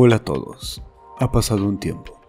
Hola 0.00 0.14
a 0.14 0.24
todos, 0.24 0.80
ha 1.18 1.32
pasado 1.32 1.66
un 1.66 1.80
tiempo. 1.80 2.20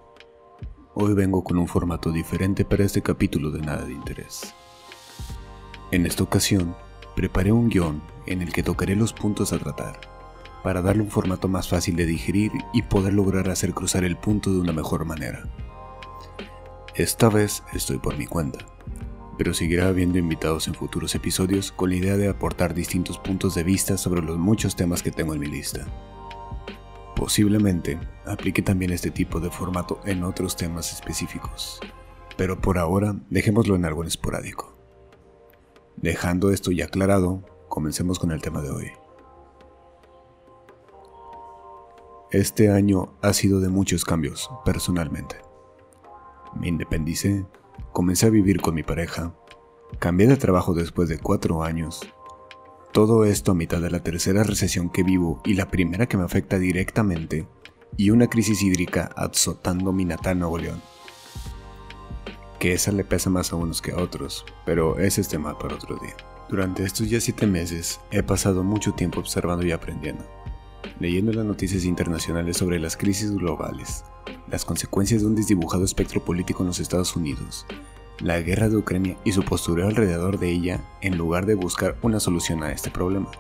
Hoy 0.96 1.14
vengo 1.14 1.44
con 1.44 1.60
un 1.60 1.68
formato 1.68 2.12
diferente 2.12 2.66
para 2.66 2.84
este 2.84 3.04
capítulo 3.04 3.52
de 3.52 3.62
nada 3.62 3.86
de 3.86 3.94
interés. 3.94 4.56
En 5.92 6.08
esta 6.08 6.24
ocasión, 6.24 6.76
preparé 7.16 7.52
un 7.52 7.70
guion 7.70 8.02
en 8.26 8.42
el 8.42 8.52
que 8.54 8.64
tocaré 8.64 8.96
los 8.96 9.14
puntos 9.14 9.54
a 9.54 9.60
tratar, 9.60 10.02
para 10.64 10.82
darle 10.82 11.04
un 11.04 11.12
formato 11.12 11.48
más 11.48 11.70
fácil 11.70 11.96
de 11.96 12.08
digerir 12.08 12.52
y 12.74 12.82
poder 12.82 13.14
lograr 13.14 13.48
hacer 13.52 13.76
cruzar 13.76 14.04
el 14.04 14.18
punto 14.18 14.52
de 14.52 14.62
una 14.62 14.74
mejor 14.74 15.06
manera. 15.06 15.44
Esta 16.96 17.30
vez 17.30 17.62
estoy 17.72 18.00
por 18.00 18.18
mi 18.18 18.26
cuenta, 18.26 18.66
pero 19.38 19.54
seguirá 19.54 19.90
habiendo 19.90 20.18
invitados 20.18 20.68
en 20.68 20.74
futuros 20.74 21.14
episodios 21.14 21.72
con 21.72 21.92
la 21.92 21.98
idea 21.98 22.18
de 22.18 22.30
aportar 22.30 22.74
distintos 22.74 23.20
puntos 23.20 23.54
de 23.54 23.64
vista 23.64 23.96
sobre 24.00 24.24
los 24.24 24.40
muchos 24.40 24.76
temas 24.76 25.04
que 25.04 25.12
tengo 25.12 25.36
en 25.36 25.40
mi 25.40 25.46
lista. 25.46 25.86
Posiblemente 27.20 28.00
aplique 28.26 28.62
también 28.62 28.94
este 28.94 29.12
tipo 29.12 29.42
de 29.42 29.52
formato 29.52 30.00
en 30.06 30.24
otros 30.24 30.56
temas 30.56 30.94
específicos, 30.94 31.82
pero 32.38 32.62
por 32.62 32.78
ahora 32.78 33.14
dejémoslo 33.30 33.76
en 33.76 33.84
algo 33.84 34.06
esporádico. 34.06 34.74
Dejando 35.98 36.50
esto 36.50 36.72
ya 36.72 36.86
aclarado, 36.86 37.44
comencemos 37.68 38.20
con 38.20 38.32
el 38.32 38.42
tema 38.42 38.62
de 38.62 38.70
hoy. 38.70 38.92
Este 42.32 42.72
año 42.72 43.18
ha 43.22 43.34
sido 43.34 43.60
de 43.60 43.68
muchos 43.68 44.06
cambios, 44.06 44.50
personalmente. 44.64 45.36
Me 46.58 46.70
independicé, 46.70 47.46
comencé 47.92 48.28
a 48.28 48.30
vivir 48.30 48.62
con 48.62 48.76
mi 48.76 48.84
pareja, 48.84 49.36
cambié 50.00 50.26
de 50.26 50.38
trabajo 50.38 50.74
después 50.74 51.10
de 51.10 51.20
cuatro 51.20 51.64
años 51.64 52.00
todo 52.92 53.24
esto 53.24 53.52
a 53.52 53.56
mitad 53.56 53.80
de 53.82 53.92
la 53.92 54.02
tercera 54.02 54.44
recesión 54.44 54.90
que 54.90 55.04
vivo 55.04 55.42
y 55.46 55.54
la 55.54 55.70
primera 55.70 56.08
que 56.08 56.18
me 56.18 56.24
afecta 56.24 56.58
directamente, 56.58 57.48
y 57.98 58.10
una 58.10 58.28
crisis 58.28 58.64
hídrica 58.64 59.12
azotando 59.16 59.92
mi 59.92 60.06
natal 60.06 60.40
Nuevo 60.40 60.58
León. 60.58 60.82
Que 62.60 62.74
esa 62.74 62.92
le 62.92 63.04
pesa 63.04 63.30
más 63.30 63.54
a 63.54 63.58
unos 63.58 63.82
que 63.82 63.92
a 63.92 63.98
otros, 63.98 64.44
pero 64.66 65.00
ese 65.00 65.22
es 65.22 65.28
tema 65.28 65.58
para 65.58 65.76
otro 65.76 65.98
día. 65.98 66.16
Durante 66.50 66.84
estos 66.84 67.10
ya 67.10 67.22
siete 67.22 67.46
meses 67.46 68.00
he 68.12 68.24
pasado 68.24 68.64
mucho 68.64 68.94
tiempo 68.94 69.20
observando 69.20 69.66
y 69.66 69.72
aprendiendo, 69.72 70.26
leyendo 71.00 71.32
las 71.32 71.46
noticias 71.46 71.86
internacionales 71.86 72.58
sobre 72.58 72.80
las 72.80 72.98
crisis 72.98 73.32
globales, 73.32 74.04
las 74.48 74.66
consecuencias 74.66 75.22
de 75.22 75.28
un 75.28 75.36
desdibujado 75.36 75.86
espectro 75.86 76.26
político 76.26 76.64
en 76.64 76.68
los 76.68 76.80
Estados 76.80 77.16
Unidos, 77.16 77.68
la 78.22 78.40
guerra 78.42 78.70
de 78.70 78.78
Ucrania 78.78 79.18
y 79.24 79.32
su 79.32 79.44
postura 79.44 79.88
alrededor 79.88 80.40
de 80.40 80.50
ella 80.50 80.82
en 81.02 81.18
lugar 81.18 81.46
de 81.46 81.56
buscar 81.56 81.98
una 82.02 82.20
solución 82.20 82.64
a 82.64 82.72
este 82.72 82.92
problema. 82.92 83.32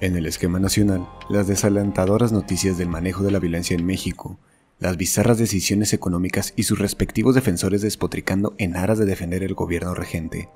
En 0.00 0.16
el 0.16 0.26
esquema 0.26 0.58
nacional, 0.58 1.06
las 1.28 1.46
desalentadoras 1.46 2.32
noticias 2.32 2.78
del 2.78 2.88
manejo 2.88 3.22
de 3.22 3.30
la 3.30 3.38
violencia 3.38 3.76
en 3.76 3.84
México, 3.84 4.38
las 4.78 4.96
bizarras 4.96 5.38
decisiones 5.38 5.92
económicas 5.92 6.54
y 6.56 6.62
sus 6.62 6.78
respectivos 6.78 7.34
defensores 7.34 7.82
despotricando 7.82 8.54
en 8.56 8.76
aras 8.76 8.98
de 8.98 9.04
defender 9.04 9.42
el 9.42 9.54
gobierno 9.54 9.94
regente, 9.94 10.48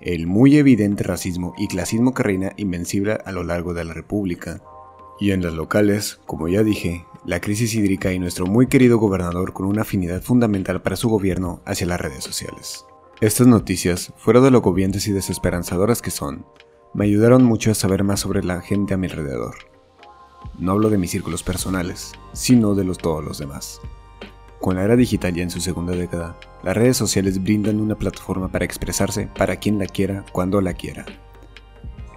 el 0.00 0.26
muy 0.26 0.58
evidente 0.58 1.04
racismo 1.04 1.54
y 1.56 1.68
clasismo 1.68 2.12
que 2.12 2.22
reina 2.22 2.52
invencible 2.56 3.18
a 3.24 3.32
lo 3.32 3.44
largo 3.44 3.72
de 3.72 3.84
la 3.84 3.94
República, 3.94 4.60
y 5.18 5.30
en 5.30 5.42
las 5.42 5.54
locales, 5.54 6.20
como 6.26 6.48
ya 6.48 6.62
dije, 6.62 7.06
la 7.26 7.40
crisis 7.40 7.74
hídrica 7.74 8.12
y 8.12 8.20
nuestro 8.20 8.46
muy 8.46 8.68
querido 8.68 8.98
gobernador 8.98 9.52
con 9.52 9.66
una 9.66 9.82
afinidad 9.82 10.22
fundamental 10.22 10.80
para 10.80 10.94
su 10.94 11.08
gobierno 11.08 11.60
hacia 11.64 11.88
las 11.88 12.00
redes 12.00 12.22
sociales. 12.22 12.86
Estas 13.20 13.48
noticias, 13.48 14.12
fuera 14.16 14.40
de 14.40 14.52
lo 14.52 14.58
agobiantes 14.58 15.08
y 15.08 15.12
desesperanzadoras 15.12 16.02
que 16.02 16.12
son, 16.12 16.46
me 16.94 17.04
ayudaron 17.04 17.42
mucho 17.42 17.72
a 17.72 17.74
saber 17.74 18.04
más 18.04 18.20
sobre 18.20 18.44
la 18.44 18.60
gente 18.60 18.94
a 18.94 18.96
mi 18.96 19.08
alrededor. 19.08 19.56
No 20.60 20.72
hablo 20.72 20.88
de 20.88 20.98
mis 20.98 21.10
círculos 21.10 21.42
personales, 21.42 22.12
sino 22.32 22.76
de 22.76 22.84
los 22.84 22.98
todos 22.98 23.24
los 23.24 23.38
demás. 23.38 23.80
Con 24.60 24.76
la 24.76 24.84
era 24.84 24.94
digital 24.94 25.34
ya 25.34 25.42
en 25.42 25.50
su 25.50 25.60
segunda 25.60 25.94
década, 25.94 26.38
las 26.62 26.76
redes 26.76 26.96
sociales 26.96 27.42
brindan 27.42 27.80
una 27.80 27.96
plataforma 27.96 28.52
para 28.52 28.64
expresarse 28.64 29.28
para 29.36 29.56
quien 29.56 29.80
la 29.80 29.86
quiera, 29.86 30.24
cuando 30.30 30.60
la 30.60 30.74
quiera. 30.74 31.04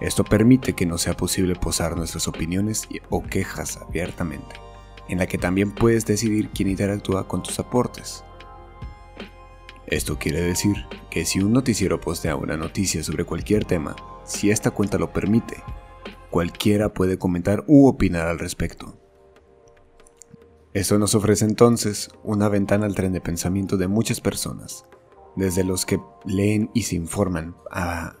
Esto 0.00 0.22
permite 0.22 0.74
que 0.74 0.86
no 0.86 0.98
sea 0.98 1.16
posible 1.16 1.56
posar 1.56 1.96
nuestras 1.96 2.28
opiniones 2.28 2.86
o 3.10 3.24
quejas 3.24 3.76
abiertamente 3.76 4.69
en 5.10 5.18
la 5.18 5.26
que 5.26 5.38
también 5.38 5.72
puedes 5.72 6.06
decidir 6.06 6.50
quién 6.50 6.68
interactúa 6.68 7.26
con 7.26 7.42
tus 7.42 7.58
aportes. 7.58 8.24
Esto 9.86 10.18
quiere 10.18 10.40
decir 10.40 10.76
que 11.10 11.26
si 11.26 11.40
un 11.40 11.52
noticiero 11.52 12.00
postea 12.00 12.36
una 12.36 12.56
noticia 12.56 13.02
sobre 13.02 13.24
cualquier 13.24 13.64
tema, 13.64 13.96
si 14.24 14.50
esta 14.52 14.70
cuenta 14.70 14.98
lo 14.98 15.12
permite, 15.12 15.62
cualquiera 16.30 16.94
puede 16.94 17.18
comentar 17.18 17.64
u 17.66 17.88
opinar 17.88 18.28
al 18.28 18.38
respecto. 18.38 18.96
Esto 20.72 20.96
nos 21.00 21.16
ofrece 21.16 21.44
entonces 21.44 22.08
una 22.22 22.48
ventana 22.48 22.86
al 22.86 22.94
tren 22.94 23.12
de 23.12 23.20
pensamiento 23.20 23.76
de 23.76 23.88
muchas 23.88 24.20
personas, 24.20 24.84
desde 25.34 25.64
los 25.64 25.84
que 25.84 26.00
leen 26.24 26.70
y 26.72 26.84
se 26.84 26.94
informan 26.94 27.56
a... 27.72 28.14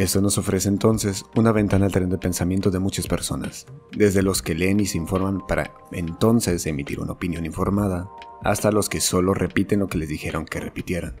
Esto 0.00 0.22
nos 0.22 0.38
ofrece 0.38 0.70
entonces 0.70 1.26
una 1.36 1.52
ventana 1.52 1.84
al 1.84 1.92
tren 1.92 2.08
de 2.08 2.16
pensamiento 2.16 2.70
de 2.70 2.78
muchas 2.78 3.06
personas, 3.06 3.66
desde 3.92 4.22
los 4.22 4.40
que 4.40 4.54
leen 4.54 4.80
y 4.80 4.86
se 4.86 4.96
informan 4.96 5.46
para 5.46 5.74
entonces 5.92 6.64
emitir 6.64 7.00
una 7.00 7.12
opinión 7.12 7.44
informada, 7.44 8.10
hasta 8.42 8.72
los 8.72 8.88
que 8.88 9.02
solo 9.02 9.34
repiten 9.34 9.80
lo 9.80 9.88
que 9.88 9.98
les 9.98 10.08
dijeron 10.08 10.46
que 10.46 10.58
repitieran. 10.58 11.16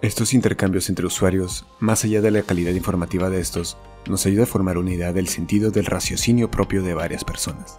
Estos 0.00 0.32
intercambios 0.32 0.88
entre 0.88 1.04
usuarios, 1.04 1.66
más 1.78 2.04
allá 2.04 2.22
de 2.22 2.30
la 2.30 2.40
calidad 2.40 2.72
informativa 2.72 3.28
de 3.28 3.38
estos, 3.38 3.76
nos 4.08 4.24
ayuda 4.24 4.44
a 4.44 4.46
formar 4.46 4.78
una 4.78 4.94
idea 4.94 5.12
del 5.12 5.28
sentido 5.28 5.70
del 5.70 5.84
raciocinio 5.84 6.50
propio 6.50 6.82
de 6.82 6.94
varias 6.94 7.22
personas, 7.22 7.78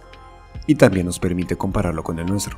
y 0.68 0.76
también 0.76 1.06
nos 1.06 1.18
permite 1.18 1.56
compararlo 1.56 2.04
con 2.04 2.20
el 2.20 2.26
nuestro. 2.26 2.56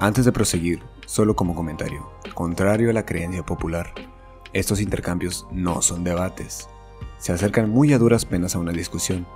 Antes 0.00 0.24
de 0.24 0.32
proseguir, 0.32 0.82
solo 1.04 1.36
como 1.36 1.54
comentario, 1.54 2.08
contrario 2.32 2.88
a 2.88 2.94
la 2.94 3.04
creencia 3.04 3.44
popular, 3.44 3.92
estos 4.58 4.80
intercambios 4.80 5.46
no 5.50 5.82
son 5.82 6.02
debates. 6.02 6.68
Se 7.18 7.32
acercan 7.32 7.70
muy 7.70 7.92
a 7.92 7.98
duras 7.98 8.24
penas 8.24 8.54
a 8.54 8.58
una 8.58 8.72
discusión, 8.72 9.26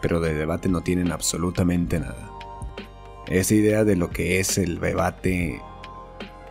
pero 0.00 0.20
de 0.20 0.34
debate 0.34 0.68
no 0.68 0.82
tienen 0.82 1.12
absolutamente 1.12 2.00
nada. 2.00 2.30
Esa 3.26 3.54
idea 3.54 3.84
de 3.84 3.96
lo 3.96 4.10
que 4.10 4.40
es 4.40 4.58
el 4.58 4.80
debate 4.80 5.60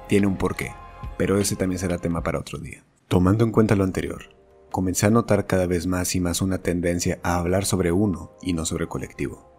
tiene 0.07 0.27
un 0.27 0.37
porqué, 0.37 0.73
pero 1.17 1.37
ese 1.37 1.55
también 1.55 1.79
será 1.79 1.97
tema 1.97 2.21
para 2.21 2.39
otro 2.39 2.59
día. 2.59 2.83
Tomando 3.07 3.43
en 3.43 3.51
cuenta 3.51 3.75
lo 3.75 3.83
anterior, 3.83 4.35
comencé 4.71 5.07
a 5.07 5.09
notar 5.09 5.47
cada 5.47 5.65
vez 5.65 5.87
más 5.87 6.15
y 6.15 6.19
más 6.19 6.41
una 6.41 6.59
tendencia 6.59 7.19
a 7.23 7.37
hablar 7.37 7.65
sobre 7.65 7.91
uno 7.91 8.31
y 8.41 8.53
no 8.53 8.65
sobre 8.65 8.87
colectivo. 8.87 9.49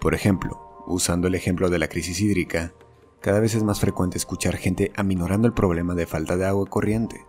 Por 0.00 0.14
ejemplo, 0.14 0.84
usando 0.86 1.26
el 1.28 1.34
ejemplo 1.34 1.68
de 1.68 1.78
la 1.78 1.88
crisis 1.88 2.20
hídrica, 2.20 2.72
cada 3.20 3.40
vez 3.40 3.54
es 3.54 3.62
más 3.62 3.80
frecuente 3.80 4.18
escuchar 4.18 4.56
gente 4.56 4.92
aminorando 4.96 5.46
el 5.46 5.54
problema 5.54 5.94
de 5.94 6.06
falta 6.06 6.36
de 6.36 6.46
agua 6.46 6.66
corriente, 6.66 7.24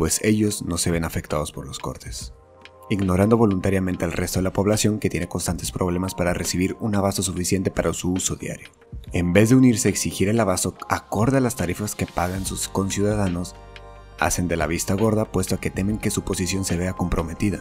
pues 0.00 0.18
ellos 0.24 0.62
no 0.62 0.78
se 0.78 0.90
ven 0.90 1.04
afectados 1.04 1.52
por 1.52 1.66
los 1.66 1.78
cortes, 1.78 2.32
ignorando 2.88 3.36
voluntariamente 3.36 4.06
al 4.06 4.12
resto 4.12 4.38
de 4.38 4.44
la 4.44 4.50
población 4.50 4.98
que 4.98 5.10
tiene 5.10 5.28
constantes 5.28 5.72
problemas 5.72 6.14
para 6.14 6.32
recibir 6.32 6.74
un 6.80 6.94
abasto 6.94 7.22
suficiente 7.22 7.70
para 7.70 7.92
su 7.92 8.10
uso 8.10 8.36
diario. 8.36 8.70
En 9.12 9.34
vez 9.34 9.50
de 9.50 9.56
unirse 9.56 9.88
a 9.88 9.90
exigir 9.90 10.30
el 10.30 10.40
abasto 10.40 10.74
acorde 10.88 11.36
a 11.36 11.40
las 11.40 11.56
tarifas 11.56 11.94
que 11.94 12.06
pagan 12.06 12.46
sus 12.46 12.66
conciudadanos, 12.68 13.54
hacen 14.18 14.48
de 14.48 14.56
la 14.56 14.66
vista 14.66 14.94
gorda 14.94 15.26
puesto 15.26 15.60
que 15.60 15.68
temen 15.68 15.98
que 15.98 16.10
su 16.10 16.22
posición 16.22 16.64
se 16.64 16.78
vea 16.78 16.94
comprometida, 16.94 17.60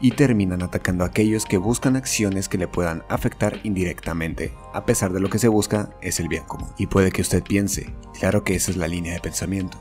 y 0.00 0.10
terminan 0.10 0.62
atacando 0.62 1.04
a 1.04 1.06
aquellos 1.06 1.44
que 1.44 1.56
buscan 1.56 1.94
acciones 1.94 2.48
que 2.48 2.58
le 2.58 2.66
puedan 2.66 3.04
afectar 3.08 3.60
indirectamente, 3.62 4.52
a 4.74 4.86
pesar 4.86 5.12
de 5.12 5.20
lo 5.20 5.30
que 5.30 5.38
se 5.38 5.46
busca 5.46 5.90
es 6.02 6.18
el 6.18 6.26
bien 6.26 6.42
común. 6.46 6.70
Y 6.78 6.88
puede 6.88 7.12
que 7.12 7.22
usted 7.22 7.44
piense, 7.44 7.94
claro 8.18 8.42
que 8.42 8.56
esa 8.56 8.72
es 8.72 8.76
la 8.76 8.88
línea 8.88 9.12
de 9.12 9.20
pensamiento, 9.20 9.78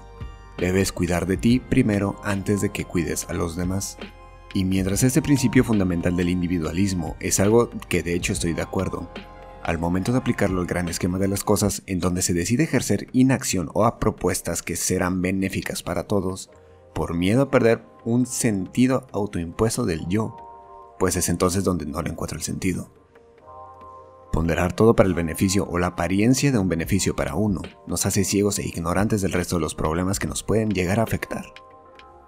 Debes 0.60 0.92
cuidar 0.92 1.26
de 1.26 1.38
ti 1.38 1.60
primero 1.60 2.20
antes 2.24 2.60
de 2.60 2.70
que 2.72 2.84
cuides 2.84 3.26
a 3.30 3.34
los 3.34 3.56
demás. 3.56 3.98
Y 4.54 4.66
mientras 4.66 5.04
este 5.04 5.22
principio 5.22 5.64
fundamental 5.64 6.18
del 6.18 6.30
individualismo 6.30 7.16
es 7.22 7.40
algo 7.40 7.70
que 7.88 8.04
de 8.04 8.14
hecho 8.14 8.34
estoy 8.34 8.54
de 8.54 8.62
acuerdo, 8.62 9.10
al 9.64 9.78
momento 9.78 10.12
de 10.12 10.18
aplicarlo 10.18 10.60
al 10.60 10.68
gran 10.68 10.90
esquema 10.90 11.18
de 11.18 11.30
las 11.30 11.46
cosas 11.46 11.84
en 11.86 12.00
donde 12.00 12.22
se 12.22 12.34
decide 12.34 12.64
ejercer 12.64 13.08
inacción 13.14 13.70
o 13.74 13.86
a 13.86 14.00
propuestas 14.00 14.62
que 14.62 14.76
serán 14.76 15.22
benéficas 15.22 15.82
para 15.82 16.04
todos, 16.04 16.50
por 16.94 17.14
miedo 17.14 17.44
a 17.44 17.52
perder 17.52 17.86
un 18.04 18.26
sentido 18.26 19.08
autoimpuesto 19.14 19.86
del 19.86 20.08
yo, 20.08 20.36
pues 21.00 21.16
es 21.16 21.30
entonces 21.30 21.64
donde 21.64 21.86
no 21.86 22.02
le 22.02 22.10
encuentro 22.10 22.38
el 22.38 22.44
sentido. 22.44 22.92
Ponderar 24.32 24.74
todo 24.74 24.96
para 24.96 25.10
el 25.10 25.16
beneficio 25.16 25.68
o 25.70 25.80
la 25.80 25.88
apariencia 25.88 26.52
de 26.52 26.60
un 26.60 26.70
beneficio 26.70 27.16
para 27.16 27.36
uno 27.36 27.62
nos 27.88 28.06
hace 28.06 28.24
ciegos 28.24 28.60
e 28.60 28.68
ignorantes 28.68 29.22
del 29.22 29.32
resto 29.32 29.56
de 29.56 29.62
los 29.62 29.76
problemas 29.76 30.20
que 30.20 30.28
nos 30.28 30.44
pueden 30.44 30.70
llegar 30.70 31.00
a 31.00 31.04
afectar. 31.04 31.46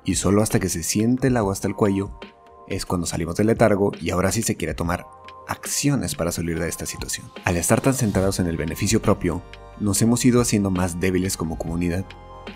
Y 0.03 0.15
solo 0.15 0.41
hasta 0.41 0.59
que 0.59 0.69
se 0.69 0.83
siente 0.83 1.27
el 1.27 1.37
agua 1.37 1.53
hasta 1.53 1.67
el 1.67 1.75
cuello 1.75 2.19
es 2.67 2.85
cuando 2.85 3.05
salimos 3.05 3.35
del 3.35 3.47
letargo 3.47 3.91
y 4.01 4.09
ahora 4.09 4.31
sí 4.31 4.41
se 4.41 4.55
quiere 4.55 4.73
tomar 4.73 5.05
acciones 5.47 6.15
para 6.15 6.31
salir 6.31 6.59
de 6.59 6.69
esta 6.69 6.85
situación. 6.85 7.29
Al 7.43 7.57
estar 7.57 7.81
tan 7.81 7.93
centrados 7.93 8.39
en 8.39 8.47
el 8.47 8.57
beneficio 8.57 9.01
propio, 9.01 9.41
nos 9.79 10.01
hemos 10.01 10.25
ido 10.25 10.41
haciendo 10.41 10.71
más 10.71 10.99
débiles 10.99 11.37
como 11.37 11.57
comunidad 11.57 12.05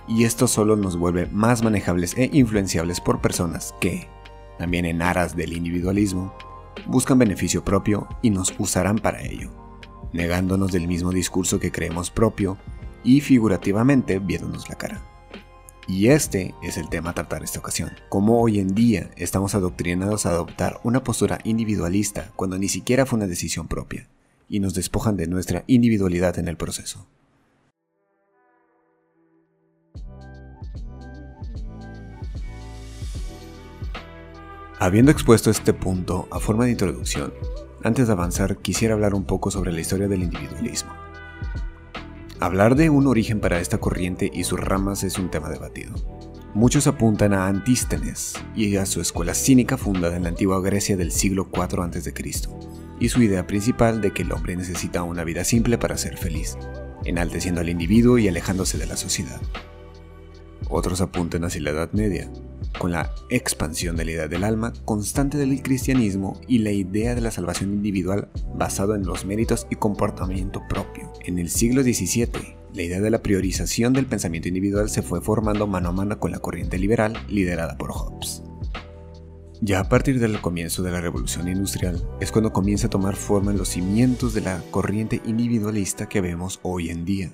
y 0.07 0.23
esto 0.23 0.47
solo 0.47 0.75
nos 0.75 0.97
vuelve 0.97 1.27
más 1.27 1.63
manejables 1.63 2.17
e 2.17 2.29
influenciables 2.33 3.01
por 3.01 3.21
personas 3.21 3.75
que, 3.79 4.07
también 4.57 4.85
en 4.85 5.01
aras 5.01 5.35
del 5.35 5.53
individualismo, 5.53 6.33
buscan 6.85 7.19
beneficio 7.19 7.63
propio 7.63 8.07
y 8.21 8.29
nos 8.29 8.53
usarán 8.59 8.97
para 8.97 9.21
ello, 9.23 9.51
negándonos 10.13 10.71
del 10.71 10.87
mismo 10.87 11.11
discurso 11.11 11.59
que 11.59 11.71
creemos 11.71 12.11
propio 12.11 12.57
y 13.03 13.21
figurativamente 13.21 14.19
viéndonos 14.19 14.69
la 14.69 14.75
cara. 14.75 15.01
Y 15.87 16.07
este 16.07 16.55
es 16.63 16.77
el 16.77 16.89
tema 16.89 17.11
a 17.11 17.13
tratar 17.13 17.43
esta 17.43 17.59
ocasión. 17.59 17.91
Cómo 18.09 18.41
hoy 18.41 18.59
en 18.59 18.73
día 18.73 19.11
estamos 19.17 19.53
adoctrinados 19.53 20.25
a 20.25 20.31
adoptar 20.31 20.79
una 20.83 21.03
postura 21.03 21.39
individualista 21.43 22.31
cuando 22.35 22.57
ni 22.57 22.69
siquiera 22.69 23.05
fue 23.05 23.17
una 23.17 23.27
decisión 23.27 23.67
propia, 23.67 24.07
y 24.49 24.59
nos 24.59 24.73
despojan 24.73 25.15
de 25.15 25.27
nuestra 25.27 25.63
individualidad 25.67 26.39
en 26.39 26.47
el 26.47 26.57
proceso. 26.57 27.07
Habiendo 34.77 35.09
expuesto 35.09 35.49
este 35.49 35.73
punto 35.73 36.27
a 36.31 36.39
forma 36.41 36.65
de 36.65 36.71
introducción, 36.71 37.33
antes 37.81 38.07
de 38.07 38.13
avanzar 38.13 38.57
quisiera 38.57 38.93
hablar 38.93 39.13
un 39.13 39.23
poco 39.23 39.49
sobre 39.49 39.71
la 39.71 39.79
historia 39.79 40.09
del 40.09 40.23
individualismo. 40.23 40.91
Hablar 42.41 42.75
de 42.75 42.89
un 42.89 43.07
origen 43.07 43.39
para 43.39 43.61
esta 43.61 43.77
corriente 43.77 44.29
y 44.33 44.43
sus 44.43 44.59
ramas 44.59 45.03
es 45.03 45.17
un 45.17 45.31
tema 45.31 45.49
debatido. 45.49 45.95
Muchos 46.53 46.87
apuntan 46.87 47.33
a 47.33 47.47
Antístenes 47.47 48.33
y 48.53 48.75
a 48.75 48.85
su 48.85 48.99
escuela 48.99 49.33
cínica 49.33 49.77
fundada 49.77 50.17
en 50.17 50.23
la 50.23 50.29
antigua 50.29 50.59
Grecia 50.59 50.97
del 50.97 51.13
siglo 51.13 51.47
IV 51.53 51.81
a.C., 51.81 52.13
y 52.99 53.09
su 53.09 53.21
idea 53.21 53.47
principal 53.47 54.01
de 54.01 54.11
que 54.11 54.23
el 54.23 54.31
hombre 54.33 54.57
necesita 54.57 55.03
una 55.03 55.23
vida 55.23 55.45
simple 55.45 55.77
para 55.77 55.97
ser 55.97 56.17
feliz, 56.17 56.57
enalteciendo 57.05 57.61
al 57.61 57.69
individuo 57.69 58.17
y 58.17 58.27
alejándose 58.27 58.77
de 58.77 58.87
la 58.87 58.97
sociedad. 58.97 59.41
Otros 60.69 60.99
apuntan 60.99 61.45
hacia 61.45 61.61
la 61.61 61.71
Edad 61.71 61.91
Media, 61.93 62.29
con 62.77 62.91
la 62.91 63.13
expansión 63.29 63.95
de 63.95 64.05
la 64.05 64.11
idea 64.11 64.27
del 64.27 64.43
alma 64.43 64.73
constante 64.85 65.37
del 65.37 65.61
cristianismo 65.61 66.39
y 66.47 66.59
la 66.59 66.71
idea 66.71 67.15
de 67.15 67.21
la 67.21 67.31
salvación 67.31 67.73
individual 67.73 68.29
basado 68.55 68.95
en 68.95 69.05
los 69.05 69.25
méritos 69.25 69.67
y 69.69 69.75
comportamiento 69.75 70.61
propio. 70.69 71.11
En 71.25 71.39
el 71.39 71.49
siglo 71.49 71.83
XVII, 71.83 72.55
la 72.73 72.81
idea 72.81 72.99
de 72.99 73.09
la 73.09 73.21
priorización 73.21 73.93
del 73.93 74.05
pensamiento 74.05 74.47
individual 74.47 74.89
se 74.89 75.01
fue 75.01 75.21
formando 75.21 75.67
mano 75.67 75.89
a 75.89 75.93
mano 75.93 76.19
con 76.19 76.31
la 76.31 76.39
corriente 76.39 76.77
liberal 76.77 77.13
liderada 77.27 77.77
por 77.77 77.91
Hobbes. 77.91 78.43
Ya 79.61 79.79
a 79.79 79.89
partir 79.89 80.19
del 80.19 80.41
comienzo 80.41 80.83
de 80.83 80.91
la 80.91 80.99
revolución 80.99 81.47
industrial 81.47 82.05
es 82.19 82.31
cuando 82.31 82.51
comienza 82.51 82.87
a 82.87 82.89
tomar 82.89 83.15
forma 83.15 83.53
los 83.53 83.69
cimientos 83.69 84.33
de 84.33 84.41
la 84.41 84.61
corriente 84.69 85.21
individualista 85.25 86.09
que 86.09 86.21
vemos 86.21 86.59
hoy 86.61 86.89
en 86.89 87.05
día. 87.05 87.31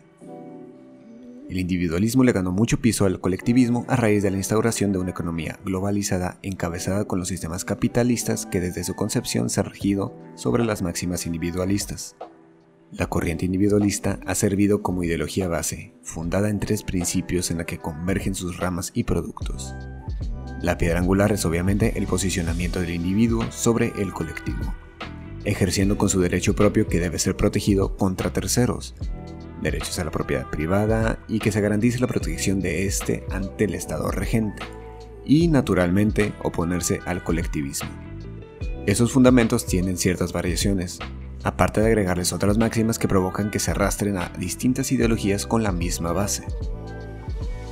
El 1.51 1.59
individualismo 1.59 2.24
le 2.24 2.31
ganó 2.31 2.53
mucho 2.53 2.80
piso 2.80 3.03
al 3.03 3.19
colectivismo 3.19 3.83
a 3.89 3.98
raíz 3.98 4.24
de 4.24 4.31
la 4.31 4.38
instauración 4.38 4.94
de 4.94 5.00
una 5.00 5.09
economía 5.09 5.59
globalizada 5.65 6.39
encabezada 6.44 7.03
con 7.03 7.19
los 7.19 7.27
sistemas 7.27 7.65
capitalistas 7.65 8.45
que 8.45 8.62
desde 8.62 8.86
su 8.86 8.95
concepción 8.95 9.50
se 9.50 9.59
han 9.59 9.65
regido 9.65 10.15
sobre 10.36 10.63
las 10.63 10.81
máximas 10.81 11.25
individualistas. 11.25 12.15
La 12.94 13.07
corriente 13.07 13.44
individualista 13.44 14.18
ha 14.25 14.33
servido 14.33 14.81
como 14.81 15.03
ideología 15.03 15.50
base, 15.50 15.94
fundada 16.03 16.48
en 16.48 16.62
tres 16.62 16.83
principios 16.83 17.51
en 17.51 17.57
la 17.57 17.65
que 17.65 17.80
convergen 17.80 18.33
sus 18.33 18.56
ramas 18.56 18.92
y 18.94 19.04
productos. 19.04 19.75
La 20.62 20.77
piedra 20.77 21.00
angular 21.00 21.33
es 21.33 21.44
obviamente 21.44 21.97
el 21.97 22.07
posicionamiento 22.07 22.80
del 22.80 22.92
individuo 22.92 23.51
sobre 23.51 23.92
el 24.01 24.13
colectivo, 24.13 24.74
ejerciendo 25.44 25.97
con 25.97 26.07
su 26.07 26.21
derecho 26.21 26.56
propio 26.56 26.88
que 26.88 27.01
debe 27.01 27.19
ser 27.19 27.36
protegido 27.36 27.97
contra 27.97 28.31
terceros, 28.31 28.95
derechos 29.61 29.99
a 29.99 30.03
la 30.03 30.11
propiedad 30.11 30.49
privada 30.49 31.19
y 31.27 31.39
que 31.39 31.51
se 31.51 31.61
garantice 31.61 31.99
la 31.99 32.07
protección 32.07 32.59
de 32.59 32.85
éste 32.85 33.23
ante 33.31 33.65
el 33.65 33.75
Estado 33.75 34.11
regente, 34.11 34.63
y 35.25 35.47
naturalmente 35.47 36.33
oponerse 36.43 36.99
al 37.05 37.23
colectivismo. 37.23 37.89
Esos 38.85 39.11
fundamentos 39.11 39.65
tienen 39.65 39.97
ciertas 39.97 40.33
variaciones, 40.33 40.99
aparte 41.43 41.81
de 41.81 41.87
agregarles 41.87 42.33
otras 42.33 42.57
máximas 42.57 42.97
que 42.97 43.07
provocan 43.07 43.51
que 43.51 43.59
se 43.59 43.71
arrastren 43.71 44.17
a 44.17 44.29
distintas 44.37 44.91
ideologías 44.91 45.45
con 45.45 45.63
la 45.63 45.71
misma 45.71 46.11
base. 46.13 46.45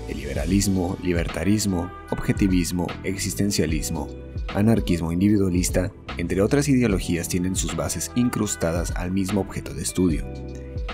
El 0.07 0.17
liberalismo, 0.17 0.97
libertarismo, 1.03 1.91
objetivismo, 2.11 2.87
existencialismo, 3.03 4.07
anarquismo 4.55 5.11
individualista, 5.11 5.91
entre 6.17 6.41
otras 6.41 6.67
ideologías 6.67 7.27
tienen 7.27 7.55
sus 7.55 7.75
bases 7.75 8.11
incrustadas 8.15 8.91
al 8.91 9.11
mismo 9.11 9.41
objeto 9.41 9.73
de 9.73 9.83
estudio, 9.83 10.25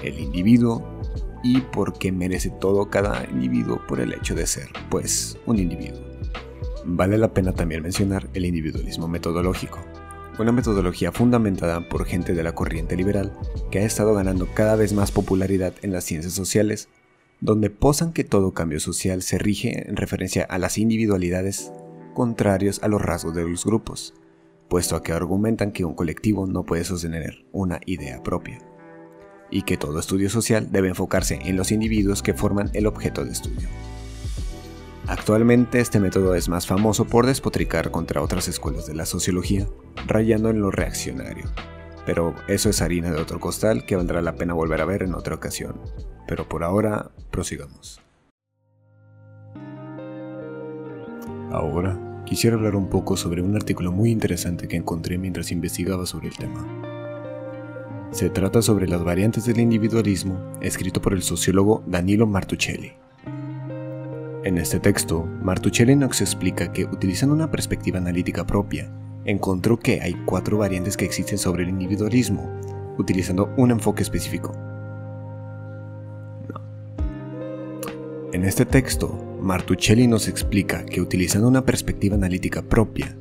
el 0.04 0.20
individuo 0.20 0.84
y 1.46 1.62
por 1.62 1.94
qué 1.94 2.12
merece 2.12 2.50
todo 2.50 2.90
cada 2.90 3.24
individuo 3.30 3.80
por 3.88 4.00
el 4.00 4.14
hecho 4.14 4.34
de 4.34 4.48
ser, 4.48 4.70
pues, 4.90 5.38
un 5.46 5.60
individuo. 5.60 6.02
Vale 6.86 7.20
la 7.20 7.34
pena 7.34 7.54
también 7.54 7.84
mencionar 7.84 8.28
el 8.34 8.46
individualismo 8.46 9.08
metodológico, 9.08 9.80
una 10.40 10.52
metodología 10.52 11.12
fundamentada 11.12 11.88
por 11.88 12.06
gente 12.06 12.34
de 12.34 12.42
la 12.42 12.56
corriente 12.56 12.96
liberal 12.96 13.32
que 13.70 13.80
ha 13.80 13.84
estado 13.84 14.16
ganando 14.16 14.48
cada 14.54 14.76
vez 14.76 14.94
más 14.94 15.12
popularidad 15.12 15.74
en 15.84 15.92
las 15.92 16.04
ciencias 16.04 16.34
sociales, 16.34 16.90
donde 17.42 17.70
posan 17.70 18.12
que 18.12 18.24
todo 18.24 18.56
cambio 18.56 18.80
social 18.80 19.22
se 19.22 19.38
rige 19.38 19.88
en 19.88 19.98
referencia 19.98 20.46
a 20.50 20.58
las 20.58 20.80
individualidades 20.80 21.72
contrarios 22.16 22.82
a 22.82 22.88
los 22.88 23.04
rasgos 23.04 23.36
de 23.36 23.48
los 23.48 23.66
grupos, 23.66 24.16
puesto 24.68 24.96
a 24.96 25.04
que 25.04 25.12
argumentan 25.12 25.72
que 25.72 25.86
un 25.86 25.94
colectivo 25.94 26.48
no 26.48 26.64
puede 26.64 26.86
sostener 26.86 27.46
una 27.52 27.82
idea 27.86 28.24
propia 28.24 28.60
y 29.50 29.64
que 29.64 29.78
todo 29.78 30.00
estudio 30.00 30.30
social 30.30 30.72
debe 30.72 30.90
enfocarse 30.90 31.40
en 31.44 31.56
los 31.56 31.72
individuos 31.72 32.24
que 32.24 32.34
forman 32.34 32.70
el 32.74 32.88
objeto 32.88 33.24
de 33.24 33.32
estudio. 33.32 33.68
Actualmente 35.08 35.80
este 35.80 36.00
método 36.00 36.34
es 36.34 36.50
más 36.50 36.66
famoso 36.66 37.06
por 37.06 37.28
despotricar 37.28 37.92
contra 37.92 38.24
otras 38.24 38.48
escuelas 38.48 38.88
de 38.88 38.96
la 38.96 39.06
sociología, 39.06 39.68
rayando 40.08 40.50
en 40.50 40.62
lo 40.62 40.72
reaccionario. 40.72 41.46
Pero 42.08 42.34
eso 42.48 42.70
es 42.70 42.82
harina 42.82 43.12
de 43.12 43.22
otro 43.22 43.40
costal 43.40 43.86
que 43.86 43.96
valdrá 43.96 44.22
la 44.22 44.36
pena 44.36 44.54
volver 44.54 44.82
a 44.82 44.86
ver 44.86 45.04
en 45.04 45.14
otra 45.14 45.36
ocasión. 45.36 45.80
Pero 46.28 46.50
por 46.50 46.64
ahora, 46.64 47.12
prosigamos. 47.30 48.02
Ahora, 51.52 52.24
quisiera 52.26 52.56
hablar 52.56 52.76
un 52.76 52.90
poco 52.90 53.16
sobre 53.16 53.42
un 53.42 53.56
artículo 53.56 53.92
muy 53.92 54.10
interesante 54.10 54.68
que 54.68 54.76
encontré 54.76 55.18
mientras 55.20 55.52
investigaba 55.52 56.06
sobre 56.06 56.30
el 56.30 56.36
tema. 56.36 56.95
Se 58.12 58.30
trata 58.30 58.62
sobre 58.62 58.88
las 58.88 59.04
variantes 59.04 59.46
del 59.46 59.60
individualismo, 59.60 60.40
escrito 60.62 61.02
por 61.02 61.14
el 61.14 61.22
sociólogo 61.22 61.84
Danilo 61.86 62.26
Martuchelli. 62.26 62.94
En 64.44 64.58
este 64.58 64.80
texto, 64.80 65.26
Martuchelli 65.42 65.96
nos 65.96 66.22
explica 66.22 66.72
que 66.72 66.86
utilizando 66.86 67.36
una 67.36 67.52
perspectiva 67.52 67.98
analítica 67.98 68.46
propia, 68.46 68.90
encontró 69.26 69.78
que 69.78 70.02
hay 70.02 70.14
cuatro 70.26 70.58
variantes 70.58 70.96
que 70.96 71.06
existen 71.06 71.38
sobre 71.38 71.64
el 71.64 71.70
individualismo, 71.70 72.50
utilizando 72.98 73.54
un 73.58 73.72
enfoque 73.72 74.04
específico. 74.04 74.54
En 78.32 78.44
este 78.46 78.66
texto, 78.66 79.18
Martuchelli 79.42 80.08
nos 80.08 80.28
explica 80.28 80.86
que 80.86 81.02
utilizando 81.02 81.48
una 81.48 81.66
perspectiva 81.66 82.16
analítica 82.16 82.62
propia, 82.62 83.16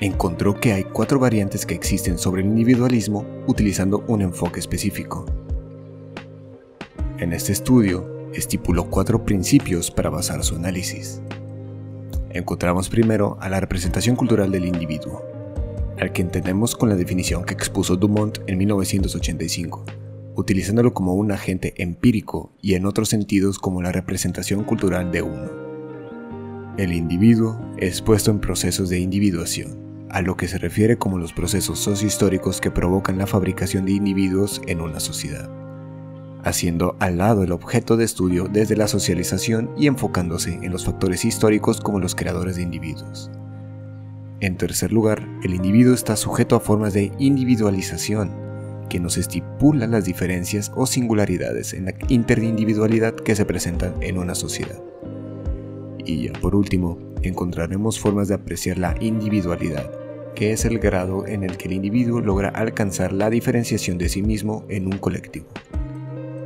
encontró 0.00 0.58
que 0.58 0.72
hay 0.72 0.84
cuatro 0.84 1.18
variantes 1.18 1.64
que 1.64 1.74
existen 1.74 2.18
sobre 2.18 2.42
el 2.42 2.48
individualismo 2.48 3.26
utilizando 3.46 4.04
un 4.08 4.22
enfoque 4.22 4.60
específico. 4.60 5.24
En 7.18 7.32
este 7.32 7.52
estudio, 7.52 8.28
estipuló 8.32 8.90
cuatro 8.90 9.24
principios 9.24 9.90
para 9.90 10.10
basar 10.10 10.42
su 10.42 10.56
análisis. 10.56 11.22
Encontramos 12.30 12.88
primero 12.88 13.38
a 13.40 13.48
la 13.48 13.60
representación 13.60 14.16
cultural 14.16 14.50
del 14.50 14.64
individuo, 14.64 15.22
al 16.00 16.12
que 16.12 16.22
entendemos 16.22 16.74
con 16.74 16.88
la 16.88 16.96
definición 16.96 17.44
que 17.44 17.54
expuso 17.54 17.96
Dumont 17.96 18.38
en 18.48 18.58
1985, 18.58 19.84
utilizándolo 20.34 20.92
como 20.92 21.14
un 21.14 21.30
agente 21.30 21.74
empírico 21.80 22.52
y 22.60 22.74
en 22.74 22.86
otros 22.86 23.08
sentidos 23.08 23.60
como 23.60 23.80
la 23.80 23.92
representación 23.92 24.64
cultural 24.64 25.12
de 25.12 25.22
uno. 25.22 25.64
El 26.76 26.92
individuo 26.92 27.60
es 27.76 28.02
puesto 28.02 28.32
en 28.32 28.40
procesos 28.40 28.88
de 28.88 28.98
individuación, 28.98 29.83
a 30.14 30.22
lo 30.22 30.36
que 30.36 30.46
se 30.46 30.58
refiere 30.58 30.96
como 30.96 31.18
los 31.18 31.32
procesos 31.32 31.80
sociohistóricos 31.80 32.60
que 32.60 32.70
provocan 32.70 33.18
la 33.18 33.26
fabricación 33.26 33.84
de 33.84 33.92
individuos 33.92 34.62
en 34.68 34.80
una 34.80 35.00
sociedad, 35.00 35.50
haciendo 36.44 36.94
al 37.00 37.18
lado 37.18 37.42
el 37.42 37.50
objeto 37.50 37.96
de 37.96 38.04
estudio 38.04 38.46
desde 38.46 38.76
la 38.76 38.86
socialización 38.86 39.72
y 39.76 39.88
enfocándose 39.88 40.54
en 40.62 40.70
los 40.70 40.84
factores 40.84 41.24
históricos 41.24 41.80
como 41.80 41.98
los 41.98 42.14
creadores 42.14 42.54
de 42.54 42.62
individuos. 42.62 43.28
En 44.38 44.56
tercer 44.56 44.92
lugar, 44.92 45.26
el 45.42 45.52
individuo 45.52 45.94
está 45.94 46.14
sujeto 46.14 46.54
a 46.54 46.60
formas 46.60 46.92
de 46.92 47.10
individualización, 47.18 48.30
que 48.88 49.00
nos 49.00 49.16
estipulan 49.16 49.90
las 49.90 50.04
diferencias 50.04 50.70
o 50.76 50.86
singularidades 50.86 51.72
en 51.72 51.86
la 51.86 51.94
interindividualidad 52.06 53.16
que 53.16 53.34
se 53.34 53.46
presentan 53.46 53.94
en 54.00 54.18
una 54.18 54.36
sociedad. 54.36 54.80
Y 56.04 56.28
ya 56.28 56.34
por 56.34 56.54
último, 56.54 57.00
encontraremos 57.22 57.98
formas 57.98 58.28
de 58.28 58.34
apreciar 58.34 58.78
la 58.78 58.94
individualidad, 59.00 60.03
que 60.34 60.52
es 60.52 60.64
el 60.64 60.78
grado 60.78 61.26
en 61.26 61.44
el 61.44 61.56
que 61.56 61.66
el 61.66 61.74
individuo 61.74 62.20
logra 62.20 62.48
alcanzar 62.48 63.12
la 63.12 63.30
diferenciación 63.30 63.98
de 63.98 64.08
sí 64.08 64.22
mismo 64.22 64.64
en 64.68 64.86
un 64.86 64.98
colectivo. 64.98 65.46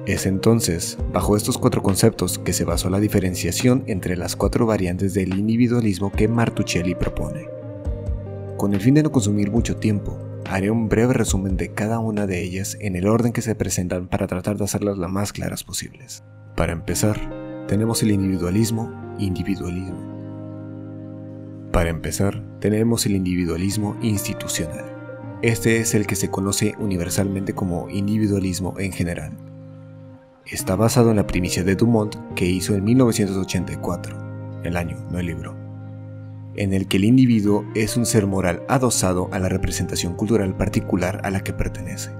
Es 0.06 0.24
entonces, 0.24 0.96
bajo 1.12 1.36
estos 1.36 1.58
cuatro 1.58 1.82
conceptos, 1.82 2.38
que 2.38 2.54
se 2.54 2.64
basó 2.64 2.88
la 2.88 2.98
diferenciación 2.98 3.84
entre 3.86 4.16
las 4.16 4.36
cuatro 4.36 4.64
variantes 4.64 5.12
del 5.12 5.38
individualismo 5.38 6.10
que 6.10 6.28
Martuchelli 6.28 6.94
propone. 6.94 7.46
Con 8.56 8.72
el 8.72 8.80
fin 8.80 8.94
de 8.94 9.02
no 9.02 9.12
consumir 9.12 9.50
mucho 9.50 9.76
tiempo, 9.76 10.18
haré 10.46 10.70
un 10.70 10.88
breve 10.88 11.12
resumen 11.12 11.58
de 11.58 11.74
cada 11.74 11.98
una 11.98 12.26
de 12.26 12.42
ellas 12.42 12.78
en 12.80 12.96
el 12.96 13.06
orden 13.06 13.32
que 13.32 13.42
se 13.42 13.54
presentan 13.54 14.08
para 14.08 14.26
tratar 14.26 14.56
de 14.56 14.64
hacerlas 14.64 14.96
las 14.96 15.10
más 15.10 15.32
claras 15.34 15.62
posibles. 15.62 16.24
Para 16.56 16.72
empezar, 16.72 17.66
tenemos 17.68 18.02
el 18.02 18.10
individualismo, 18.10 18.90
individualismo. 19.18 20.07
Para 21.72 21.90
empezar, 21.90 22.42
tenemos 22.60 23.04
el 23.04 23.14
individualismo 23.14 23.94
institucional. 24.00 24.86
Este 25.42 25.80
es 25.80 25.94
el 25.94 26.06
que 26.06 26.16
se 26.16 26.30
conoce 26.30 26.74
universalmente 26.78 27.52
como 27.52 27.90
individualismo 27.90 28.74
en 28.78 28.90
general. 28.90 29.36
Está 30.46 30.76
basado 30.76 31.10
en 31.10 31.16
la 31.16 31.26
primicia 31.26 31.64
de 31.64 31.76
Dumont 31.76 32.16
que 32.34 32.46
hizo 32.46 32.74
en 32.74 32.84
1984, 32.84 34.62
el 34.64 34.78
año, 34.78 34.96
no 35.10 35.18
el 35.18 35.26
libro, 35.26 35.54
en 36.56 36.72
el 36.72 36.88
que 36.88 36.96
el 36.96 37.04
individuo 37.04 37.66
es 37.74 37.98
un 37.98 38.06
ser 38.06 38.26
moral 38.26 38.62
adosado 38.66 39.28
a 39.30 39.38
la 39.38 39.50
representación 39.50 40.14
cultural 40.14 40.56
particular 40.56 41.20
a 41.22 41.30
la 41.30 41.44
que 41.44 41.52
pertenece. 41.52 42.10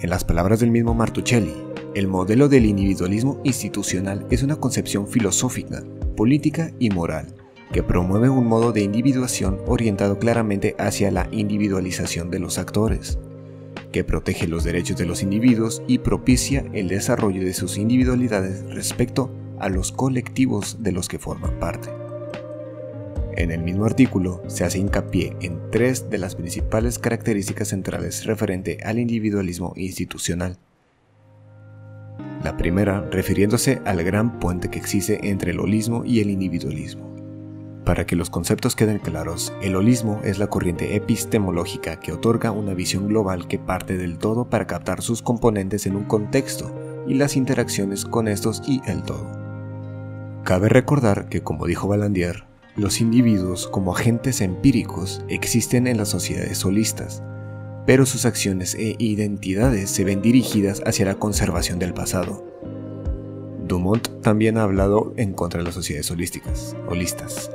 En 0.00 0.08
las 0.08 0.24
palabras 0.24 0.60
del 0.60 0.70
mismo 0.70 0.94
Martuchelli, 0.94 1.54
el 1.94 2.08
modelo 2.08 2.48
del 2.48 2.64
individualismo 2.64 3.38
institucional 3.44 4.26
es 4.30 4.42
una 4.42 4.56
concepción 4.56 5.06
filosófica, 5.06 5.82
política 6.16 6.72
y 6.78 6.88
moral 6.88 7.43
que 7.72 7.82
promueve 7.82 8.28
un 8.28 8.46
modo 8.46 8.72
de 8.72 8.82
individuación 8.82 9.58
orientado 9.66 10.18
claramente 10.18 10.76
hacia 10.78 11.10
la 11.10 11.28
individualización 11.30 12.30
de 12.30 12.38
los 12.38 12.58
actores, 12.58 13.18
que 13.92 14.04
protege 14.04 14.46
los 14.48 14.64
derechos 14.64 14.96
de 14.96 15.06
los 15.06 15.22
individuos 15.22 15.82
y 15.86 15.98
propicia 15.98 16.64
el 16.72 16.88
desarrollo 16.88 17.44
de 17.44 17.54
sus 17.54 17.78
individualidades 17.78 18.64
respecto 18.74 19.30
a 19.58 19.68
los 19.68 19.92
colectivos 19.92 20.82
de 20.82 20.92
los 20.92 21.08
que 21.08 21.18
forman 21.18 21.58
parte. 21.58 21.90
En 23.36 23.50
el 23.50 23.62
mismo 23.62 23.84
artículo 23.84 24.42
se 24.46 24.64
hace 24.64 24.78
hincapié 24.78 25.36
en 25.40 25.70
tres 25.70 26.08
de 26.08 26.18
las 26.18 26.36
principales 26.36 26.98
características 26.98 27.68
centrales 27.68 28.24
referente 28.26 28.78
al 28.84 28.98
individualismo 28.98 29.72
institucional. 29.76 30.58
La 32.44 32.56
primera 32.56 33.00
refiriéndose 33.10 33.80
al 33.84 34.04
gran 34.04 34.38
puente 34.38 34.70
que 34.70 34.78
existe 34.78 35.28
entre 35.28 35.50
el 35.50 35.60
holismo 35.60 36.04
y 36.04 36.20
el 36.20 36.30
individualismo. 36.30 37.13
Para 37.84 38.06
que 38.06 38.16
los 38.16 38.30
conceptos 38.30 38.76
queden 38.76 38.98
claros, 38.98 39.52
el 39.60 39.76
holismo 39.76 40.20
es 40.24 40.38
la 40.38 40.46
corriente 40.46 40.96
epistemológica 40.96 42.00
que 42.00 42.12
otorga 42.12 42.50
una 42.50 42.72
visión 42.72 43.08
global 43.08 43.46
que 43.46 43.58
parte 43.58 43.98
del 43.98 44.16
todo 44.16 44.48
para 44.48 44.66
captar 44.66 45.02
sus 45.02 45.20
componentes 45.20 45.84
en 45.84 45.96
un 45.96 46.04
contexto 46.04 46.74
y 47.06 47.14
las 47.14 47.36
interacciones 47.36 48.06
con 48.06 48.26
estos 48.26 48.62
y 48.66 48.80
el 48.86 49.02
todo. 49.02 49.26
Cabe 50.44 50.70
recordar 50.70 51.28
que, 51.28 51.42
como 51.42 51.66
dijo 51.66 51.86
Balandier, 51.86 52.44
los 52.74 53.02
individuos 53.02 53.68
como 53.68 53.94
agentes 53.94 54.40
empíricos 54.40 55.22
existen 55.28 55.86
en 55.86 55.98
las 55.98 56.08
sociedades 56.08 56.64
holistas, 56.64 57.22
pero 57.86 58.06
sus 58.06 58.24
acciones 58.24 58.74
e 58.74 58.96
identidades 58.98 59.90
se 59.90 60.04
ven 60.04 60.22
dirigidas 60.22 60.82
hacia 60.86 61.04
la 61.04 61.16
conservación 61.16 61.78
del 61.78 61.92
pasado, 61.92 62.53
Dumont 63.66 64.08
también 64.20 64.58
ha 64.58 64.64
hablado 64.64 65.14
en 65.16 65.32
contra 65.32 65.60
de 65.60 65.64
las 65.64 65.74
sociedades 65.74 66.10
holísticas, 66.10 66.76
holistas. 66.86 67.50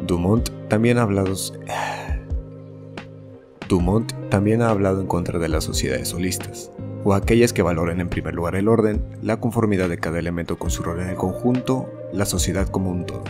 Dumont 0.00 0.50
también 0.68 0.98
ha 0.98 1.02
hablado 1.02 1.32
Dumont 3.68 4.12
también 4.28 4.62
ha 4.62 4.70
hablado 4.70 5.00
en 5.00 5.06
contra 5.06 5.38
de 5.38 5.48
las 5.48 5.62
sociedades 5.62 6.12
holistas, 6.12 6.72
o 7.04 7.14
aquellas 7.14 7.52
que 7.52 7.62
valoren 7.62 8.00
en 8.00 8.08
primer 8.08 8.34
lugar 8.34 8.56
el 8.56 8.66
orden, 8.66 9.00
la 9.22 9.38
conformidad 9.38 9.88
de 9.88 9.98
cada 9.98 10.18
elemento 10.18 10.58
con 10.58 10.72
su 10.72 10.82
rol 10.82 11.00
en 11.00 11.10
el 11.10 11.16
conjunto, 11.16 11.88
la 12.12 12.26
sociedad 12.26 12.66
como 12.66 12.90
un 12.90 13.06
todo. 13.06 13.22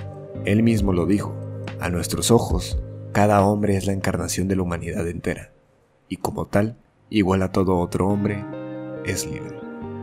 Él 0.46 0.62
mismo 0.62 0.94
lo 0.94 1.04
dijo, 1.04 1.34
a 1.78 1.90
nuestros 1.90 2.30
ojos, 2.30 2.78
cada 3.12 3.42
hombre 3.42 3.76
es 3.76 3.86
la 3.86 3.92
encarnación 3.92 4.48
de 4.48 4.56
la 4.56 4.62
humanidad 4.62 5.06
entera, 5.06 5.52
y 6.08 6.16
como 6.16 6.46
tal, 6.46 6.78
igual 7.10 7.42
a 7.42 7.52
todo 7.52 7.76
otro 7.76 8.08
hombre, 8.08 8.42
es 9.04 9.26
libre. 9.26 9.59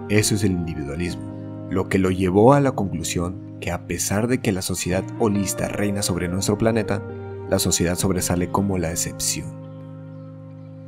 Eso 0.09 0.35
es 0.35 0.43
el 0.43 0.51
individualismo, 0.51 1.67
lo 1.69 1.89
que 1.89 1.99
lo 1.99 2.11
llevó 2.11 2.53
a 2.53 2.61
la 2.61 2.71
conclusión 2.71 3.47
que 3.59 3.71
a 3.71 3.87
pesar 3.87 4.27
de 4.27 4.39
que 4.39 4.53
la 4.53 4.61
sociedad 4.61 5.03
holista 5.19 5.67
reina 5.67 6.01
sobre 6.01 6.29
nuestro 6.29 6.57
planeta, 6.57 7.01
la 7.49 7.59
sociedad 7.59 7.97
sobresale 7.97 8.49
como 8.49 8.77
la 8.77 8.91
excepción. 8.91 9.47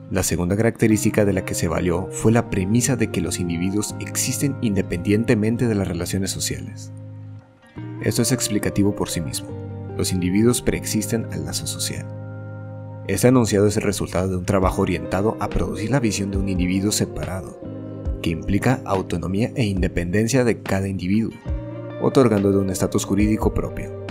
La 0.09 0.23
segunda 0.23 0.55
característica 0.55 1.25
de 1.25 1.33
la 1.33 1.43
que 1.43 1.53
se 1.53 1.67
valió 1.67 2.07
fue 2.11 2.31
la 2.31 2.49
premisa 2.49 2.95
de 2.95 3.11
que 3.11 3.21
los 3.21 3.39
individuos 3.39 3.93
existen 3.99 4.55
independientemente 4.61 5.67
de 5.67 5.75
las 5.75 5.87
relaciones 5.87 6.31
sociales. 6.31 6.91
Esto 8.01 8.21
es 8.21 8.31
explicativo 8.31 8.95
por 8.95 9.09
sí 9.09 9.19
mismo. 9.19 9.49
Los 9.97 10.13
individuos 10.13 10.61
preexisten 10.61 11.27
al 11.33 11.45
lazo 11.45 11.67
social. 11.67 12.07
Este 13.07 13.27
enunciado 13.27 13.67
es 13.67 13.75
el 13.75 13.83
resultado 13.83 14.29
de 14.29 14.37
un 14.37 14.45
trabajo 14.45 14.81
orientado 14.81 15.35
a 15.39 15.49
producir 15.49 15.91
la 15.91 15.99
visión 15.99 16.31
de 16.31 16.37
un 16.37 16.47
individuo 16.47 16.91
separado, 16.91 17.59
que 18.21 18.29
implica 18.31 18.81
autonomía 18.85 19.51
e 19.55 19.65
independencia 19.65 20.43
de 20.43 20.61
cada 20.61 20.87
individuo, 20.87 21.33
otorgándole 22.01 22.57
un 22.57 22.69
estatus 22.69 23.05
jurídico 23.05 23.53
propio. 23.53 24.05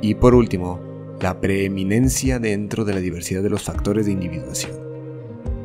Y 0.00 0.14
por 0.14 0.34
último, 0.34 0.80
la 1.20 1.40
preeminencia 1.40 2.38
dentro 2.38 2.84
de 2.84 2.94
la 2.94 3.00
diversidad 3.00 3.42
de 3.42 3.50
los 3.50 3.62
factores 3.62 4.06
de 4.06 4.12
individuación. 4.12 4.72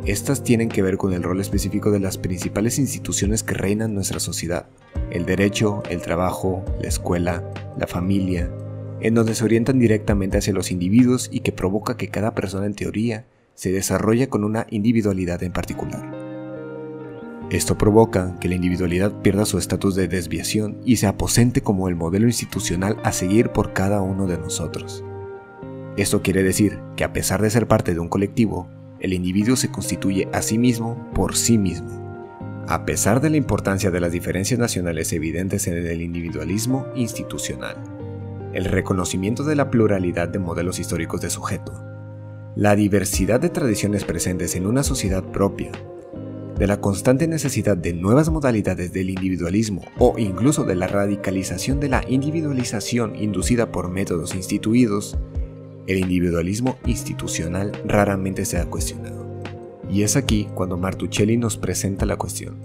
Estas 0.06 0.44
tienen 0.44 0.70
que 0.70 0.82
ver 0.82 0.98
con 0.98 1.14
el 1.14 1.24
rol 1.24 1.40
específico 1.40 1.90
de 1.90 2.00
las 2.00 2.18
principales 2.18 2.78
instituciones 2.78 3.42
que 3.42 3.56
reinan 3.56 3.96
nuestra 3.96 4.20
sociedad, 4.20 4.68
el 5.10 5.25
derecho, 5.25 5.82
el 5.90 6.02
trabajo, 6.02 6.64
la 6.82 6.90
escuela, 6.90 7.44
la 7.80 7.88
familia, 7.88 8.52
en 9.00 9.16
donde 9.16 9.34
se 9.34 9.44
orientan 9.44 9.80
directamente 9.80 10.38
hacia 10.38 10.54
los 10.54 10.72
individuos 10.72 11.30
y 11.32 11.40
que 11.40 11.52
provoca 11.52 11.98
que 11.98 12.10
cada 12.10 12.36
persona 12.36 12.66
en 12.66 12.75
teoría 12.75 13.25
se 13.56 13.72
desarrolle 13.72 14.30
con 14.30 14.44
una 14.44 14.68
individualidad 14.70 15.42
en 15.42 15.54
particular. 15.54 16.25
Esto 17.52 17.78
provoca 17.78 18.36
que 18.40 18.50
la 18.50 18.56
individualidad 18.56 19.22
pierda 19.22 19.46
su 19.46 19.60
estatus 19.60 19.94
de 19.94 20.08
desviación 20.08 20.80
y 20.84 20.96
se 20.96 21.06
aposente 21.06 21.62
como 21.62 21.88
el 21.88 21.96
modelo 21.96 22.25
institucional 22.25 22.98
a 23.04 23.12
seguir 23.12 23.50
por 23.50 23.72
cada 23.72 24.02
uno 24.02 24.25
de 24.25 24.40
nosotros. 24.40 25.04
Esto 25.96 26.24
quiere 26.24 26.42
decir 26.42 26.80
que 26.96 27.04
a 27.04 27.14
pesar 27.14 27.44
de 27.44 27.52
ser 27.52 27.68
parte 27.68 27.94
de 27.94 28.00
un 28.00 28.10
colectivo, 28.10 28.68
el 29.00 29.14
individuo 29.14 29.56
se 29.56 29.70
constituye 29.70 30.28
a 30.34 30.42
sí 30.42 30.58
mismo 30.58 31.12
por 31.14 31.36
sí 31.36 31.60
mismo. 31.60 32.04
A 32.68 32.84
pesar 32.84 33.22
de 33.22 33.30
la 33.30 33.38
importancia 33.38 33.92
de 33.92 34.00
las 34.00 34.12
diferencias 34.12 34.60
nacionales 34.60 35.14
evidentes 35.14 35.68
en 35.68 35.86
el 35.86 36.02
individualismo 36.02 36.88
institucional, 36.96 37.78
el 38.54 38.66
reconocimiento 38.66 39.44
de 39.44 39.56
la 39.56 39.70
pluralidad 39.70 40.30
de 40.30 40.40
modelos 40.40 40.80
históricos 40.80 41.22
de 41.22 41.30
sujeto, 41.30 41.74
la 42.56 42.75
diversidad 42.75 43.40
de 43.40 43.50
tradiciones 43.50 44.04
presentes 44.04 44.56
en 44.56 44.66
una 44.66 44.82
sociedad 44.82 45.24
propia 45.24 45.72
de 46.58 46.68
la 46.68 46.80
constante 46.80 47.28
necesidad 47.28 47.76
de 47.76 47.94
nuevas 47.94 48.30
modalidades 48.30 48.94
del 48.94 49.10
individualismo 49.10 49.84
o 49.98 50.18
incluso 50.18 50.64
de 50.64 50.76
la 50.76 50.88
radicalización 50.88 51.80
de 51.80 51.90
la 51.90 52.04
individualización 52.08 53.16
inducida 53.16 53.72
por 53.72 53.90
métodos 53.90 54.36
instituidos, 54.36 55.18
el 55.88 56.00
individualismo 56.00 56.78
institucional 56.86 57.72
raramente 57.86 58.46
se 58.46 58.58
ha 58.58 58.66
cuestionado. 58.66 59.26
Y 59.90 60.04
es 60.04 60.16
aquí 60.16 60.48
cuando 60.56 60.78
Martuchelli 60.78 61.38
nos 61.38 61.58
presenta 61.58 62.06
la 62.06 62.18
cuestión. 62.18 62.56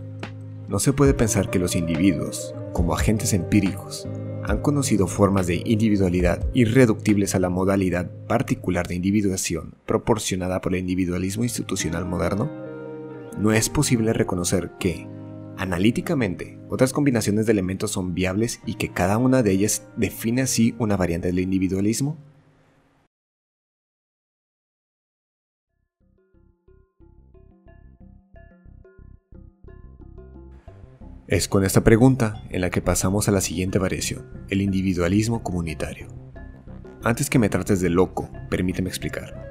No 0.68 0.78
se 0.78 0.92
puede 0.92 1.14
pensar 1.14 1.50
que 1.50 1.58
los 1.58 1.74
individuos, 1.74 2.54
como 2.72 2.94
agentes 2.94 3.32
empíricos, 3.32 4.06
han 4.44 4.62
conocido 4.62 5.06
formas 5.06 5.46
de 5.46 5.62
individualidad 5.64 6.46
irreductibles 6.54 7.34
a 7.34 7.40
la 7.40 7.50
modalidad 7.50 8.10
particular 8.26 8.86
de 8.86 8.94
individuación 8.94 9.74
proporcionada 9.84 10.60
por 10.60 10.74
el 10.74 10.80
individualismo 10.80 11.44
institucional 11.44 12.06
moderno? 12.06 12.50
No 13.40 13.52
es 13.52 13.70
posible 13.70 14.12
reconocer 14.12 14.72
que, 14.78 15.08
analíticamente, 15.56 16.58
otras 16.68 16.92
combinaciones 16.92 17.46
de 17.46 17.52
elementos 17.52 17.90
son 17.90 18.12
viables 18.12 18.60
y 18.66 18.74
que 18.74 18.92
cada 18.92 19.16
una 19.16 19.42
de 19.42 19.50
ellas 19.50 19.86
define 19.96 20.42
así 20.42 20.74
una 20.78 20.96
variante 20.96 21.28
del 21.28 21.40
individualismo? 21.40 22.18
Es 31.26 31.48
con 31.48 31.64
esta 31.64 31.82
pregunta 31.82 32.42
en 32.50 32.60
la 32.60 32.70
que 32.70 32.82
pasamos 32.82 33.28
a 33.28 33.32
la 33.32 33.40
siguiente 33.40 33.78
variación, 33.78 34.26
el 34.50 34.60
individualismo 34.60 35.42
comunitario. 35.42 36.08
Antes 37.02 37.30
que 37.30 37.38
me 37.38 37.48
trates 37.48 37.80
de 37.80 37.88
loco, 37.88 38.28
permíteme 38.50 38.90
explicar. 38.90 39.49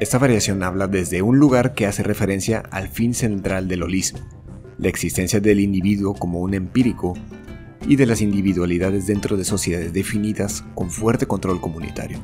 Esta 0.00 0.16
variación 0.16 0.62
habla 0.62 0.86
desde 0.86 1.20
un 1.20 1.38
lugar 1.38 1.74
que 1.74 1.84
hace 1.84 2.02
referencia 2.02 2.62
al 2.70 2.88
fin 2.88 3.12
central 3.12 3.68
del 3.68 3.82
holismo, 3.82 4.20
la 4.78 4.88
existencia 4.88 5.40
del 5.40 5.60
individuo 5.60 6.14
como 6.14 6.40
un 6.40 6.54
empírico 6.54 7.12
y 7.86 7.96
de 7.96 8.06
las 8.06 8.22
individualidades 8.22 9.06
dentro 9.06 9.36
de 9.36 9.44
sociedades 9.44 9.92
definidas 9.92 10.64
con 10.74 10.90
fuerte 10.90 11.26
control 11.26 11.60
comunitario, 11.60 12.18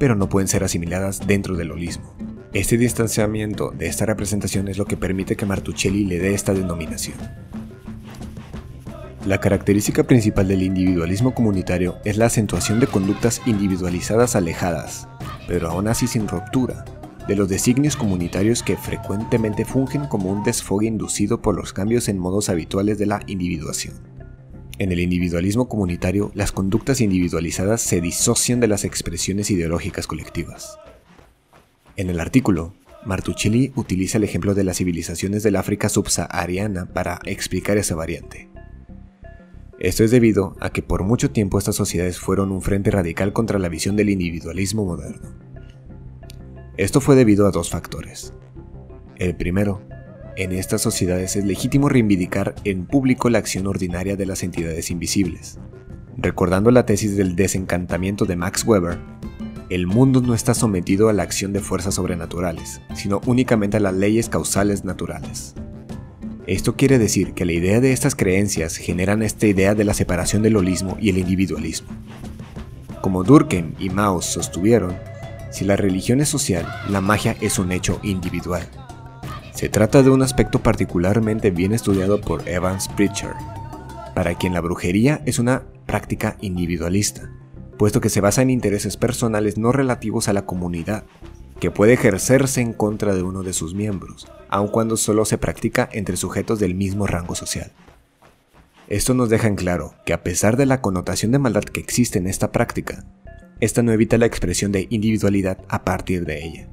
pero 0.00 0.16
no 0.16 0.28
pueden 0.28 0.48
ser 0.48 0.64
asimiladas 0.64 1.24
dentro 1.28 1.54
del 1.54 1.70
holismo. 1.70 2.12
Este 2.52 2.76
distanciamiento 2.76 3.70
de 3.70 3.86
esta 3.86 4.04
representación 4.04 4.66
es 4.66 4.76
lo 4.76 4.86
que 4.86 4.96
permite 4.96 5.36
que 5.36 5.46
Martuchelli 5.46 6.06
le 6.06 6.18
dé 6.18 6.34
esta 6.34 6.54
denominación. 6.54 7.18
La 9.26 9.38
característica 9.38 10.02
principal 10.02 10.48
del 10.48 10.64
individualismo 10.64 11.34
comunitario 11.34 11.98
es 12.04 12.16
la 12.16 12.26
acentuación 12.26 12.80
de 12.80 12.88
conductas 12.88 13.42
individualizadas 13.46 14.34
alejadas, 14.34 15.06
pero 15.46 15.68
aún 15.68 15.86
así 15.86 16.06
sin 16.08 16.26
ruptura, 16.26 16.84
de 17.28 17.36
los 17.36 17.48
designios 17.48 17.96
comunitarios 17.96 18.62
que 18.62 18.76
frecuentemente 18.76 19.64
fungen 19.64 20.06
como 20.06 20.30
un 20.30 20.44
desfogue 20.44 20.86
inducido 20.86 21.42
por 21.42 21.56
los 21.56 21.72
cambios 21.72 22.08
en 22.08 22.18
modos 22.18 22.48
habituales 22.48 22.98
de 22.98 23.06
la 23.06 23.22
individuación. 23.26 23.94
En 24.78 24.92
el 24.92 25.00
individualismo 25.00 25.68
comunitario, 25.68 26.30
las 26.34 26.52
conductas 26.52 27.00
individualizadas 27.00 27.80
se 27.80 28.00
disocian 28.00 28.60
de 28.60 28.68
las 28.68 28.84
expresiones 28.84 29.50
ideológicas 29.50 30.06
colectivas. 30.06 30.78
En 31.96 32.10
el 32.10 32.20
artículo, 32.20 32.74
Martuchelli 33.06 33.72
utiliza 33.74 34.18
el 34.18 34.24
ejemplo 34.24 34.54
de 34.54 34.64
las 34.64 34.76
civilizaciones 34.76 35.42
del 35.42 35.56
África 35.56 35.88
subsahariana 35.88 36.86
para 36.86 37.20
explicar 37.24 37.78
esa 37.78 37.94
variante. 37.94 38.50
Esto 39.78 40.04
es 40.04 40.10
debido 40.10 40.56
a 40.60 40.70
que 40.70 40.82
por 40.82 41.04
mucho 41.04 41.30
tiempo 41.30 41.58
estas 41.58 41.76
sociedades 41.76 42.18
fueron 42.18 42.50
un 42.50 42.62
frente 42.62 42.90
radical 42.90 43.32
contra 43.32 43.58
la 43.58 43.68
visión 43.68 43.96
del 43.96 44.10
individualismo 44.10 44.84
moderno. 44.84 45.55
Esto 46.76 47.00
fue 47.00 47.16
debido 47.16 47.46
a 47.46 47.50
dos 47.50 47.70
factores. 47.70 48.34
El 49.16 49.34
primero, 49.34 49.80
en 50.36 50.52
estas 50.52 50.82
sociedades 50.82 51.34
es 51.34 51.44
legítimo 51.46 51.88
reivindicar 51.88 52.54
en 52.64 52.84
público 52.84 53.30
la 53.30 53.38
acción 53.38 53.66
ordinaria 53.66 54.14
de 54.14 54.26
las 54.26 54.42
entidades 54.42 54.90
invisibles. 54.90 55.58
Recordando 56.18 56.70
la 56.70 56.84
tesis 56.84 57.16
del 57.16 57.34
desencantamiento 57.34 58.26
de 58.26 58.36
Max 58.36 58.62
Weber, 58.66 58.98
el 59.70 59.86
mundo 59.86 60.20
no 60.20 60.34
está 60.34 60.52
sometido 60.52 61.08
a 61.08 61.14
la 61.14 61.22
acción 61.22 61.54
de 61.54 61.60
fuerzas 61.60 61.94
sobrenaturales, 61.94 62.82
sino 62.94 63.22
únicamente 63.24 63.78
a 63.78 63.80
las 63.80 63.94
leyes 63.94 64.28
causales 64.28 64.84
naturales. 64.84 65.54
Esto 66.46 66.76
quiere 66.76 66.98
decir 66.98 67.32
que 67.32 67.46
la 67.46 67.52
idea 67.52 67.80
de 67.80 67.92
estas 67.92 68.14
creencias 68.14 68.76
generan 68.76 69.22
esta 69.22 69.46
idea 69.46 69.74
de 69.74 69.84
la 69.84 69.94
separación 69.94 70.42
del 70.42 70.56
holismo 70.56 70.98
y 71.00 71.08
el 71.08 71.16
individualismo. 71.16 71.88
Como 73.00 73.24
Durkheim 73.24 73.74
y 73.78 73.88
Mao 73.88 74.20
sostuvieron, 74.20 74.96
si 75.56 75.64
la 75.64 75.76
religión 75.76 76.20
es 76.20 76.28
social, 76.28 76.66
la 76.90 77.00
magia 77.00 77.34
es 77.40 77.58
un 77.58 77.72
hecho 77.72 77.98
individual. 78.02 78.68
Se 79.54 79.70
trata 79.70 80.02
de 80.02 80.10
un 80.10 80.20
aspecto 80.20 80.58
particularmente 80.58 81.50
bien 81.50 81.72
estudiado 81.72 82.20
por 82.20 82.46
Evans 82.46 82.88
Pritchard, 82.88 83.38
para 84.14 84.34
quien 84.34 84.52
la 84.52 84.60
brujería 84.60 85.22
es 85.24 85.38
una 85.38 85.62
práctica 85.86 86.36
individualista, 86.42 87.30
puesto 87.78 88.02
que 88.02 88.10
se 88.10 88.20
basa 88.20 88.42
en 88.42 88.50
intereses 88.50 88.98
personales 88.98 89.56
no 89.56 89.72
relativos 89.72 90.28
a 90.28 90.34
la 90.34 90.44
comunidad, 90.44 91.04
que 91.58 91.70
puede 91.70 91.94
ejercerse 91.94 92.60
en 92.60 92.74
contra 92.74 93.14
de 93.14 93.22
uno 93.22 93.42
de 93.42 93.54
sus 93.54 93.72
miembros, 93.72 94.30
aun 94.50 94.68
cuando 94.68 94.98
solo 94.98 95.24
se 95.24 95.38
practica 95.38 95.88
entre 95.90 96.18
sujetos 96.18 96.58
del 96.58 96.74
mismo 96.74 97.06
rango 97.06 97.34
social. 97.34 97.72
Esto 98.88 99.14
nos 99.14 99.30
deja 99.30 99.48
en 99.48 99.56
claro 99.56 99.94
que 100.04 100.12
a 100.12 100.22
pesar 100.22 100.58
de 100.58 100.66
la 100.66 100.82
connotación 100.82 101.32
de 101.32 101.38
maldad 101.38 101.64
que 101.64 101.80
existe 101.80 102.18
en 102.18 102.26
esta 102.26 102.52
práctica, 102.52 103.06
esta 103.60 103.82
no 103.82 103.92
evita 103.92 104.18
la 104.18 104.26
expresión 104.26 104.70
de 104.70 104.86
individualidad 104.90 105.58
a 105.68 105.84
partir 105.84 106.26
de 106.26 106.44
ella. 106.44 106.68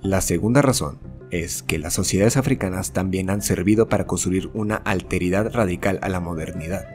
La 0.00 0.20
segunda 0.20 0.62
razón 0.62 0.98
es 1.30 1.62
que 1.62 1.78
las 1.78 1.92
sociedades 1.92 2.36
africanas 2.38 2.92
también 2.92 3.28
han 3.28 3.42
servido 3.42 3.88
para 3.88 4.06
construir 4.06 4.48
una 4.54 4.76
alteridad 4.76 5.52
radical 5.52 5.98
a 6.02 6.08
la 6.08 6.20
modernidad, 6.20 6.86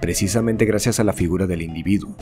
precisamente 0.00 0.64
gracias 0.64 0.98
a 0.98 1.04
la 1.04 1.12
figura 1.12 1.46
del 1.46 1.60
individuo. 1.60 2.16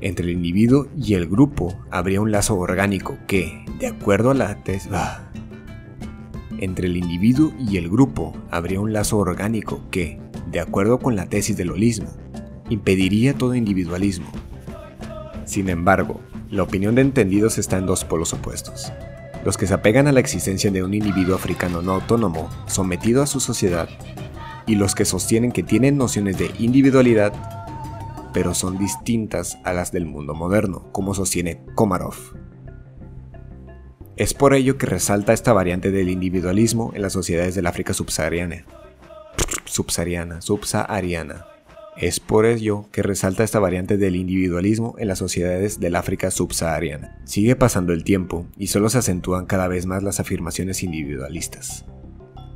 Entre 0.00 0.26
el 0.26 0.32
individuo 0.32 0.86
y 0.96 1.14
el 1.14 1.26
grupo 1.26 1.76
habría 1.90 2.20
un 2.20 2.30
lazo 2.30 2.56
orgánico 2.56 3.18
que, 3.26 3.64
de 3.80 3.88
acuerdo 3.88 4.30
a 4.30 4.34
la 4.34 4.62
tesis... 4.62 4.90
Ah. 4.92 5.24
Entre 6.60 6.86
el 6.86 6.96
individuo 6.96 7.52
y 7.58 7.78
el 7.78 7.88
grupo 7.88 8.36
habría 8.50 8.80
un 8.80 8.92
lazo 8.92 9.18
orgánico 9.18 9.80
que, 9.90 10.20
de 10.52 10.60
acuerdo 10.60 11.00
con 11.00 11.16
la 11.16 11.26
tesis 11.26 11.56
del 11.56 11.70
holismo, 11.70 12.08
impediría 12.70 13.34
todo 13.34 13.54
individualismo. 13.54 14.30
Sin 15.44 15.68
embargo, 15.68 16.20
la 16.50 16.62
opinión 16.62 16.94
de 16.94 17.02
entendidos 17.02 17.58
está 17.58 17.78
en 17.78 17.86
dos 17.86 18.04
polos 18.04 18.32
opuestos. 18.32 18.92
Los 19.44 19.56
que 19.56 19.66
se 19.66 19.74
apegan 19.74 20.06
a 20.06 20.12
la 20.12 20.20
existencia 20.20 20.70
de 20.70 20.82
un 20.82 20.94
individuo 20.94 21.34
africano 21.34 21.82
no 21.82 21.92
autónomo, 21.92 22.50
sometido 22.66 23.22
a 23.22 23.26
su 23.26 23.40
sociedad, 23.40 23.88
y 24.66 24.74
los 24.74 24.94
que 24.94 25.04
sostienen 25.04 25.52
que 25.52 25.62
tienen 25.62 25.96
nociones 25.96 26.38
de 26.38 26.50
individualidad, 26.58 27.32
pero 28.32 28.54
son 28.54 28.78
distintas 28.78 29.58
a 29.64 29.72
las 29.72 29.92
del 29.92 30.06
mundo 30.06 30.34
moderno, 30.34 30.92
como 30.92 31.14
sostiene 31.14 31.62
Komarov. 31.74 32.16
Es 34.16 34.34
por 34.34 34.52
ello 34.54 34.78
que 34.78 34.86
resalta 34.86 35.32
esta 35.32 35.52
variante 35.52 35.90
del 35.90 36.10
individualismo 36.10 36.92
en 36.94 37.02
las 37.02 37.12
sociedades 37.12 37.54
del 37.54 37.66
África 37.66 37.94
subsahariana. 37.94 38.64
Subsahariana, 39.64 40.40
subsahariana. 40.40 41.46
Es 42.00 42.20
por 42.20 42.46
ello 42.46 42.86
que 42.92 43.02
resalta 43.02 43.42
esta 43.42 43.58
variante 43.58 43.96
del 43.96 44.14
individualismo 44.14 44.94
en 44.98 45.08
las 45.08 45.18
sociedades 45.18 45.80
del 45.80 45.96
África 45.96 46.30
subsahariana. 46.30 47.18
Sigue 47.24 47.56
pasando 47.56 47.92
el 47.92 48.04
tiempo 48.04 48.46
y 48.56 48.68
solo 48.68 48.88
se 48.88 48.98
acentúan 48.98 49.46
cada 49.46 49.66
vez 49.66 49.84
más 49.84 50.04
las 50.04 50.20
afirmaciones 50.20 50.84
individualistas. 50.84 51.86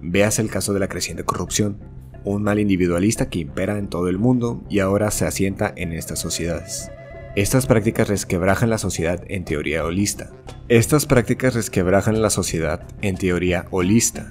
Veas 0.00 0.38
el 0.38 0.48
caso 0.48 0.72
de 0.72 0.78
la 0.78 0.88
creciente 0.88 1.24
corrupción, 1.24 1.80
un 2.24 2.44
mal 2.44 2.60
individualista 2.60 3.28
que 3.28 3.40
impera 3.40 3.78
en 3.78 3.88
todo 3.88 4.08
el 4.08 4.16
mundo 4.16 4.62
y 4.70 4.78
ahora 4.78 5.10
se 5.10 5.26
asienta 5.26 5.72
en 5.74 5.92
estas 5.92 6.20
sociedades. 6.20 6.92
Estas 7.34 7.66
prácticas 7.66 8.06
resquebrajan 8.06 8.70
la 8.70 8.78
sociedad 8.78 9.24
en 9.26 9.44
teoría 9.44 9.84
holista. 9.84 10.30
Estas 10.68 11.04
prácticas 11.06 11.54
resquebrajan 11.54 12.22
la 12.22 12.30
sociedad 12.30 12.86
en 13.00 13.16
teoría 13.16 13.66
holista, 13.72 14.30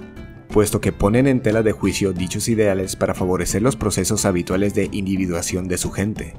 puesto 0.52 0.82
que 0.82 0.92
ponen 0.92 1.28
en 1.28 1.42
tela 1.42 1.64
de 1.64 1.72
juicio 1.72 2.12
dichos 2.12 2.50
ideales 2.50 2.98
para 2.98 3.14
favorecer 3.14 3.62
los 3.62 3.78
procesos 3.78 4.26
habituales 4.26 4.76
de 4.76 4.90
individuación 4.92 5.68
de 5.68 5.78
su 5.78 5.92
gente. 5.92 6.34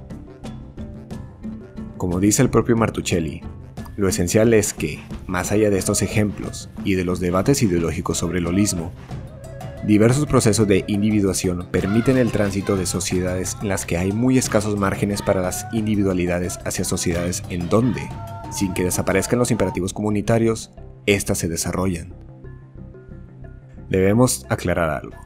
Como 1.96 2.20
dice 2.20 2.42
el 2.42 2.50
propio 2.50 2.76
Martuchelli, 2.76 3.40
lo 3.96 4.08
esencial 4.08 4.52
es 4.52 4.74
que, 4.74 5.00
más 5.26 5.50
allá 5.50 5.70
de 5.70 5.78
estos 5.78 6.02
ejemplos 6.02 6.68
y 6.84 6.94
de 6.94 7.04
los 7.04 7.20
debates 7.20 7.62
ideológicos 7.62 8.18
sobre 8.18 8.40
el 8.40 8.46
holismo, 8.46 8.92
diversos 9.86 10.26
procesos 10.26 10.68
de 10.68 10.84
individuación 10.88 11.68
permiten 11.70 12.18
el 12.18 12.32
tránsito 12.32 12.76
de 12.76 12.86
sociedades 12.86 13.56
en 13.62 13.68
las 13.68 13.86
que 13.86 13.96
hay 13.96 14.12
muy 14.12 14.36
escasos 14.36 14.78
márgenes 14.78 15.22
para 15.22 15.40
las 15.40 15.66
individualidades 15.72 16.58
hacia 16.66 16.84
sociedades 16.84 17.42
en 17.48 17.68
donde, 17.70 18.02
sin 18.50 18.74
que 18.74 18.84
desaparezcan 18.84 19.38
los 19.38 19.50
imperativos 19.50 19.94
comunitarios, 19.94 20.70
éstas 21.06 21.38
se 21.38 21.48
desarrollan 21.48 22.14
debemos 23.92 24.46
aclarar 24.48 24.88
algo. 24.90 25.16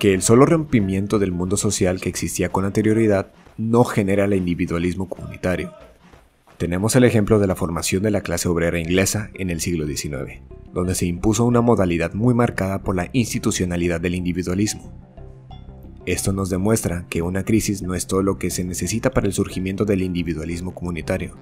Que 0.00 0.14
el 0.14 0.22
solo 0.22 0.46
rompimiento 0.46 1.18
del 1.18 1.30
mundo 1.30 1.58
social 1.58 2.00
que 2.00 2.08
existía 2.08 2.48
con 2.48 2.64
anterioridad 2.64 3.32
no 3.58 3.84
genera 3.84 4.24
el 4.24 4.32
individualismo 4.32 5.08
comunitario. 5.08 5.72
Tenemos 6.56 6.96
el 6.96 7.04
ejemplo 7.04 7.38
de 7.38 7.46
la 7.46 7.54
formación 7.54 8.02
de 8.02 8.10
la 8.10 8.22
clase 8.22 8.48
obrera 8.48 8.78
inglesa 8.78 9.30
en 9.34 9.50
el 9.50 9.60
siglo 9.60 9.86
XIX, 9.86 10.40
donde 10.72 10.94
se 10.94 11.04
impuso 11.04 11.44
una 11.44 11.60
modalidad 11.60 12.14
muy 12.14 12.32
marcada 12.32 12.82
por 12.82 12.96
la 12.96 13.10
institucionalidad 13.12 14.00
del 14.00 14.14
individualismo. 14.14 14.90
Esto 16.06 16.32
nos 16.32 16.48
demuestra 16.48 17.04
que 17.10 17.20
una 17.20 17.44
crisis 17.44 17.82
no 17.82 17.94
es 17.94 18.06
todo 18.06 18.22
lo 18.22 18.38
que 18.38 18.48
se 18.48 18.64
necesita 18.64 19.10
para 19.10 19.26
el 19.26 19.34
surgimiento 19.34 19.84
del 19.84 20.02
individualismo 20.02 20.74
comunitario, 20.74 21.36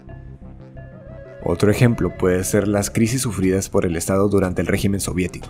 otro 1.44 1.70
ejemplo 1.70 2.16
puede 2.16 2.42
ser 2.44 2.66
las 2.68 2.90
crisis 2.90 3.22
sufridas 3.22 3.68
por 3.68 3.84
el 3.84 3.96
Estado 3.96 4.28
durante 4.28 4.62
el 4.62 4.66
régimen 4.66 5.00
soviético, 5.00 5.48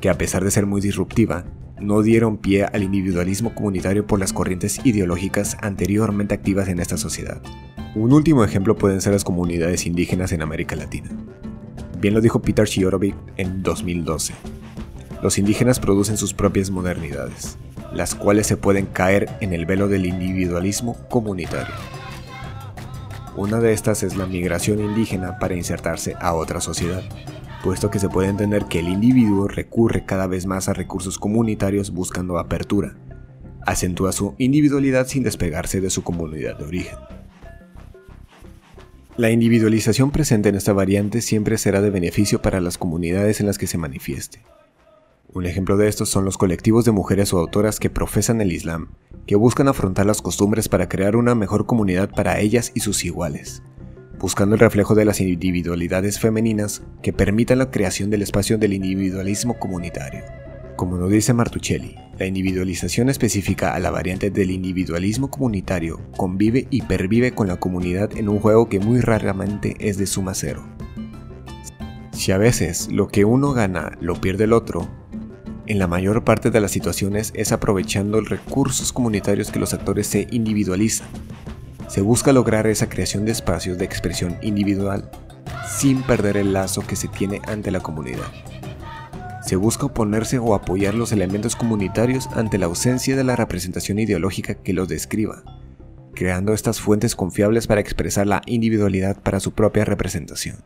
que 0.00 0.10
a 0.10 0.18
pesar 0.18 0.42
de 0.44 0.50
ser 0.50 0.66
muy 0.66 0.80
disruptiva, 0.80 1.44
no 1.80 2.02
dieron 2.02 2.38
pie 2.38 2.64
al 2.64 2.82
individualismo 2.82 3.54
comunitario 3.54 4.06
por 4.06 4.18
las 4.18 4.32
corrientes 4.32 4.80
ideológicas 4.84 5.56
anteriormente 5.60 6.34
activas 6.34 6.68
en 6.68 6.80
esta 6.80 6.96
sociedad. 6.96 7.40
Un 7.94 8.12
último 8.12 8.44
ejemplo 8.44 8.76
pueden 8.76 9.00
ser 9.00 9.12
las 9.12 9.24
comunidades 9.24 9.86
indígenas 9.86 10.32
en 10.32 10.42
América 10.42 10.74
Latina. 10.74 11.10
Bien 12.00 12.12
lo 12.12 12.20
dijo 12.20 12.42
Peter 12.42 12.66
Chiorovic 12.66 13.14
en 13.36 13.62
2012. 13.62 14.34
Los 15.22 15.38
indígenas 15.38 15.80
producen 15.80 16.16
sus 16.16 16.34
propias 16.34 16.70
modernidades, 16.70 17.56
las 17.94 18.14
cuales 18.14 18.46
se 18.46 18.56
pueden 18.56 18.86
caer 18.86 19.30
en 19.40 19.52
el 19.52 19.64
velo 19.64 19.88
del 19.88 20.06
individualismo 20.06 20.96
comunitario. 21.08 21.74
Una 23.36 23.60
de 23.60 23.74
estas 23.74 24.02
es 24.02 24.16
la 24.16 24.24
migración 24.24 24.80
indígena 24.80 25.38
para 25.38 25.54
insertarse 25.54 26.14
a 26.20 26.32
otra 26.32 26.62
sociedad, 26.62 27.02
puesto 27.62 27.90
que 27.90 27.98
se 27.98 28.08
puede 28.08 28.28
entender 28.28 28.64
que 28.64 28.78
el 28.78 28.88
individuo 28.88 29.46
recurre 29.46 30.06
cada 30.06 30.26
vez 30.26 30.46
más 30.46 30.70
a 30.70 30.72
recursos 30.72 31.18
comunitarios 31.18 31.90
buscando 31.90 32.38
apertura, 32.38 32.96
acentúa 33.66 34.12
su 34.12 34.34
individualidad 34.38 35.06
sin 35.06 35.22
despegarse 35.22 35.82
de 35.82 35.90
su 35.90 36.02
comunidad 36.02 36.56
de 36.56 36.64
origen. 36.64 36.96
La 39.18 39.30
individualización 39.30 40.12
presente 40.12 40.48
en 40.48 40.54
esta 40.54 40.72
variante 40.72 41.20
siempre 41.20 41.58
será 41.58 41.82
de 41.82 41.90
beneficio 41.90 42.40
para 42.40 42.62
las 42.62 42.78
comunidades 42.78 43.40
en 43.40 43.46
las 43.46 43.58
que 43.58 43.66
se 43.66 43.76
manifieste. 43.76 44.42
Un 45.36 45.44
ejemplo 45.44 45.76
de 45.76 45.86
esto 45.86 46.06
son 46.06 46.24
los 46.24 46.38
colectivos 46.38 46.86
de 46.86 46.92
mujeres 46.92 47.34
o 47.34 47.38
autoras 47.38 47.78
que 47.78 47.90
profesan 47.90 48.40
el 48.40 48.52
Islam, 48.52 48.92
que 49.26 49.36
buscan 49.36 49.68
afrontar 49.68 50.06
las 50.06 50.22
costumbres 50.22 50.70
para 50.70 50.88
crear 50.88 51.14
una 51.14 51.34
mejor 51.34 51.66
comunidad 51.66 52.08
para 52.08 52.40
ellas 52.40 52.72
y 52.74 52.80
sus 52.80 53.04
iguales, 53.04 53.62
buscando 54.18 54.54
el 54.54 54.60
reflejo 54.60 54.94
de 54.94 55.04
las 55.04 55.20
individualidades 55.20 56.18
femeninas 56.18 56.84
que 57.02 57.12
permitan 57.12 57.58
la 57.58 57.70
creación 57.70 58.08
del 58.08 58.22
espacio 58.22 58.56
del 58.56 58.72
individualismo 58.72 59.58
comunitario. 59.58 60.22
Como 60.74 60.96
nos 60.96 61.10
dice 61.10 61.34
Martuchelli, 61.34 61.96
La 62.18 62.24
individualización 62.24 63.10
específica 63.10 63.74
a 63.74 63.78
la 63.78 63.90
variante 63.90 64.30
del 64.30 64.50
individualismo 64.50 65.30
comunitario 65.30 66.00
convive 66.16 66.66
y 66.70 66.80
pervive 66.80 67.32
con 67.32 67.46
la 67.46 67.60
comunidad 67.60 68.16
en 68.16 68.30
un 68.30 68.38
juego 68.38 68.70
que 68.70 68.80
muy 68.80 69.02
raramente 69.02 69.76
es 69.80 69.98
de 69.98 70.06
suma 70.06 70.32
cero. 70.32 70.64
Si 72.12 72.32
a 72.32 72.38
veces 72.38 72.88
lo 72.90 73.08
que 73.08 73.26
uno 73.26 73.52
gana 73.52 73.98
lo 74.00 74.18
pierde 74.18 74.44
el 74.44 74.54
otro, 74.54 74.88
en 75.66 75.78
la 75.78 75.86
mayor 75.86 76.24
parte 76.24 76.50
de 76.50 76.60
las 76.60 76.70
situaciones 76.70 77.32
es 77.34 77.52
aprovechando 77.52 78.20
recursos 78.20 78.92
comunitarios 78.92 79.50
que 79.50 79.58
los 79.58 79.74
actores 79.74 80.06
se 80.06 80.26
individualizan. 80.30 81.08
Se 81.88 82.00
busca 82.00 82.32
lograr 82.32 82.66
esa 82.66 82.88
creación 82.88 83.24
de 83.24 83.32
espacios 83.32 83.78
de 83.78 83.84
expresión 83.84 84.36
individual 84.42 85.10
sin 85.68 86.02
perder 86.02 86.36
el 86.36 86.52
lazo 86.52 86.86
que 86.86 86.96
se 86.96 87.08
tiene 87.08 87.40
ante 87.46 87.70
la 87.70 87.80
comunidad. 87.80 88.32
Se 89.44 89.56
busca 89.56 89.86
oponerse 89.86 90.38
o 90.38 90.54
apoyar 90.54 90.94
los 90.94 91.12
elementos 91.12 91.54
comunitarios 91.54 92.28
ante 92.34 92.58
la 92.58 92.66
ausencia 92.66 93.16
de 93.16 93.24
la 93.24 93.36
representación 93.36 93.98
ideológica 93.98 94.54
que 94.54 94.72
los 94.72 94.88
describa, 94.88 95.44
creando 96.14 96.52
estas 96.52 96.80
fuentes 96.80 97.14
confiables 97.14 97.66
para 97.66 97.80
expresar 97.80 98.26
la 98.26 98.42
individualidad 98.46 99.20
para 99.22 99.38
su 99.38 99.52
propia 99.52 99.84
representación. 99.84 100.56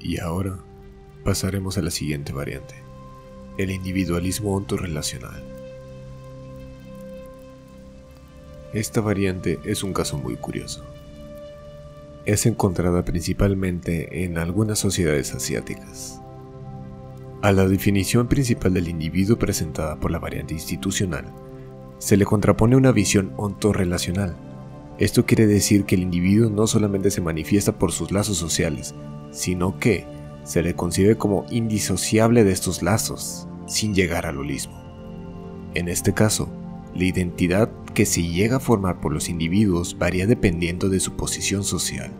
Y 0.00 0.20
ahora 0.20 0.58
pasaremos 1.24 1.78
a 1.78 1.82
la 1.82 1.90
siguiente 1.90 2.32
variante, 2.32 2.74
el 3.58 3.70
individualismo 3.70 4.54
ontorrelacional. 4.54 5.42
Esta 8.72 9.00
variante 9.00 9.58
es 9.64 9.82
un 9.82 9.92
caso 9.92 10.18
muy 10.18 10.36
curioso. 10.36 10.84
Es 12.26 12.44
encontrada 12.46 13.04
principalmente 13.04 14.24
en 14.24 14.36
algunas 14.36 14.78
sociedades 14.78 15.32
asiáticas. 15.32 16.20
A 17.42 17.52
la 17.52 17.66
definición 17.68 18.28
principal 18.28 18.74
del 18.74 18.88
individuo 18.88 19.38
presentada 19.38 19.98
por 19.98 20.10
la 20.10 20.18
variante 20.18 20.54
institucional, 20.54 21.24
se 21.98 22.16
le 22.16 22.24
contrapone 22.24 22.76
una 22.76 22.92
visión 22.92 23.32
ontorrelacional. 23.36 24.36
Esto 24.98 25.24
quiere 25.26 25.46
decir 25.46 25.84
que 25.84 25.94
el 25.94 26.02
individuo 26.02 26.50
no 26.50 26.66
solamente 26.66 27.10
se 27.10 27.20
manifiesta 27.20 27.78
por 27.78 27.92
sus 27.92 28.12
lazos 28.12 28.36
sociales, 28.36 28.94
sino 29.36 29.78
que 29.78 30.06
se 30.44 30.62
le 30.62 30.74
concibe 30.74 31.16
como 31.16 31.44
indisociable 31.50 32.42
de 32.42 32.52
estos 32.52 32.82
lazos, 32.82 33.46
sin 33.66 33.94
llegar 33.94 34.26
al 34.26 34.38
holismo. 34.38 34.80
En 35.74 35.88
este 35.88 36.14
caso, 36.14 36.48
la 36.94 37.04
identidad 37.04 37.70
que 37.92 38.06
se 38.06 38.22
llega 38.22 38.56
a 38.56 38.60
formar 38.60 39.00
por 39.00 39.12
los 39.12 39.28
individuos 39.28 39.98
varía 39.98 40.26
dependiendo 40.26 40.88
de 40.88 41.00
su 41.00 41.12
posición 41.12 41.64
social, 41.64 42.10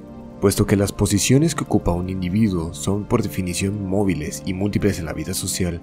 puesto 0.41 0.67
que 0.67 0.77
las 0.77 0.93
posiciones 0.93 1.55
que 1.55 1.65
ocupa 1.65 1.93
un 1.93 2.11
individuo 2.11 2.75
son 2.75 3.05
por 3.05 3.23
definición 3.23 3.89
móviles 3.89 4.43
y 4.45 4.53
múltiples 4.53 4.99
en 4.99 5.07
la 5.07 5.15
vida 5.15 5.33
social, 5.33 5.81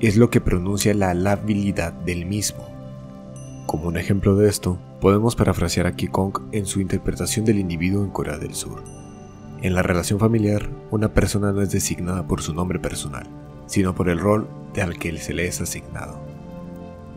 es 0.00 0.16
lo 0.16 0.30
que 0.30 0.40
pronuncia 0.40 0.94
la 0.94 1.14
labilidad 1.14 1.92
del 1.92 2.26
mismo. 2.26 2.64
Como 3.66 3.88
un 3.88 3.96
ejemplo 3.96 4.36
de 4.36 4.48
esto, 4.48 4.78
podemos 5.00 5.34
parafrasear 5.34 5.86
a 5.86 5.96
Kong 5.96 6.38
en 6.52 6.66
su 6.66 6.80
interpretación 6.80 7.44
del 7.44 7.58
individuo 7.58 8.04
en 8.04 8.10
Corea 8.10 8.38
del 8.38 8.54
Sur. 8.54 9.03
En 9.64 9.74
la 9.74 9.82
relación 9.82 10.20
familiar, 10.20 10.68
una 10.90 11.14
persona 11.14 11.50
no 11.50 11.62
es 11.62 11.70
designada 11.70 12.26
por 12.26 12.42
su 12.42 12.52
nombre 12.52 12.78
personal, 12.78 13.26
sino 13.64 13.94
por 13.94 14.10
el 14.10 14.18
rol 14.18 14.46
de 14.74 14.82
al 14.82 14.98
que 14.98 15.16
se 15.16 15.32
le 15.32 15.46
es 15.46 15.58
asignado 15.62 16.20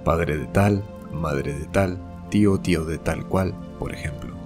padre 0.05 0.37
de 0.37 0.45
tal, 0.45 0.85
madre 1.11 1.51
de 1.51 1.65
tal, 1.65 1.99
tío 2.29 2.57
tío 2.61 2.85
de 2.85 2.97
tal 2.97 3.27
cual, 3.27 3.53
por 3.77 3.93
ejemplo. 3.93 4.37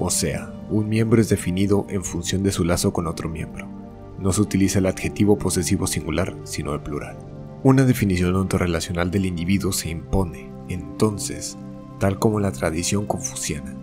O 0.00 0.10
sea, 0.10 0.52
un 0.68 0.88
miembro 0.88 1.20
es 1.20 1.28
definido 1.28 1.86
en 1.88 2.02
función 2.02 2.42
de 2.42 2.50
su 2.50 2.64
lazo 2.64 2.92
con 2.92 3.06
otro 3.06 3.28
miembro. 3.28 3.68
No 4.18 4.32
se 4.32 4.40
utiliza 4.40 4.80
el 4.80 4.86
adjetivo 4.86 5.38
posesivo 5.38 5.86
singular, 5.86 6.34
sino 6.42 6.74
el 6.74 6.80
plural. 6.80 7.16
Una 7.62 7.84
definición 7.84 8.34
ontorrelacional 8.34 9.12
del 9.12 9.26
individuo 9.26 9.70
se 9.70 9.90
impone, 9.90 10.50
entonces, 10.68 11.56
tal 12.00 12.18
como 12.18 12.40
la 12.40 12.50
tradición 12.50 13.06
confuciana, 13.06 13.76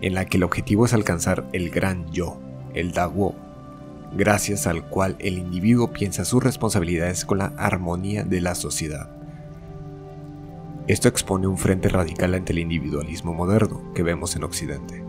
en 0.00 0.14
la 0.14 0.24
que 0.24 0.38
el 0.38 0.44
objetivo 0.44 0.86
es 0.86 0.94
alcanzar 0.94 1.50
el 1.52 1.68
gran 1.68 2.10
yo, 2.12 2.40
el 2.76 2.92
Daguo, 2.92 3.34
gracias 4.16 4.66
al 4.66 4.84
cual 4.88 5.16
el 5.18 5.38
individuo 5.38 5.92
piensa 5.92 6.24
sus 6.24 6.42
responsabilidades 6.42 7.24
con 7.24 7.38
la 7.38 7.52
armonía 7.56 8.22
de 8.22 8.40
la 8.40 8.54
sociedad. 8.54 9.10
Esto 10.86 11.08
expone 11.08 11.48
un 11.48 11.58
frente 11.58 11.88
radical 11.88 12.34
ante 12.34 12.52
el 12.52 12.60
individualismo 12.60 13.34
moderno 13.34 13.92
que 13.92 14.04
vemos 14.04 14.36
en 14.36 14.44
Occidente. 14.44 15.02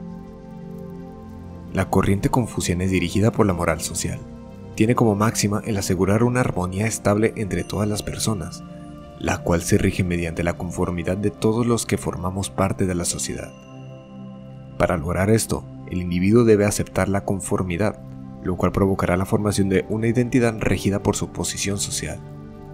La 1.73 1.89
corriente 1.89 2.29
confuciana 2.29 2.85
es 2.85 2.91
dirigida 2.91 3.31
por 3.31 3.45
la 3.45 3.53
moral 3.53 3.81
social. 3.81 4.19
Tiene 4.73 4.95
como 4.95 5.13
máxima 5.13 5.61
el 5.65 5.77
asegurar 5.77 6.23
una 6.23 6.39
armonía 6.39 6.87
estable 6.87 7.33
entre 7.35 7.63
todas 7.63 7.87
las 7.87 8.01
personas, 8.01 8.63
la 9.19 9.39
cual 9.39 9.61
se 9.61 9.77
rige 9.77 10.03
mediante 10.03 10.43
la 10.43 10.53
conformidad 10.53 11.17
de 11.17 11.29
todos 11.29 11.67
los 11.67 11.85
que 11.85 11.97
formamos 11.97 12.49
parte 12.49 12.85
de 12.85 12.95
la 12.95 13.05
sociedad. 13.05 13.51
Para 14.77 14.97
lograr 14.97 15.29
esto, 15.29 15.63
el 15.91 16.01
individuo 16.01 16.43
debe 16.43 16.65
aceptar 16.65 17.09
la 17.09 17.25
conformidad, 17.25 18.01
lo 18.43 18.55
cual 18.55 18.71
provocará 18.71 19.17
la 19.17 19.25
formación 19.25 19.69
de 19.69 19.85
una 19.89 20.07
identidad 20.07 20.55
regida 20.59 21.03
por 21.03 21.15
su 21.15 21.29
posición 21.29 21.77
social. 21.77 22.19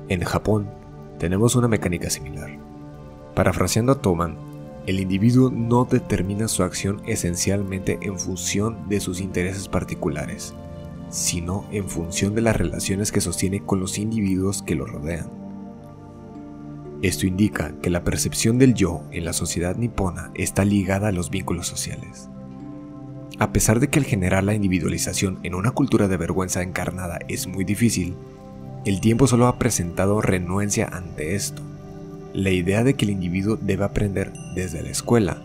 En 0.09 0.23
Japón, 0.23 0.69
tenemos 1.17 1.55
una 1.55 1.67
mecánica 1.67 2.09
similar. 2.09 2.57
Parafraseando 3.35 3.93
a 3.93 4.01
Toman, 4.01 4.37
el 4.85 4.99
individuo 4.99 5.49
no 5.49 5.85
determina 5.85 6.47
su 6.47 6.63
acción 6.63 7.01
esencialmente 7.05 7.99
en 8.01 8.19
función 8.19 8.89
de 8.89 8.99
sus 8.99 9.21
intereses 9.21 9.69
particulares, 9.69 10.53
sino 11.09 11.65
en 11.71 11.87
función 11.87 12.35
de 12.35 12.41
las 12.41 12.57
relaciones 12.57 13.11
que 13.11 13.21
sostiene 13.21 13.63
con 13.63 13.79
los 13.79 13.97
individuos 13.97 14.61
que 14.61 14.75
lo 14.75 14.85
rodean. 14.85 15.29
Esto 17.01 17.27
indica 17.27 17.73
que 17.81 17.89
la 17.89 18.03
percepción 18.03 18.57
del 18.57 18.73
yo 18.73 19.03
en 19.11 19.25
la 19.25 19.33
sociedad 19.33 19.75
nipona 19.75 20.31
está 20.35 20.65
ligada 20.65 21.09
a 21.09 21.11
los 21.11 21.29
vínculos 21.29 21.67
sociales. 21.67 22.29
A 23.39 23.51
pesar 23.51 23.79
de 23.79 23.89
que 23.89 23.99
el 23.99 24.05
generar 24.05 24.43
la 24.43 24.53
individualización 24.53 25.39
en 25.43 25.55
una 25.55 25.71
cultura 25.71 26.07
de 26.07 26.17
vergüenza 26.17 26.61
encarnada 26.61 27.19
es 27.27 27.47
muy 27.47 27.63
difícil, 27.65 28.15
el 28.85 29.01
tiempo 29.01 29.27
solo 29.27 29.47
ha 29.47 29.57
presentado 29.57 30.21
renuencia 30.21 30.87
ante 30.87 31.35
esto 31.35 31.61
la 32.33 32.49
idea 32.49 32.83
de 32.83 32.95
que 32.95 33.05
el 33.05 33.11
individuo 33.11 33.57
debe 33.61 33.83
aprender 33.83 34.33
desde 34.55 34.81
la 34.81 34.89
escuela 34.89 35.37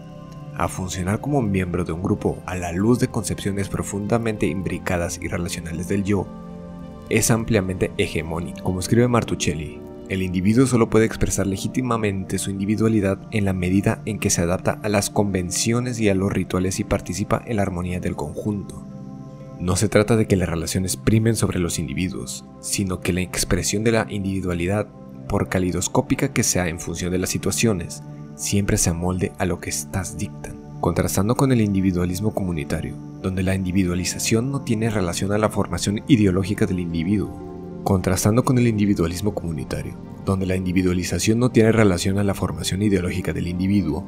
a 0.56 0.68
funcionar 0.68 1.20
como 1.20 1.42
miembro 1.42 1.84
de 1.84 1.92
un 1.92 2.02
grupo 2.02 2.42
a 2.46 2.56
la 2.56 2.72
luz 2.72 2.98
de 2.98 3.08
concepciones 3.08 3.68
profundamente 3.68 4.46
imbricadas 4.46 5.20
y 5.22 5.28
relacionales 5.28 5.86
del 5.86 6.02
yo 6.02 6.26
es 7.10 7.30
ampliamente 7.30 7.92
hegemónico. 7.96 8.62
Como 8.64 8.80
escribe 8.80 9.06
Martuchelli, 9.06 9.80
el 10.08 10.22
individuo 10.22 10.66
solo 10.66 10.88
puede 10.88 11.04
expresar 11.04 11.46
legítimamente 11.46 12.38
su 12.38 12.50
individualidad 12.50 13.18
en 13.30 13.44
la 13.44 13.52
medida 13.52 14.00
en 14.06 14.18
que 14.18 14.30
se 14.30 14.40
adapta 14.40 14.78
a 14.82 14.88
las 14.88 15.10
convenciones 15.10 16.00
y 16.00 16.08
a 16.08 16.14
los 16.14 16.32
rituales 16.32 16.80
y 16.80 16.84
participa 16.84 17.42
en 17.44 17.56
la 17.56 17.62
armonía 17.62 18.00
del 18.00 18.16
conjunto. 18.16 18.86
No 19.60 19.76
se 19.76 19.88
trata 19.88 20.16
de 20.16 20.26
que 20.26 20.36
las 20.36 20.48
relaciones 20.48 20.96
primen 20.96 21.36
sobre 21.36 21.58
los 21.58 21.78
individuos, 21.78 22.46
sino 22.60 23.00
que 23.00 23.12
la 23.12 23.20
expresión 23.20 23.84
de 23.84 23.92
la 23.92 24.06
individualidad 24.08 24.86
por 25.28 25.48
calidoscópica 25.48 26.32
que 26.32 26.42
sea 26.42 26.68
en 26.68 26.80
función 26.80 27.12
de 27.12 27.18
las 27.18 27.28
situaciones, 27.28 28.02
siempre 28.34 28.78
se 28.78 28.90
amolde 28.90 29.32
a 29.38 29.44
lo 29.44 29.60
que 29.60 29.68
estas 29.68 30.16
dictan, 30.16 30.56
contrastando 30.80 31.34
con 31.34 31.52
el 31.52 31.60
individualismo 31.60 32.32
comunitario, 32.32 32.94
donde 33.20 33.42
la 33.42 33.54
individualización 33.54 34.50
no 34.50 34.62
tiene 34.62 34.88
relación 34.88 35.32
a 35.32 35.38
la 35.38 35.50
formación 35.50 36.02
ideológica 36.08 36.64
del 36.64 36.80
individuo, 36.80 37.47
contrastando 37.88 38.44
con 38.44 38.58
el 38.58 38.66
individualismo 38.66 39.32
comunitario, 39.32 39.96
donde 40.26 40.44
la 40.44 40.56
individualización 40.56 41.38
no 41.38 41.48
tiene 41.48 41.72
relación 41.72 42.18
a 42.18 42.22
la 42.22 42.34
formación 42.34 42.82
ideológica 42.82 43.32
del 43.32 43.48
individuo, 43.48 44.04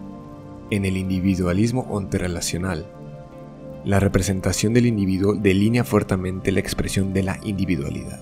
en 0.71 0.85
el 0.85 0.99
individualismo 0.99 1.87
onterrelacional, 1.89 2.87
la 3.87 3.99
representación 3.99 4.75
del 4.75 4.85
individuo 4.85 5.35
delinea 5.35 5.83
fuertemente 5.83 6.53
la 6.53 6.61
expresión 6.61 7.15
de 7.15 7.23
la 7.23 7.41
individualidad. 7.43 8.21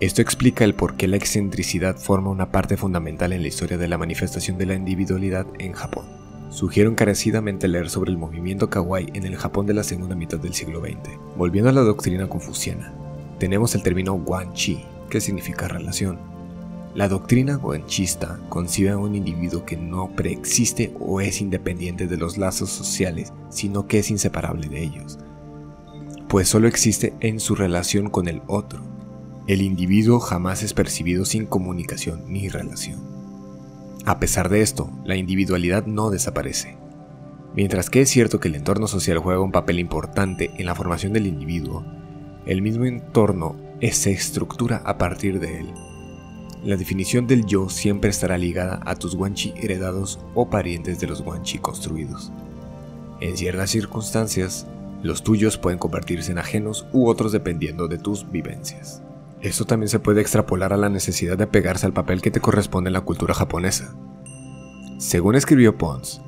Esto 0.00 0.22
explica 0.22 0.64
el 0.64 0.74
por 0.74 0.96
qué 0.96 1.06
la 1.06 1.18
excentricidad 1.18 1.96
forma 1.96 2.30
una 2.30 2.50
parte 2.50 2.76
fundamental 2.76 3.32
en 3.32 3.42
la 3.42 3.48
historia 3.48 3.78
de 3.78 3.86
la 3.86 3.96
manifestación 3.96 4.58
de 4.58 4.66
la 4.66 4.74
individualidad 4.74 5.46
en 5.60 5.72
Japón. 5.72 6.06
Sugiero 6.50 6.90
encarecidamente 6.90 7.68
leer 7.68 7.90
sobre 7.90 8.10
el 8.10 8.18
movimiento 8.18 8.70
kawaii 8.70 9.12
en 9.14 9.24
el 9.24 9.36
Japón 9.36 9.66
de 9.66 9.74
la 9.74 9.84
segunda 9.84 10.16
mitad 10.16 10.40
del 10.40 10.54
siglo 10.54 10.80
XX. 10.80 11.16
Volviendo 11.36 11.70
a 11.70 11.72
la 11.72 11.82
doctrina 11.82 12.28
confuciana, 12.28 13.03
tenemos 13.44 13.74
el 13.74 13.82
término 13.82 14.14
guanchi, 14.14 14.86
que 15.10 15.20
significa 15.20 15.68
relación. 15.68 16.18
La 16.94 17.08
doctrina 17.08 17.56
guanchista 17.56 18.40
concibe 18.48 18.88
a 18.88 18.96
un 18.96 19.14
individuo 19.14 19.66
que 19.66 19.76
no 19.76 20.16
preexiste 20.16 20.94
o 20.98 21.20
es 21.20 21.42
independiente 21.42 22.06
de 22.06 22.16
los 22.16 22.38
lazos 22.38 22.70
sociales, 22.70 23.34
sino 23.50 23.86
que 23.86 23.98
es 23.98 24.10
inseparable 24.10 24.68
de 24.68 24.82
ellos, 24.82 25.18
pues 26.26 26.48
solo 26.48 26.68
existe 26.68 27.12
en 27.20 27.38
su 27.38 27.54
relación 27.54 28.08
con 28.08 28.28
el 28.28 28.40
otro 28.46 28.82
el 29.46 29.60
individuo 29.60 30.20
jamás 30.20 30.62
es 30.62 30.72
percibido 30.72 31.26
sin 31.26 31.44
comunicación 31.44 32.22
ni 32.28 32.48
relación. 32.48 32.98
A 34.06 34.18
pesar 34.18 34.48
de 34.48 34.62
esto, 34.62 34.90
la 35.04 35.16
individualidad 35.16 35.84
no 35.84 36.08
desaparece. 36.08 36.78
Mientras 37.54 37.90
que 37.90 38.00
es 38.00 38.08
cierto 38.08 38.40
que 38.40 38.48
el 38.48 38.54
entorno 38.54 38.86
social 38.86 39.18
juega 39.18 39.42
un 39.42 39.52
papel 39.52 39.80
importante 39.80 40.50
en 40.56 40.64
la 40.64 40.74
formación 40.74 41.12
del 41.12 41.26
individuo, 41.26 41.84
el 42.46 42.62
mismo 42.62 42.84
entorno 42.84 43.56
se 43.92 44.12
estructura 44.12 44.82
a 44.84 44.98
partir 44.98 45.40
de 45.40 45.60
él. 45.60 45.74
La 46.64 46.76
definición 46.76 47.26
del 47.26 47.44
yo 47.44 47.68
siempre 47.68 48.10
estará 48.10 48.38
ligada 48.38 48.80
a 48.86 48.94
tus 48.94 49.14
guanchi 49.14 49.52
heredados 49.56 50.18
o 50.34 50.48
parientes 50.48 50.98
de 51.00 51.06
los 51.06 51.22
guanchi 51.22 51.58
construidos. 51.58 52.32
En 53.20 53.36
ciertas 53.36 53.70
circunstancias, 53.70 54.66
los 55.02 55.22
tuyos 55.22 55.58
pueden 55.58 55.78
convertirse 55.78 56.32
en 56.32 56.38
ajenos 56.38 56.86
u 56.92 57.08
otros 57.08 57.32
dependiendo 57.32 57.88
de 57.88 57.98
tus 57.98 58.30
vivencias. 58.30 59.02
Esto 59.42 59.66
también 59.66 59.90
se 59.90 60.00
puede 60.00 60.22
extrapolar 60.22 60.72
a 60.72 60.78
la 60.78 60.88
necesidad 60.88 61.36
de 61.36 61.46
pegarse 61.46 61.84
al 61.84 61.92
papel 61.92 62.22
que 62.22 62.30
te 62.30 62.40
corresponde 62.40 62.88
en 62.88 62.94
la 62.94 63.02
cultura 63.02 63.34
japonesa. 63.34 63.94
Según 64.96 65.34
escribió 65.34 65.76
Pons, 65.76 66.22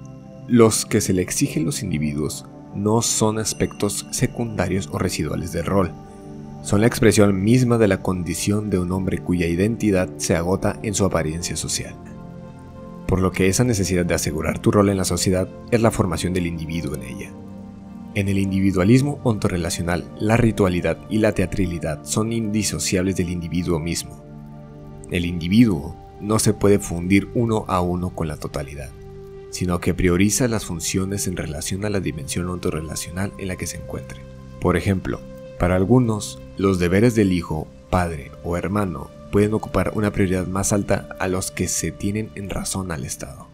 los 0.49 0.85
que 0.85 1.01
se 1.01 1.15
le 1.15 1.23
exigen 1.23 1.65
los 1.65 1.83
individuos 1.83 2.45
no 2.75 3.01
son 3.01 3.39
aspectos 3.39 4.07
secundarios 4.11 4.91
o 4.93 4.99
residuales 4.99 5.53
del 5.53 5.65
rol, 5.65 5.93
son 6.62 6.81
la 6.81 6.87
expresión 6.87 7.42
misma 7.42 7.79
de 7.79 7.88
la 7.88 8.03
condición 8.03 8.71
de 8.71 8.79
un 8.79 8.92
hombre 8.92 9.19
cuya 9.19 9.47
identidad 9.47 10.09
se 10.16 10.35
agota 10.35 10.79
en 10.83 10.95
su 10.95 11.05
apariencia 11.05 11.57
social. 11.57 11.95
Por 13.07 13.21
lo 13.21 13.31
que 13.31 13.49
esa 13.49 13.62
necesidad 13.62 14.05
de 14.05 14.14
asegurar 14.14 14.59
tu 14.59 14.73
rol 14.73 14.88
en 14.88 14.97
la 14.97 15.05
sociedad 15.05 15.49
es 15.71 15.81
la 15.81 15.92
formación 15.92 16.33
del 16.33 16.47
individuo 16.47 16.95
en 16.97 17.03
ella. 17.03 17.31
En 18.16 18.29
el 18.29 18.38
individualismo 18.38 19.21
ontorrelacional, 19.23 20.11
la 20.19 20.37
ritualidad 20.37 20.99
y 21.11 21.19
la 21.19 21.33
teatralidad 21.33 22.05
son 22.05 22.33
indisociables 22.33 23.14
del 23.16 23.31
individuo 23.31 23.79
mismo. 23.79 24.25
El 25.11 25.25
individuo 25.25 25.95
no 26.21 26.38
se 26.38 26.55
puede 26.55 26.79
fundir 26.79 27.29
uno 27.35 27.64
a 27.69 27.81
uno 27.81 28.11
con 28.11 28.27
la 28.27 28.38
totalidad, 28.38 28.90
sino 29.51 29.81
que 29.81 29.95
prioriza 29.95 30.49
las 30.49 30.64
funciones 30.64 31.27
en 31.29 31.37
relación 31.37 31.85
a 31.85 31.90
la 31.90 32.01
dimensión 32.01 32.49
ontorrelacional 32.49 33.33
en 33.38 33.49
la 33.49 33.57
que 33.57 33.66
se 33.66 33.77
encuentre. 33.77 34.21
Por 34.61 34.77
ejemplo, 34.77 35.21
para 35.59 35.77
algunos, 35.77 36.38
los 36.57 36.79
deberes 36.79 37.14
del 37.14 37.33
hijo, 37.33 37.66
padre 37.90 38.31
o 38.45 38.57
hermano 38.57 39.11
pueden 39.31 39.55
ocupar 39.55 39.92
una 39.95 40.12
prioridad 40.12 40.47
más 40.47 40.73
alta 40.73 41.09
a 41.19 41.29
los 41.29 41.51
que 41.51 41.69
se 41.69 41.90
tienen 41.90 42.31
en 42.35 42.51
razón 42.51 42.92
al 42.92 43.05
Estado. 43.05 43.49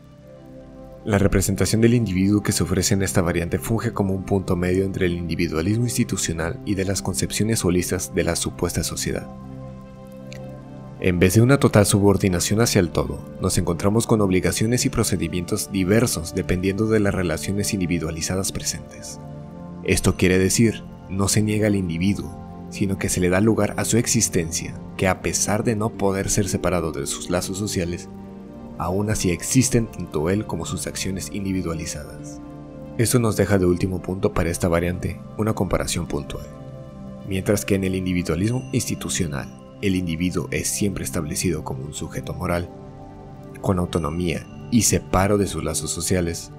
La 1.04 1.18
representación 1.18 1.80
del 1.80 1.94
individuo 1.94 2.42
que 2.42 2.52
se 2.52 2.62
ofrece 2.62 2.94
en 2.94 3.02
esta 3.02 3.22
variante 3.22 3.58
funge 3.58 3.92
como 3.92 4.14
un 4.14 4.24
punto 4.24 4.54
medio 4.54 4.84
entre 4.84 5.06
el 5.06 5.14
individualismo 5.14 5.84
institucional 5.84 6.60
y 6.64 6.76
de 6.76 6.84
las 6.84 7.02
concepciones 7.02 7.64
holistas 7.64 8.14
de 8.14 8.22
la 8.22 8.36
supuesta 8.36 8.84
sociedad. 8.84 9.28
En 11.00 11.18
vez 11.18 11.34
de 11.34 11.42
una 11.42 11.58
total 11.58 11.84
subordinación 11.86 12.60
hacia 12.60 12.78
el 12.78 12.90
todo, 12.90 13.18
nos 13.40 13.58
encontramos 13.58 14.06
con 14.06 14.20
obligaciones 14.20 14.86
y 14.86 14.90
procedimientos 14.90 15.72
diversos 15.72 16.36
dependiendo 16.36 16.86
de 16.86 17.00
las 17.00 17.12
relaciones 17.12 17.74
individualizadas 17.74 18.52
presentes. 18.52 19.18
Esto 19.82 20.14
quiere 20.16 20.38
decir, 20.38 20.84
no 21.12 21.29
se 21.29 21.42
niega 21.42 21.66
al 21.66 21.77
individuo, 21.77 22.35
sino 22.70 22.96
que 22.98 23.09
se 23.09 23.20
le 23.20 23.29
da 23.29 23.40
lugar 23.40 23.75
a 23.77 23.85
su 23.85 23.98
existencia, 23.98 24.75
que 24.96 25.07
a 25.07 25.20
pesar 25.20 25.62
de 25.62 25.77
no 25.77 25.90
poder 25.90 26.31
ser 26.31 26.48
separado 26.48 26.90
de 26.90 27.07
sus 27.07 27.29
lazos 27.29 27.59
sociales, 27.59 28.09
aún 28.79 29.11
así 29.11 29.31
existen 29.31 29.87
tanto 29.87 30.31
él 30.31 30.46
como 30.46 30.64
sus 30.64 30.87
acciones 30.87 31.31
individualizadas. 31.33 32.40
Esto 32.96 33.18
nos 33.18 33.37
deja 33.37 33.59
de 33.59 33.66
último 33.66 34.01
punto 34.01 34.33
para 34.33 34.51
esta 34.51 34.68
variante 34.68 35.20
una 35.37 35.53
comparación 35.53 36.07
puntual. 36.07 36.46
Mientras 37.29 37.64
que 37.64 37.75
en 37.75 37.85
el 37.85 37.94
individualismo 37.94 38.68
institucional, 38.72 39.48
el 39.83 39.94
individuo 39.94 40.48
es 40.51 40.68
siempre 40.68 41.05
establecido 41.05 41.64
como 41.64 41.85
un 41.85 41.92
sujeto 41.92 42.33
moral, 42.33 42.70
con 43.61 43.79
autonomía 43.79 44.46
y 44.70 44.83
separo 44.83 45.38
de 45.38 45.46
sus 45.46 45.62
lazos 45.62 45.90
sociales, 45.90 46.51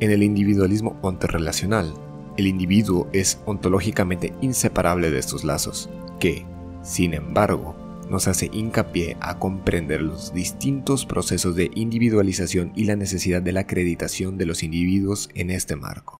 en 0.00 0.10
el 0.10 0.22
individualismo 0.22 0.98
onterrelacional, 1.02 1.94
el 2.36 2.46
individuo 2.46 3.08
es 3.12 3.40
ontológicamente 3.46 4.32
inseparable 4.40 5.10
de 5.10 5.18
estos 5.18 5.44
lazos, 5.44 5.90
que, 6.18 6.46
sin 6.82 7.14
embargo, 7.14 7.76
nos 8.08 8.28
hace 8.28 8.50
hincapié 8.52 9.16
a 9.20 9.38
comprender 9.38 10.02
los 10.02 10.34
distintos 10.34 11.06
procesos 11.06 11.56
de 11.56 11.70
individualización 11.74 12.72
y 12.76 12.84
la 12.84 12.96
necesidad 12.96 13.42
de 13.42 13.52
la 13.52 13.60
acreditación 13.60 14.38
de 14.38 14.46
los 14.46 14.62
individuos 14.62 15.30
en 15.34 15.50
este 15.50 15.76
marco. 15.76 16.18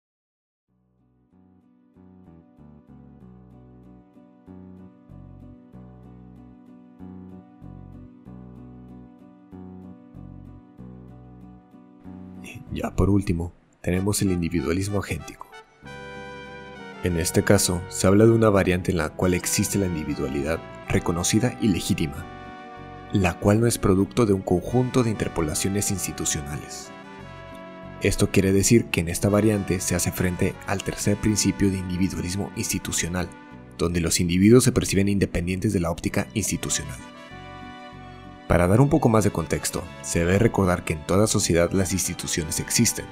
Ya 12.73 12.97
por 12.97 13.11
último, 13.11 13.53
tenemos 13.83 14.23
el 14.23 14.33
individualismo 14.33 15.01
agéntico 15.01 15.52
en 17.03 17.19
este 17.19 17.43
caso, 17.43 17.83
se 17.89 18.07
habla 18.07 18.25
de 18.27 18.31
una 18.31 18.49
variante 18.49 18.93
en 18.93 18.99
la 18.99 19.11
cual 19.11 19.35
existe 19.35 19.79
la 19.79 19.87
individualidad 19.87 20.61
reconocida 20.89 21.59
y 21.61 21.69
legítima, 21.69 22.25
la 23.13 23.39
cual 23.39 23.61
no 23.61 23.67
es 23.67 23.79
producto 23.79 24.25
de 24.25 24.33
un 24.33 24.43
conjunto 24.43 25.03
de 25.03 25.11
interpolaciones 25.11 25.91
institucionales. 25.91 26.91
Esto 28.03 28.31
quiere 28.31 28.53
decir 28.53 28.87
que 28.87 29.01
en 29.01 29.09
esta 29.09 29.29
variante 29.29 29.81
se 29.81 29.95
hace 29.95 30.13
frente 30.13 30.55
al 30.67 30.83
tercer 30.83 31.17
principio 31.17 31.71
de 31.71 31.79
individualismo 31.79 32.53
institucional, 32.57 33.29
donde 33.79 34.01
los 34.01 34.21
individuos 34.21 34.65
se 34.65 34.73
perciben 34.73 35.09
independientes 35.09 35.73
de 35.73 35.81
la 35.81 35.91
óptica 35.91 36.29
institucional. 36.35 36.99
Para 38.49 38.67
dar 38.67 38.81
un 38.81 38.89
poco 38.89 39.09
más 39.09 39.25
de 39.25 39.31
contexto, 39.31 39.83
se 40.03 40.21
debe 40.21 40.39
recordar 40.39 40.85
que 40.85 40.93
en 40.93 41.07
toda 41.07 41.27
sociedad 41.27 41.73
las 41.73 41.93
instituciones 41.93 42.61
existen, 42.61 43.07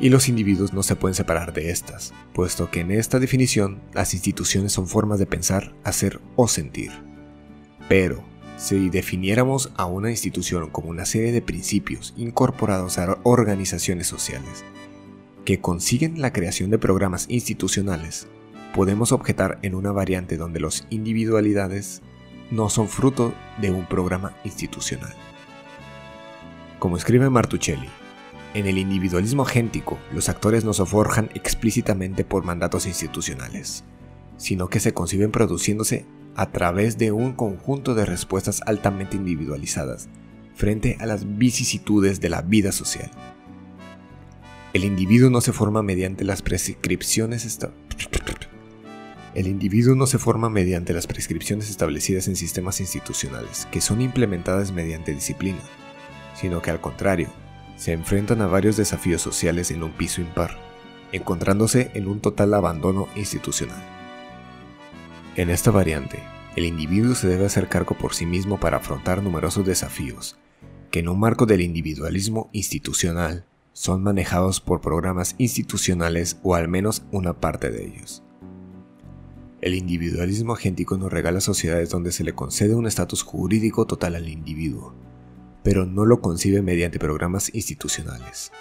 y 0.00 0.10
los 0.10 0.28
individuos 0.28 0.72
no 0.72 0.82
se 0.82 0.96
pueden 0.96 1.14
separar 1.14 1.52
de 1.52 1.70
estas, 1.70 2.12
puesto 2.32 2.70
que 2.70 2.80
en 2.80 2.90
esta 2.90 3.18
definición 3.18 3.80
las 3.92 4.14
instituciones 4.14 4.72
son 4.72 4.86
formas 4.86 5.18
de 5.18 5.26
pensar, 5.26 5.74
hacer 5.84 6.20
o 6.36 6.48
sentir. 6.48 6.92
Pero, 7.88 8.22
si 8.56 8.90
definiéramos 8.90 9.72
a 9.76 9.86
una 9.86 10.10
institución 10.10 10.70
como 10.70 10.90
una 10.90 11.06
serie 11.06 11.32
de 11.32 11.42
principios 11.42 12.14
incorporados 12.16 12.98
a 12.98 13.18
organizaciones 13.22 14.06
sociales, 14.06 14.64
que 15.44 15.60
consiguen 15.60 16.20
la 16.20 16.32
creación 16.32 16.70
de 16.70 16.78
programas 16.78 17.26
institucionales, 17.28 18.28
podemos 18.74 19.12
objetar 19.12 19.58
en 19.62 19.74
una 19.74 19.92
variante 19.92 20.36
donde 20.36 20.60
las 20.60 20.86
individualidades 20.90 22.02
no 22.50 22.68
son 22.68 22.88
fruto 22.88 23.32
de 23.60 23.70
un 23.70 23.86
programa 23.86 24.36
institucional. 24.44 25.14
Como 26.78 26.96
escribe 26.96 27.30
Martuchelli, 27.30 27.88
en 28.58 28.66
el 28.66 28.78
individualismo 28.78 29.42
agéntico, 29.42 29.98
los 30.12 30.28
actores 30.28 30.64
no 30.64 30.72
se 30.72 30.84
forjan 30.84 31.30
explícitamente 31.34 32.24
por 32.24 32.44
mandatos 32.44 32.86
institucionales, 32.86 33.84
sino 34.36 34.68
que 34.68 34.80
se 34.80 34.92
conciben 34.92 35.30
produciéndose 35.30 36.06
a 36.34 36.50
través 36.50 36.98
de 36.98 37.12
un 37.12 37.32
conjunto 37.32 37.94
de 37.94 38.04
respuestas 38.04 38.60
altamente 38.66 39.16
individualizadas 39.16 40.08
frente 40.54 40.96
a 41.00 41.06
las 41.06 41.38
vicisitudes 41.38 42.20
de 42.20 42.28
la 42.28 42.42
vida 42.42 42.72
social. 42.72 43.10
Individuo 44.74 45.30
no 45.30 45.40
se 45.40 45.52
el 49.34 49.46
individuo 49.46 49.94
no 49.94 50.06
se 50.06 50.18
forma 50.18 50.50
mediante 50.50 50.92
las 50.92 51.06
prescripciones 51.06 51.70
establecidas 51.70 52.28
en 52.28 52.36
sistemas 52.36 52.80
institucionales, 52.80 53.66
que 53.70 53.80
son 53.80 54.00
implementadas 54.00 54.72
mediante 54.72 55.14
disciplina, 55.14 55.60
sino 56.34 56.62
que 56.62 56.70
al 56.70 56.80
contrario, 56.80 57.28
se 57.78 57.92
enfrentan 57.92 58.42
a 58.42 58.46
varios 58.48 58.76
desafíos 58.76 59.22
sociales 59.22 59.70
en 59.70 59.82
un 59.82 59.92
piso 59.92 60.20
impar, 60.20 60.58
encontrándose 61.12 61.90
en 61.94 62.08
un 62.08 62.20
total 62.20 62.52
abandono 62.52 63.08
institucional. 63.14 63.82
En 65.36 65.48
esta 65.48 65.70
variante, 65.70 66.18
el 66.56 66.64
individuo 66.64 67.14
se 67.14 67.28
debe 67.28 67.46
hacer 67.46 67.68
cargo 67.68 67.96
por 67.96 68.14
sí 68.14 68.26
mismo 68.26 68.58
para 68.58 68.78
afrontar 68.78 69.22
numerosos 69.22 69.64
desafíos, 69.64 70.36
que 70.90 70.98
en 70.98 71.08
un 71.08 71.20
marco 71.20 71.46
del 71.46 71.60
individualismo 71.60 72.50
institucional 72.52 73.46
son 73.72 74.02
manejados 74.02 74.60
por 74.60 74.80
programas 74.80 75.36
institucionales 75.38 76.40
o 76.42 76.56
al 76.56 76.66
menos 76.66 77.04
una 77.12 77.38
parte 77.38 77.70
de 77.70 77.86
ellos. 77.86 78.24
El 79.60 79.74
individualismo 79.74 80.54
agéntico 80.54 80.96
nos 80.98 81.12
regala 81.12 81.40
sociedades 81.40 81.90
donde 81.90 82.10
se 82.10 82.24
le 82.24 82.34
concede 82.34 82.74
un 82.74 82.88
estatus 82.88 83.22
jurídico 83.22 83.86
total 83.86 84.16
al 84.16 84.28
individuo, 84.28 84.94
pero 85.62 85.86
no 85.86 86.04
lo 86.04 86.20
concibe 86.20 86.62
mediante 86.62 86.98
programas 86.98 87.54
institucionales. 87.54 88.52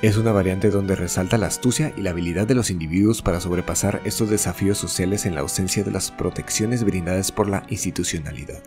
Es 0.00 0.16
una 0.16 0.32
variante 0.32 0.70
donde 0.70 0.96
resalta 0.96 1.38
la 1.38 1.46
astucia 1.46 1.92
y 1.96 2.00
la 2.00 2.10
habilidad 2.10 2.46
de 2.46 2.56
los 2.56 2.70
individuos 2.70 3.22
para 3.22 3.40
sobrepasar 3.40 4.00
estos 4.04 4.30
desafíos 4.30 4.78
sociales 4.78 5.26
en 5.26 5.36
la 5.36 5.42
ausencia 5.42 5.84
de 5.84 5.92
las 5.92 6.10
protecciones 6.10 6.82
brindadas 6.82 7.30
por 7.30 7.48
la 7.48 7.64
institucionalidad. 7.68 8.62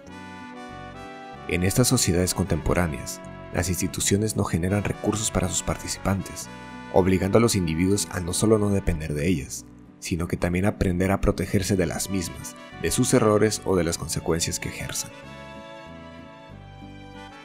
En 1.50 1.64
estas 1.64 1.90
sociedades 1.90 2.34
contemporáneas, 2.34 3.20
las 3.54 3.68
instituciones 3.68 4.38
no 4.38 4.46
generan 4.46 4.84
recursos 4.84 5.30
para 5.30 5.50
sus 5.50 5.62
participantes, 5.62 6.48
obligando 6.94 7.38
a 7.38 7.42
los 7.42 7.56
individuos 7.56 8.08
a 8.12 8.22
no 8.22 8.32
solo 8.32 8.58
no 8.58 8.70
depender 8.70 9.14
de 9.14 9.28
ellas, 9.28 9.66
sino 10.00 10.28
que 10.28 10.38
también 10.38 10.66
aprender 10.66 11.12
a 11.12 11.20
protegerse 11.20 11.76
de 11.76 11.86
las 11.86 12.10
mismas, 12.10 12.56
de 12.82 12.92
sus 12.92 13.14
errores 13.14 13.62
o 13.66 13.76
de 13.76 13.84
las 13.84 13.98
consecuencias 13.98 14.60
que 14.60 14.70
ejerzan. 14.70 15.12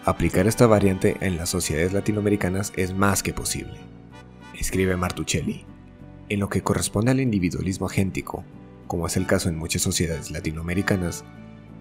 Aplicar 0.07 0.47
esta 0.47 0.67
variante 0.67 1.19
en 1.21 1.37
las 1.37 1.51
sociedades 1.51 1.93
latinoamericanas 1.93 2.73
es 2.77 2.95
más 2.95 3.23
que 3.23 3.35
posible, 3.35 3.75
escribe 4.59 4.97
Martuchelli. 4.97 5.67
En 6.31 6.41
lo 6.41 6.49
que 6.49 6.63
corresponde 6.63 7.11
al 7.11 7.21
individualismo 7.21 7.85
agéntico, 7.85 8.43
como 8.87 9.07
es 9.07 9.19
el 9.19 9.27
caso 9.27 9.51
en 9.51 9.59
muchas 9.59 9.83
sociedades 9.83 10.31
latinoamericanas, 10.31 11.25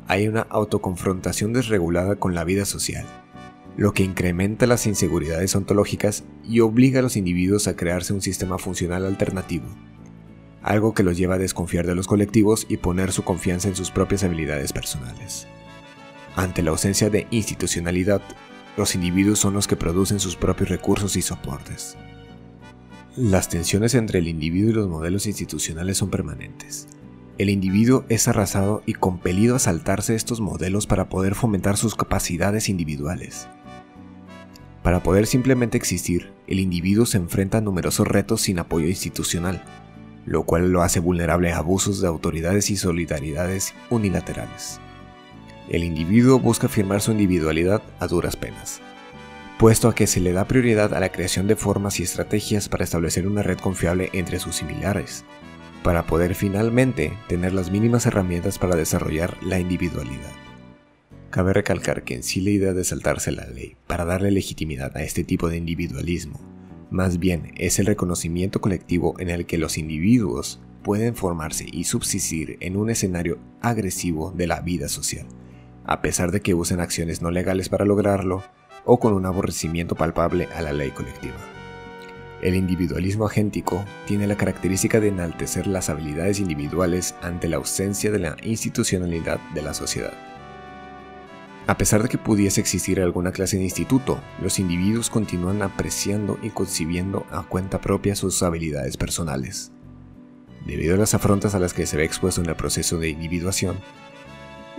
hay 0.07 0.27
una 0.27 0.41
autoconfrontación 0.41 1.53
desregulada 1.53 2.17
con 2.17 2.35
la 2.35 2.43
vida 2.43 2.65
social, 2.65 3.05
lo 3.77 3.93
que 3.93 4.03
incrementa 4.03 4.67
las 4.67 4.85
inseguridades 4.85 5.55
ontológicas 5.55 6.25
y 6.43 6.59
obliga 6.59 6.99
a 6.99 7.03
los 7.03 7.15
individuos 7.15 7.69
a 7.69 7.77
crearse 7.77 8.11
un 8.11 8.21
sistema 8.21 8.57
funcional 8.57 9.05
alternativo, 9.05 9.67
algo 10.61 10.93
que 10.93 11.03
los 11.03 11.15
lleva 11.15 11.35
a 11.35 11.39
desconfiar 11.39 11.87
de 11.87 11.95
los 11.95 12.07
colectivos 12.07 12.65
y 12.67 12.77
poner 12.77 13.13
su 13.13 13.23
confianza 13.23 13.69
en 13.69 13.77
sus 13.77 13.91
propias 13.91 14.25
habilidades 14.25 14.73
personales. 14.73 15.47
Ante 16.35 16.63
la 16.63 16.71
ausencia 16.71 17.09
de 17.09 17.27
institucionalidad, 17.31 18.21
los 18.77 18.95
individuos 18.95 19.39
son 19.39 19.53
los 19.53 19.67
que 19.67 19.75
producen 19.75 20.19
sus 20.19 20.35
propios 20.35 20.69
recursos 20.69 21.15
y 21.15 21.21
soportes. 21.21 21.97
Las 23.15 23.49
tensiones 23.49 23.95
entre 23.95 24.19
el 24.19 24.27
individuo 24.27 24.71
y 24.71 24.73
los 24.73 24.87
modelos 24.87 25.25
institucionales 25.25 25.97
son 25.97 26.09
permanentes, 26.09 26.87
el 27.39 27.49
individuo 27.49 28.03
es 28.09 28.27
arrasado 28.27 28.83
y 28.85 28.95
compelido 28.95 29.55
a 29.55 29.59
saltarse 29.59 30.13
estos 30.13 30.41
modelos 30.41 30.87
para 30.87 31.07
poder 31.07 31.35
fomentar 31.35 31.77
sus 31.77 31.95
capacidades 31.95 32.67
individuales. 32.67 33.47
Para 34.83 35.01
poder 35.01 35.25
simplemente 35.25 35.77
existir, 35.77 36.33
el 36.47 36.59
individuo 36.59 37.05
se 37.05 37.15
enfrenta 37.15 37.59
a 37.59 37.61
numerosos 37.61 38.05
retos 38.05 38.41
sin 38.41 38.59
apoyo 38.59 38.87
institucional, 38.87 39.63
lo 40.25 40.43
cual 40.43 40.73
lo 40.73 40.81
hace 40.81 40.99
vulnerable 40.99 41.53
a 41.53 41.59
abusos 41.59 42.01
de 42.01 42.09
autoridades 42.09 42.69
y 42.71 42.75
solidaridades 42.75 43.73
unilaterales. 43.89 44.81
El 45.69 45.83
individuo 45.83 46.39
busca 46.39 46.65
afirmar 46.65 46.99
su 46.99 47.11
individualidad 47.11 47.83
a 47.99 48.07
duras 48.07 48.35
penas, 48.35 48.81
puesto 49.59 49.87
a 49.87 49.93
que 49.93 50.07
se 50.07 50.19
le 50.19 50.33
da 50.33 50.47
prioridad 50.47 50.95
a 50.95 50.99
la 50.99 51.11
creación 51.11 51.45
de 51.45 51.55
formas 51.55 51.99
y 51.99 52.03
estrategias 52.03 52.67
para 52.67 52.83
establecer 52.83 53.27
una 53.27 53.43
red 53.43 53.59
confiable 53.59 54.09
entre 54.13 54.39
sus 54.39 54.55
similares, 54.55 55.25
para 55.83 56.07
poder 56.07 56.33
finalmente 56.33 57.13
tener 57.27 57.53
las 57.53 57.69
mínimas 57.69 58.07
herramientas 58.07 58.57
para 58.57 58.75
desarrollar 58.75 59.37
la 59.43 59.59
individualidad. 59.59 60.33
Cabe 61.29 61.53
recalcar 61.53 62.03
que 62.03 62.15
en 62.15 62.23
sí 62.23 62.41
la 62.41 62.49
idea 62.49 62.73
de 62.73 62.83
saltarse 62.83 63.31
la 63.31 63.45
ley 63.45 63.75
para 63.85 64.05
darle 64.05 64.31
legitimidad 64.31 64.97
a 64.97 65.03
este 65.03 65.23
tipo 65.23 65.49
de 65.49 65.57
individualismo, 65.57 66.39
más 66.89 67.19
bien 67.19 67.53
es 67.57 67.77
el 67.77 67.85
reconocimiento 67.85 68.59
colectivo 68.59 69.13
en 69.19 69.29
el 69.29 69.45
que 69.45 69.59
los 69.59 69.77
individuos 69.77 70.59
pueden 70.81 71.15
formarse 71.15 71.67
y 71.71 71.83
subsistir 71.83 72.57
en 72.61 72.75
un 72.75 72.89
escenario 72.89 73.37
agresivo 73.61 74.31
de 74.31 74.47
la 74.47 74.61
vida 74.61 74.89
social, 74.89 75.27
a 75.89 76.03
pesar 76.03 76.29
de 76.31 76.41
que 76.41 76.53
usen 76.53 76.81
acciones 76.81 77.23
no 77.23 77.31
legales 77.31 77.67
para 77.67 77.83
lograrlo 77.83 78.43
o 78.85 78.99
con 78.99 79.13
un 79.13 79.25
aborrecimiento 79.25 79.95
palpable 79.95 80.47
a 80.55 80.61
la 80.61 80.71
ley 80.71 80.91
colectiva. 80.91 81.37
El 82.43 82.53
individualismo 82.53 83.25
agéntico 83.25 83.83
tiene 84.05 84.27
la 84.27 84.37
característica 84.37 84.99
de 84.99 85.07
enaltecer 85.07 85.65
las 85.65 85.89
habilidades 85.89 86.39
individuales 86.39 87.15
ante 87.23 87.49
la 87.49 87.55
ausencia 87.55 88.11
de 88.11 88.19
la 88.19 88.37
institucionalidad 88.43 89.39
de 89.55 89.63
la 89.63 89.73
sociedad. 89.73 90.13
A 91.65 91.75
pesar 91.75 92.03
de 92.03 92.09
que 92.09 92.19
pudiese 92.19 92.61
existir 92.61 93.01
alguna 93.01 93.31
clase 93.31 93.57
de 93.57 93.63
instituto, 93.63 94.19
los 94.43 94.59
individuos 94.59 95.09
continúan 95.09 95.63
apreciando 95.63 96.37
y 96.43 96.51
concibiendo 96.51 97.25
a 97.31 97.41
cuenta 97.41 97.81
propia 97.81 98.15
sus 98.15 98.43
habilidades 98.43 98.95
personales. 98.95 99.71
Debido 100.67 100.93
a 100.93 100.97
las 100.99 101.15
afrontas 101.15 101.55
a 101.55 101.59
las 101.59 101.73
que 101.73 101.87
se 101.87 101.97
ve 101.97 102.03
expuesto 102.03 102.41
en 102.41 102.49
el 102.49 102.55
proceso 102.55 102.99
de 102.99 103.09
individuación, 103.09 103.77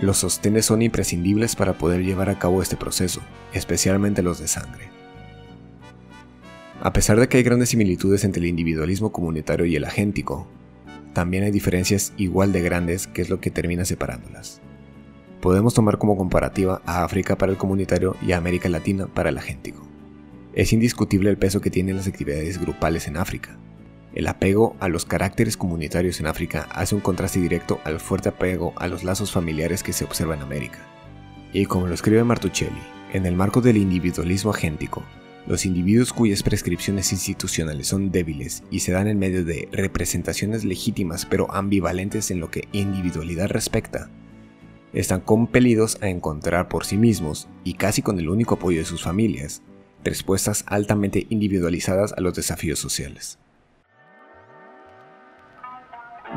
los 0.01 0.17
sostenes 0.17 0.65
son 0.65 0.81
imprescindibles 0.81 1.55
para 1.55 1.77
poder 1.77 2.03
llevar 2.03 2.29
a 2.29 2.39
cabo 2.39 2.61
este 2.61 2.75
proceso, 2.75 3.21
especialmente 3.53 4.23
los 4.23 4.39
de 4.39 4.47
sangre. 4.47 4.89
A 6.81 6.91
pesar 6.91 7.19
de 7.19 7.29
que 7.29 7.37
hay 7.37 7.43
grandes 7.43 7.69
similitudes 7.69 8.23
entre 8.23 8.41
el 8.41 8.47
individualismo 8.47 9.11
comunitario 9.11 9.67
y 9.67 9.75
el 9.75 9.85
agéntico, 9.85 10.47
también 11.13 11.43
hay 11.43 11.51
diferencias 11.51 12.13
igual 12.17 12.51
de 12.51 12.61
grandes 12.61 13.05
que 13.05 13.21
es 13.21 13.29
lo 13.29 13.39
que 13.39 13.51
termina 13.51 13.85
separándolas. 13.85 14.61
Podemos 15.41 15.75
tomar 15.75 15.99
como 15.99 16.17
comparativa 16.17 16.81
a 16.85 17.03
África 17.03 17.37
para 17.37 17.51
el 17.51 17.57
comunitario 17.57 18.15
y 18.25 18.31
a 18.31 18.37
América 18.37 18.69
Latina 18.69 19.07
para 19.07 19.29
el 19.29 19.37
agéntico. 19.37 19.87
Es 20.53 20.73
indiscutible 20.73 21.29
el 21.29 21.37
peso 21.37 21.61
que 21.61 21.69
tienen 21.69 21.97
las 21.97 22.07
actividades 22.07 22.59
grupales 22.59 23.07
en 23.07 23.17
África. 23.17 23.57
El 24.13 24.27
apego 24.27 24.75
a 24.79 24.89
los 24.89 25.05
caracteres 25.05 25.55
comunitarios 25.55 26.19
en 26.19 26.27
África 26.27 26.67
hace 26.71 26.95
un 26.95 27.01
contraste 27.01 27.39
directo 27.39 27.79
al 27.83 27.99
fuerte 27.99 28.29
apego 28.29 28.73
a 28.75 28.87
los 28.87 29.03
lazos 29.03 29.31
familiares 29.31 29.83
que 29.83 29.93
se 29.93 30.03
observa 30.03 30.35
en 30.35 30.41
América. 30.41 30.79
Y 31.53 31.65
como 31.65 31.87
lo 31.87 31.93
escribe 31.93 32.23
Martuchelli, 32.23 32.81
en 33.13 33.25
el 33.25 33.35
marco 33.35 33.61
del 33.61 33.77
individualismo 33.77 34.51
agéntico, 34.51 35.03
los 35.47 35.65
individuos 35.65 36.13
cuyas 36.13 36.43
prescripciones 36.43 37.11
institucionales 37.11 37.87
son 37.87 38.11
débiles 38.11 38.63
y 38.69 38.79
se 38.79 38.91
dan 38.91 39.07
en 39.07 39.17
medio 39.17 39.43
de 39.43 39.69
representaciones 39.71 40.65
legítimas 40.65 41.25
pero 41.25 41.51
ambivalentes 41.51 42.31
en 42.31 42.39
lo 42.39 42.51
que 42.51 42.67
individualidad 42.73 43.49
respecta, 43.49 44.09
están 44.93 45.21
compelidos 45.21 45.97
a 46.01 46.09
encontrar 46.09 46.67
por 46.67 46.85
sí 46.85 46.97
mismos, 46.97 47.47
y 47.63 47.75
casi 47.75 48.01
con 48.01 48.19
el 48.19 48.29
único 48.29 48.55
apoyo 48.55 48.79
de 48.79 48.85
sus 48.85 49.03
familias, 49.03 49.61
respuestas 50.03 50.63
altamente 50.67 51.27
individualizadas 51.29 52.13
a 52.13 52.21
los 52.21 52.33
desafíos 52.33 52.79
sociales. 52.79 53.39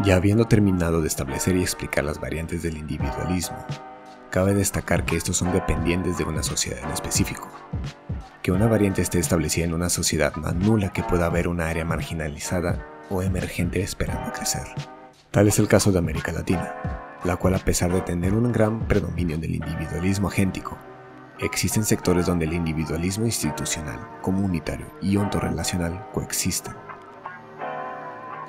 Ya 0.02 0.16
habiendo 0.16 0.46
terminado 0.46 1.00
de 1.00 1.06
establecer 1.06 1.54
y 1.56 1.62
explicar 1.62 2.04
las 2.04 2.20
variantes 2.20 2.62
del 2.62 2.76
individualismo, 2.76 3.56
cabe 4.28 4.52
destacar 4.52 5.04
que 5.04 5.16
estos 5.16 5.36
son 5.36 5.52
dependientes 5.52 6.18
de 6.18 6.24
una 6.24 6.42
sociedad 6.42 6.80
en 6.82 6.90
específico, 6.90 7.48
que 8.42 8.50
una 8.50 8.66
variante 8.66 9.02
esté 9.02 9.20
establecida 9.20 9.66
en 9.66 9.72
una 9.72 9.88
sociedad 9.88 10.34
más 10.34 10.56
nula 10.56 10.92
que 10.92 11.04
pueda 11.04 11.26
haber 11.26 11.46
una 11.46 11.68
área 11.68 11.84
marginalizada 11.84 12.84
o 13.08 13.22
emergente 13.22 13.82
esperando 13.82 14.32
crecer. 14.32 14.66
Tal 15.30 15.46
es 15.46 15.60
el 15.60 15.68
caso 15.68 15.92
de 15.92 16.00
América 16.00 16.32
Latina, 16.32 16.74
la 17.22 17.36
cual 17.36 17.54
a 17.54 17.60
pesar 17.60 17.92
de 17.92 18.00
tener 18.00 18.34
un 18.34 18.50
gran 18.50 18.88
predominio 18.88 19.38
del 19.38 19.54
individualismo 19.54 20.26
agéntico, 20.26 20.76
existen 21.38 21.84
sectores 21.84 22.26
donde 22.26 22.46
el 22.46 22.52
individualismo 22.52 23.26
institucional, 23.26 24.00
comunitario 24.22 24.86
y 25.00 25.16
ontorrelacional 25.16 26.08
coexisten. 26.12 26.83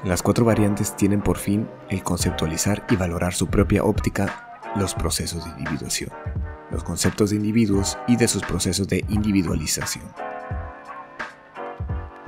Las 0.03 0.21
cuatro 0.21 0.45
variantes 0.45 0.95
tienen 0.95 1.21
por 1.21 1.37
fin 1.37 1.67
el 1.89 2.03
conceptualizar 2.03 2.85
y 2.89 2.95
valorar 2.95 3.33
su 3.33 3.47
propia 3.47 3.83
óptica 3.83 4.59
los 4.75 4.93
procesos 4.93 5.45
de 5.45 5.51
individuación 5.51 6.11
los 6.71 6.83
conceptos 6.83 7.29
de 7.29 7.37
individuos 7.37 7.97
y 8.07 8.15
de 8.15 8.27
sus 8.27 8.43
procesos 8.43 8.87
de 8.87 9.05
individualización. 9.09 10.05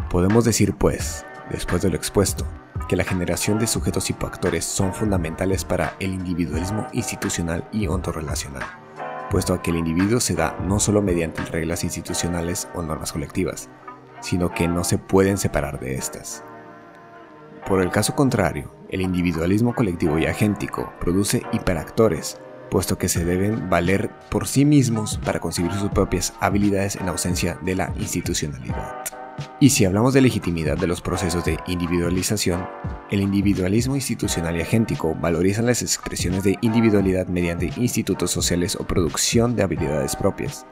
Podemos 0.10 0.45
decir, 0.45 0.75
pues, 0.75 1.25
después 1.51 1.82
de 1.82 1.89
lo 1.89 1.95
expuesto, 1.95 2.45
que 2.88 2.95
la 2.95 3.03
generación 3.03 3.60
de 3.60 3.67
sujetos 3.67 4.10
hipoactores 4.10 4.63
son 4.63 4.93
fundamentales 4.93 5.65
para 5.65 5.95
el 5.99 6.13
individualismo 6.13 6.88
institucional 6.93 7.67
y 7.73 7.88
ontorrelacional, 7.88 8.63
puesto 9.30 9.53
a 9.53 9.62
que 9.62 9.71
el 9.71 9.77
individuo 9.77 10.21
se 10.21 10.36
da 10.36 10.58
no 10.63 10.80
solo 10.80 11.01
mediante 11.01 11.43
reglas 11.43 11.84
institucionales 11.84 12.69
o 12.73 12.82
normas 12.82 13.12
colectivas, 13.12 13.69
sino 14.21 14.53
que 14.53 14.67
no 14.67 14.86
se 14.86 14.97
pueden 14.97 15.38
separar 15.38 15.80
de 15.80 15.95
estas. 15.95 16.43
Por 17.67 17.82
el 17.82 17.91
caso 17.91 18.15
contrario, 18.15 18.71
el 18.89 19.01
individualismo 19.01 19.75
colectivo 19.75 20.17
y 20.17 20.25
agéntico 20.25 20.93
produce 21.01 21.41
hiperactores, 21.51 22.39
puesto 22.71 22.97
que 22.97 23.10
se 23.10 23.25
deben 23.25 23.69
valer 23.69 24.10
por 24.30 24.47
sí 24.47 24.63
mismos 24.63 25.19
para 25.25 25.41
conseguir 25.41 25.73
sus 25.73 25.89
propias 25.89 26.34
habilidades 26.39 26.95
en 26.95 27.10
ausencia 27.10 27.60
de 27.63 27.75
la 27.75 27.93
institucionalidad. 27.99 29.03
Y 29.60 29.71
si 29.71 29.84
hablamos 29.84 30.13
de 30.13 30.21
legitimidad 30.21 30.77
de 30.77 30.87
los 30.87 31.02
procesos 31.02 31.44
de 31.44 31.58
individualización, 31.67 32.65
el 33.12 33.19
individualismo 33.21 33.96
institucional 33.96 34.56
y 34.56 34.62
agéntico 34.62 35.13
valoriza 35.15 35.62
las 35.62 35.81
expresiones 35.81 36.46
de 36.46 36.58
individualidad 36.62 37.27
mediante 37.27 37.73
institutos 37.75 38.31
sociales 38.31 38.77
o 38.77 38.87
producción 38.87 39.58
de 39.58 39.63
habilidades 39.63 40.15
propias, 40.15 40.65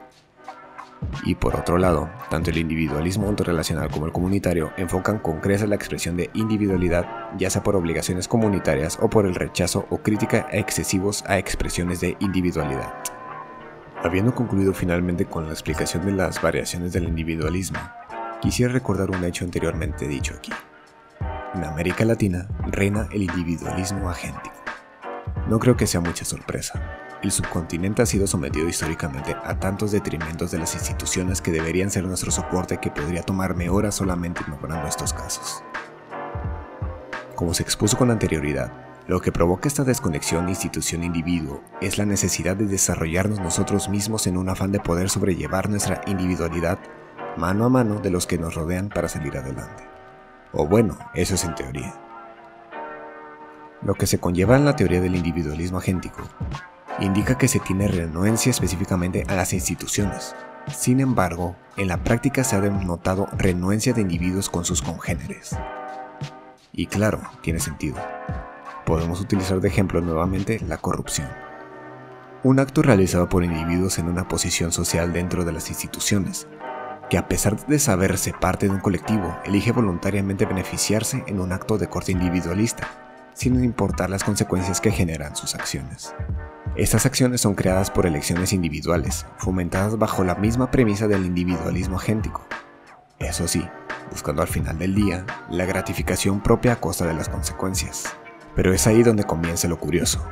y 1.24 1.34
por 1.34 1.56
otro 1.56 1.78
lado, 1.78 2.08
tanto 2.30 2.50
el 2.50 2.58
individualismo 2.58 3.28
autorrelacional 3.28 3.90
como 3.90 4.06
el 4.06 4.12
comunitario 4.12 4.72
enfocan 4.76 5.18
con 5.18 5.40
creces 5.40 5.68
la 5.68 5.76
expresión 5.76 6.16
de 6.16 6.30
individualidad, 6.34 7.06
ya 7.36 7.50
sea 7.50 7.62
por 7.62 7.76
obligaciones 7.76 8.28
comunitarias 8.28 8.98
o 9.00 9.08
por 9.08 9.26
el 9.26 9.34
rechazo 9.34 9.86
o 9.90 9.98
crítica 9.98 10.46
excesivos 10.50 11.24
a 11.26 11.38
expresiones 11.38 12.00
de 12.00 12.16
individualidad. 12.20 12.94
Habiendo 14.02 14.34
concluido 14.34 14.72
finalmente 14.72 15.26
con 15.26 15.46
la 15.46 15.52
explicación 15.52 16.06
de 16.06 16.12
las 16.12 16.40
variaciones 16.40 16.92
del 16.92 17.04
individualismo, 17.04 17.78
quisiera 18.40 18.72
recordar 18.72 19.10
un 19.10 19.24
hecho 19.24 19.44
anteriormente 19.44 20.06
dicho 20.06 20.34
aquí. 20.36 20.52
En 21.54 21.64
América 21.64 22.04
Latina 22.04 22.46
reina 22.70 23.08
el 23.12 23.22
individualismo 23.22 24.10
agéntico. 24.10 24.54
No 25.48 25.58
creo 25.58 25.76
que 25.76 25.86
sea 25.86 26.00
mucha 26.00 26.24
sorpresa, 26.24 27.05
el 27.22 27.32
subcontinente 27.32 28.02
ha 28.02 28.06
sido 28.06 28.26
sometido 28.26 28.68
históricamente 28.68 29.34
a 29.42 29.58
tantos 29.58 29.92
detrimentos 29.92 30.50
de 30.50 30.58
las 30.58 30.74
instituciones 30.74 31.40
que 31.40 31.50
deberían 31.50 31.90
ser 31.90 32.04
nuestro 32.04 32.30
soporte 32.30 32.78
que 32.78 32.90
podría 32.90 33.22
tomarme 33.22 33.68
horas 33.68 33.94
solamente 33.94 34.42
ignorando 34.46 34.86
estos 34.86 35.12
casos. 35.12 35.62
Como 37.34 37.54
se 37.54 37.62
expuso 37.62 37.96
con 37.96 38.10
anterioridad, 38.10 38.72
lo 39.06 39.20
que 39.20 39.32
provoca 39.32 39.68
esta 39.68 39.84
desconexión 39.84 40.48
institución-individuo 40.48 41.62
es 41.80 41.96
la 41.96 42.06
necesidad 42.06 42.56
de 42.56 42.66
desarrollarnos 42.66 43.40
nosotros 43.40 43.88
mismos 43.88 44.26
en 44.26 44.36
un 44.36 44.48
afán 44.48 44.72
de 44.72 44.80
poder 44.80 45.08
sobrellevar 45.08 45.68
nuestra 45.68 46.00
individualidad 46.06 46.78
mano 47.36 47.64
a 47.66 47.68
mano 47.68 48.00
de 48.00 48.10
los 48.10 48.26
que 48.26 48.38
nos 48.38 48.54
rodean 48.54 48.88
para 48.88 49.08
salir 49.08 49.36
adelante. 49.36 49.84
O 50.52 50.66
bueno, 50.66 50.98
eso 51.14 51.34
es 51.34 51.44
en 51.44 51.54
teoría. 51.54 51.94
Lo 53.82 53.94
que 53.94 54.06
se 54.06 54.18
conlleva 54.18 54.56
en 54.56 54.64
la 54.64 54.74
teoría 54.74 55.00
del 55.00 55.14
individualismo 55.14 55.78
agéntico 55.78 56.22
indica 57.00 57.36
que 57.36 57.48
se 57.48 57.60
tiene 57.60 57.88
renuencia 57.88 58.50
específicamente 58.50 59.24
a 59.28 59.34
las 59.34 59.52
instituciones. 59.52 60.34
Sin 60.74 61.00
embargo, 61.00 61.54
en 61.76 61.88
la 61.88 62.02
práctica 62.02 62.42
se 62.42 62.56
ha 62.56 62.60
denotado 62.60 63.28
renuencia 63.36 63.92
de 63.92 64.00
individuos 64.00 64.48
con 64.48 64.64
sus 64.64 64.82
congéneres. 64.82 65.56
Y 66.72 66.86
claro, 66.86 67.20
tiene 67.42 67.60
sentido. 67.60 67.96
Podemos 68.84 69.20
utilizar 69.20 69.60
de 69.60 69.68
ejemplo 69.68 70.00
nuevamente 70.00 70.60
la 70.60 70.78
corrupción. 70.78 71.28
Un 72.42 72.60
acto 72.60 72.82
realizado 72.82 73.28
por 73.28 73.44
individuos 73.44 73.98
en 73.98 74.08
una 74.08 74.28
posición 74.28 74.72
social 74.72 75.12
dentro 75.12 75.44
de 75.44 75.52
las 75.52 75.68
instituciones, 75.68 76.46
que 77.10 77.18
a 77.18 77.28
pesar 77.28 77.56
de 77.66 77.78
saberse 77.78 78.32
parte 78.32 78.66
de 78.66 78.74
un 78.74 78.80
colectivo, 78.80 79.36
elige 79.44 79.72
voluntariamente 79.72 80.44
beneficiarse 80.44 81.24
en 81.26 81.40
un 81.40 81.52
acto 81.52 81.78
de 81.78 81.88
corte 81.88 82.12
individualista, 82.12 82.88
sin 83.34 83.62
importar 83.62 84.10
las 84.10 84.24
consecuencias 84.24 84.80
que 84.80 84.90
generan 84.90 85.36
sus 85.36 85.54
acciones. 85.54 86.14
Estas 86.76 87.06
acciones 87.06 87.40
son 87.40 87.54
creadas 87.54 87.90
por 87.90 88.04
elecciones 88.04 88.52
individuales, 88.52 89.24
fomentadas 89.38 89.96
bajo 89.96 90.24
la 90.24 90.34
misma 90.34 90.70
premisa 90.70 91.08
del 91.08 91.24
individualismo 91.24 91.96
agéntico. 91.96 92.46
Eso 93.18 93.48
sí, 93.48 93.66
buscando 94.10 94.42
al 94.42 94.48
final 94.48 94.78
del 94.78 94.94
día 94.94 95.24
la 95.48 95.64
gratificación 95.64 96.42
propia 96.42 96.74
a 96.74 96.76
costa 96.80 97.06
de 97.06 97.14
las 97.14 97.30
consecuencias. 97.30 98.14
Pero 98.54 98.74
es 98.74 98.86
ahí 98.86 99.02
donde 99.02 99.24
comienza 99.24 99.68
lo 99.68 99.80
curioso. 99.80 100.22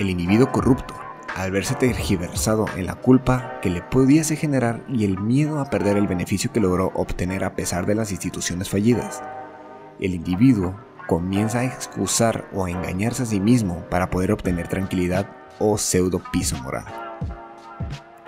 El 0.00 0.08
individuo 0.08 0.50
corrupto, 0.50 0.94
al 1.36 1.50
verse 1.50 1.74
tergiversado 1.74 2.64
en 2.76 2.86
la 2.86 2.94
culpa 2.94 3.60
que 3.60 3.68
le 3.68 3.82
pudiese 3.82 4.36
generar 4.36 4.82
y 4.88 5.04
el 5.04 5.18
miedo 5.20 5.60
a 5.60 5.68
perder 5.68 5.98
el 5.98 6.06
beneficio 6.06 6.50
que 6.50 6.60
logró 6.60 6.92
obtener 6.94 7.44
a 7.44 7.56
pesar 7.56 7.84
de 7.84 7.94
las 7.94 8.10
instituciones 8.10 8.70
fallidas, 8.70 9.22
el 10.00 10.14
individuo 10.14 10.76
comienza 11.06 11.58
a 11.58 11.64
excusar 11.64 12.48
o 12.54 12.64
a 12.64 12.70
engañarse 12.70 13.24
a 13.24 13.26
sí 13.26 13.38
mismo 13.38 13.84
para 13.90 14.08
poder 14.08 14.32
obtener 14.32 14.66
tranquilidad 14.68 15.43
o 15.58 15.78
pseudo 15.78 16.22
piso 16.32 16.56
moral. 16.62 16.84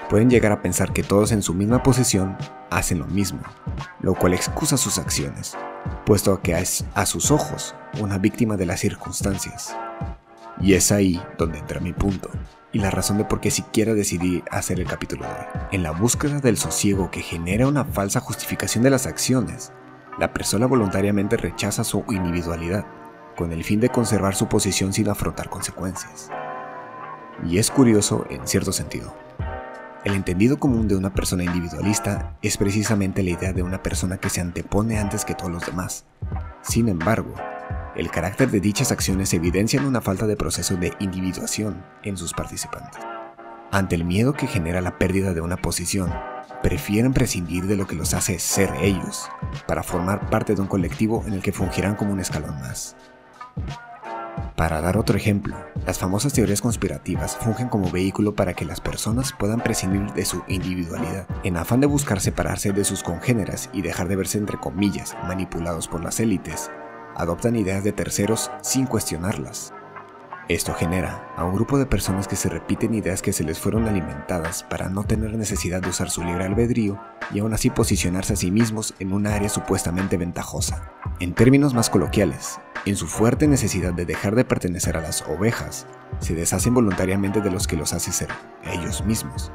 Pueden 0.09 0.31
llegar 0.31 0.53
a 0.53 0.63
pensar 0.63 0.93
que 0.93 1.03
todos 1.03 1.33
en 1.33 1.43
su 1.43 1.53
misma 1.53 1.83
posición 1.83 2.37
hacen 2.71 3.01
lo 3.01 3.07
mismo, 3.07 3.41
lo 4.01 4.15
cual 4.15 4.35
excusa 4.35 4.77
sus 4.77 4.99
acciones, 4.99 5.57
puesto 6.05 6.41
que 6.43 6.53
es 6.53 6.85
a 6.95 7.07
sus 7.07 7.31
ojos 7.31 7.75
una 8.01 8.19
víctima 8.19 8.57
de 8.57 8.67
las 8.67 8.81
circunstancias. 8.81 9.77
Y 10.61 10.75
es 10.75 10.93
ahí 10.93 11.21
donde 11.39 11.59
entra 11.59 11.81
mi 11.81 11.93
punto, 11.93 12.31
y 12.73 12.79
la 12.79 12.91
razón 12.91 13.19
de 13.19 13.25
por 13.25 13.41
qué 13.41 13.51
siquiera 13.51 13.95
decidí 13.95 14.45
hacer 14.51 14.79
el 14.81 14.87
capítulo 14.87 15.25
de 15.25 15.31
hoy. 15.31 15.67
En 15.73 15.83
la 15.83 15.91
búsqueda 15.91 16.41
del 16.41 16.57
sosiego 16.57 17.11
que 17.11 17.23
genera 17.23 17.67
una 17.67 17.85
falsa 17.85 18.21
justificación 18.21 18.85
de 18.85 18.91
las 18.91 19.07
acciones, 19.07 19.73
la 20.19 20.33
persona 20.33 20.67
voluntariamente 20.67 21.37
rechaza 21.37 21.85
su 21.85 22.05
individualidad, 22.09 22.87
con 23.37 23.53
el 23.53 23.65
fin 23.65 23.81
de 23.81 23.91
conservar 23.91 24.35
su 24.35 24.47
posición 24.47 24.93
sin 24.93 25.09
afrontar 25.09 25.51
consecuencias. 25.51 26.31
Y 27.45 27.59
es 27.59 27.71
curioso 27.71 28.27
en 28.31 28.47
cierto 28.47 28.73
sentido. 28.73 29.15
El 30.05 30.15
entendido 30.15 30.59
común 30.59 30.87
de 30.87 30.97
una 30.97 31.13
persona 31.13 31.43
individualista 31.43 32.37
es 32.41 32.57
precisamente 32.57 33.25
la 33.25 33.31
idea 33.31 33.53
de 33.53 33.65
una 33.65 33.83
persona 33.83 34.19
que 34.19 34.31
se 34.31 34.41
antepone 34.41 34.99
antes 34.99 35.25
que 35.25 35.35
todos 35.35 35.51
los 35.51 35.67
demás. 35.67 36.05
Sin 36.63 36.89
embargo, 36.89 37.35
el 37.97 38.11
carácter 38.11 38.51
de 38.51 38.61
dichas 38.61 38.93
acciones 38.93 39.35
evidencian 39.35 39.85
una 39.85 40.01
falta 40.01 40.27
de 40.27 40.37
proceso 40.37 40.77
de 40.77 40.93
individuación 41.01 41.85
en 42.05 42.17
sus 42.17 42.35
participantes. 42.35 43.01
Ante 43.73 43.97
el 43.97 44.05
miedo 44.05 44.33
que 44.33 44.47
genera 44.47 44.81
la 44.81 44.97
pérdida 44.97 45.35
de 45.35 45.41
una 45.41 45.57
posición, 45.57 46.13
prefieren 46.63 47.13
prescindir 47.13 47.67
de 47.67 47.77
lo 47.77 47.87
que 47.87 47.97
los 47.97 48.15
hace 48.15 48.39
ser 48.39 48.73
ellos, 48.81 49.29
para 49.67 49.83
formar 49.83 50.31
parte 50.31 50.55
de 50.55 50.61
un 50.61 50.69
colectivo 50.69 51.25
en 51.27 51.33
el 51.33 51.43
que 51.43 51.53
fungirán 51.53 51.97
como 51.97 52.13
un 52.13 52.21
escalón 52.21 52.61
más. 52.61 52.97
Para 54.57 54.81
dar 54.81 54.97
otro 54.97 55.19
ejemplo, 55.19 55.55
las 55.85 55.99
famosas 55.99 56.33
teorías 56.33 56.63
conspirativas 56.63 57.37
fungen 57.37 57.69
como 57.69 57.91
vehículo 57.91 58.35
para 58.35 58.55
que 58.55 58.65
las 58.65 58.81
personas 58.81 59.35
puedan 59.39 59.61
prescindir 59.61 60.15
de 60.15 60.25
su 60.25 60.43
individualidad, 60.49 61.27
en 61.45 61.59
afán 61.59 61.81
de 61.81 61.87
buscar 61.87 62.23
separarse 62.23 62.73
de 62.73 62.85
sus 62.85 63.03
congéneras 63.03 63.69
y 63.75 63.83
dejar 63.83 64.09
de 64.09 64.17
verse 64.17 64.39
entre 64.39 64.57
comillas 64.57 65.15
manipulados 65.29 65.89
por 65.89 66.03
las 66.03 66.21
élites, 66.21 66.71
adoptan 67.15 67.55
ideas 67.55 67.85
de 67.85 67.93
terceros 67.93 68.51
sin 68.63 68.87
cuestionarlas. 68.87 69.75
Esto 70.49 70.73
genera 70.73 71.35
a 71.37 71.45
un 71.45 71.55
grupo 71.55 71.77
de 71.77 71.85
personas 71.85 72.27
que 72.27 72.37
se 72.37 72.49
repiten 72.49 72.95
ideas 72.95 73.21
que 73.21 73.35
se 73.35 73.45
les 73.45 73.59
fueron 73.59 73.87
alimentadas 73.87 74.63
para 74.63 74.89
no 74.89 75.05
tener 75.05 75.37
necesidad 75.37 75.83
de 75.83 75.91
usar 75.91 76.09
su 76.09 76.25
libre 76.25 76.45
albedrío 76.47 76.99
y 77.35 77.41
aún 77.41 77.53
así 77.53 77.69
posicionarse 77.69 78.33
a 78.33 78.37
sí 78.37 78.51
mismos 78.51 78.95
en 79.01 79.13
un 79.13 79.27
área 79.27 79.51
supuestamente 79.51 80.17
ventajosa. 80.17 80.93
En 81.19 81.33
términos 81.33 81.73
más 81.73 81.89
coloquiales, 81.89 82.61
en 82.85 82.95
su 82.95 83.07
fuerte 83.07 83.49
necesidad 83.49 83.95
de 83.95 84.05
dejar 84.05 84.35
de 84.35 84.45
pertenecer 84.45 84.99
a 84.99 85.01
las 85.01 85.23
ovejas, 85.23 85.87
se 86.19 86.35
deshacen 86.35 86.75
voluntariamente 86.75 87.41
de 87.41 87.51
los 87.51 87.67
que 87.67 87.77
los 87.77 87.95
hace 87.95 88.13
ser 88.13 88.29
ellos 88.65 89.03
mismos 89.07 89.51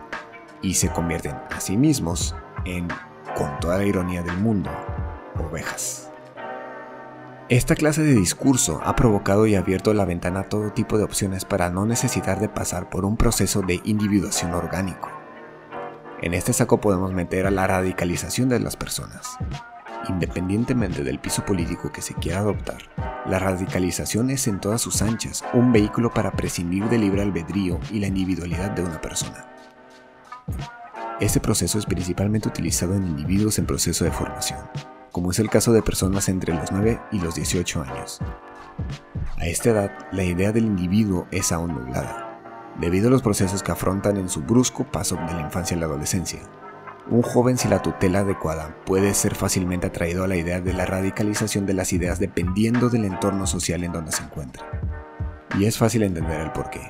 y 0.63 0.73
se 0.73 0.89
convierten 0.89 1.35
a 1.51 1.59
sí 1.59 1.77
mismos 1.77 2.35
en, 2.65 2.87
con 3.35 3.59
toda 3.59 3.77
la 3.77 3.85
ironía 3.85 4.23
del 4.23 4.37
mundo, 4.37 4.71
ovejas. 5.37 6.09
Esta 7.47 7.75
clase 7.75 8.01
de 8.01 8.15
discurso 8.15 8.81
ha 8.83 8.95
provocado 8.95 9.45
y 9.45 9.53
abierto 9.53 9.93
la 9.93 10.05
ventana 10.05 10.39
a 10.39 10.49
todo 10.49 10.71
tipo 10.71 10.97
de 10.97 11.03
opciones 11.03 11.45
para 11.45 11.69
no 11.69 11.85
necesitar 11.85 12.39
de 12.39 12.49
pasar 12.49 12.89
por 12.89 13.05
un 13.05 13.17
proceso 13.17 13.61
de 13.61 13.81
individuación 13.83 14.53
orgánico. 14.55 15.11
En 16.23 16.33
este 16.33 16.53
saco 16.53 16.81
podemos 16.81 17.13
meter 17.13 17.45
a 17.45 17.51
la 17.51 17.67
radicalización 17.67 18.49
de 18.49 18.59
las 18.59 18.77
personas. 18.77 19.37
Independientemente 20.09 21.03
del 21.03 21.19
piso 21.19 21.45
político 21.45 21.91
que 21.91 22.01
se 22.01 22.15
quiera 22.15 22.39
adoptar, 22.39 22.79
la 23.25 23.37
radicalización 23.37 24.31
es 24.31 24.47
en 24.47 24.59
todas 24.59 24.81
sus 24.81 25.01
anchas 25.01 25.43
un 25.53 25.71
vehículo 25.71 26.11
para 26.11 26.31
prescindir 26.31 26.85
del 26.89 27.01
libre 27.01 27.21
albedrío 27.21 27.79
y 27.91 27.99
la 27.99 28.07
individualidad 28.07 28.71
de 28.71 28.83
una 28.83 28.99
persona. 28.99 29.47
Este 31.19 31.39
proceso 31.39 31.77
es 31.77 31.85
principalmente 31.85 32.49
utilizado 32.49 32.95
en 32.95 33.05
individuos 33.05 33.59
en 33.59 33.67
proceso 33.67 34.03
de 34.03 34.11
formación, 34.11 34.59
como 35.11 35.29
es 35.29 35.37
el 35.37 35.49
caso 35.51 35.71
de 35.71 35.83
personas 35.83 36.29
entre 36.29 36.55
los 36.55 36.71
9 36.71 36.99
y 37.11 37.19
los 37.19 37.35
18 37.35 37.83
años. 37.83 38.19
A 39.37 39.45
esta 39.45 39.69
edad, 39.69 39.91
la 40.11 40.23
idea 40.23 40.51
del 40.51 40.65
individuo 40.65 41.27
es 41.29 41.51
aún 41.51 41.75
nublada, 41.75 42.41
debido 42.79 43.07
a 43.07 43.11
los 43.11 43.21
procesos 43.21 43.61
que 43.61 43.71
afrontan 43.71 44.17
en 44.17 44.29
su 44.29 44.41
brusco 44.41 44.83
paso 44.83 45.15
de 45.15 45.33
la 45.33 45.41
infancia 45.41 45.77
a 45.77 45.79
la 45.79 45.85
adolescencia. 45.85 46.39
Un 47.11 47.21
joven 47.21 47.57
sin 47.57 47.69
la 47.69 47.81
tutela 47.81 48.19
adecuada 48.19 48.75
puede 48.85 49.13
ser 49.13 49.35
fácilmente 49.35 49.85
atraído 49.85 50.23
a 50.23 50.27
la 50.27 50.37
idea 50.37 50.61
de 50.61 50.73
la 50.73 50.85
radicalización 50.85 51.65
de 51.65 51.73
las 51.73 51.93
ideas 51.93 52.19
dependiendo 52.19 52.89
del 52.89 53.05
entorno 53.05 53.45
social 53.45 53.83
en 53.83 53.91
donde 53.91 54.13
se 54.13 54.23
encuentra. 54.23 54.65
Y 55.59 55.65
es 55.65 55.77
fácil 55.77 56.03
entender 56.03 56.39
el 56.39 56.51
porqué. 56.51 56.87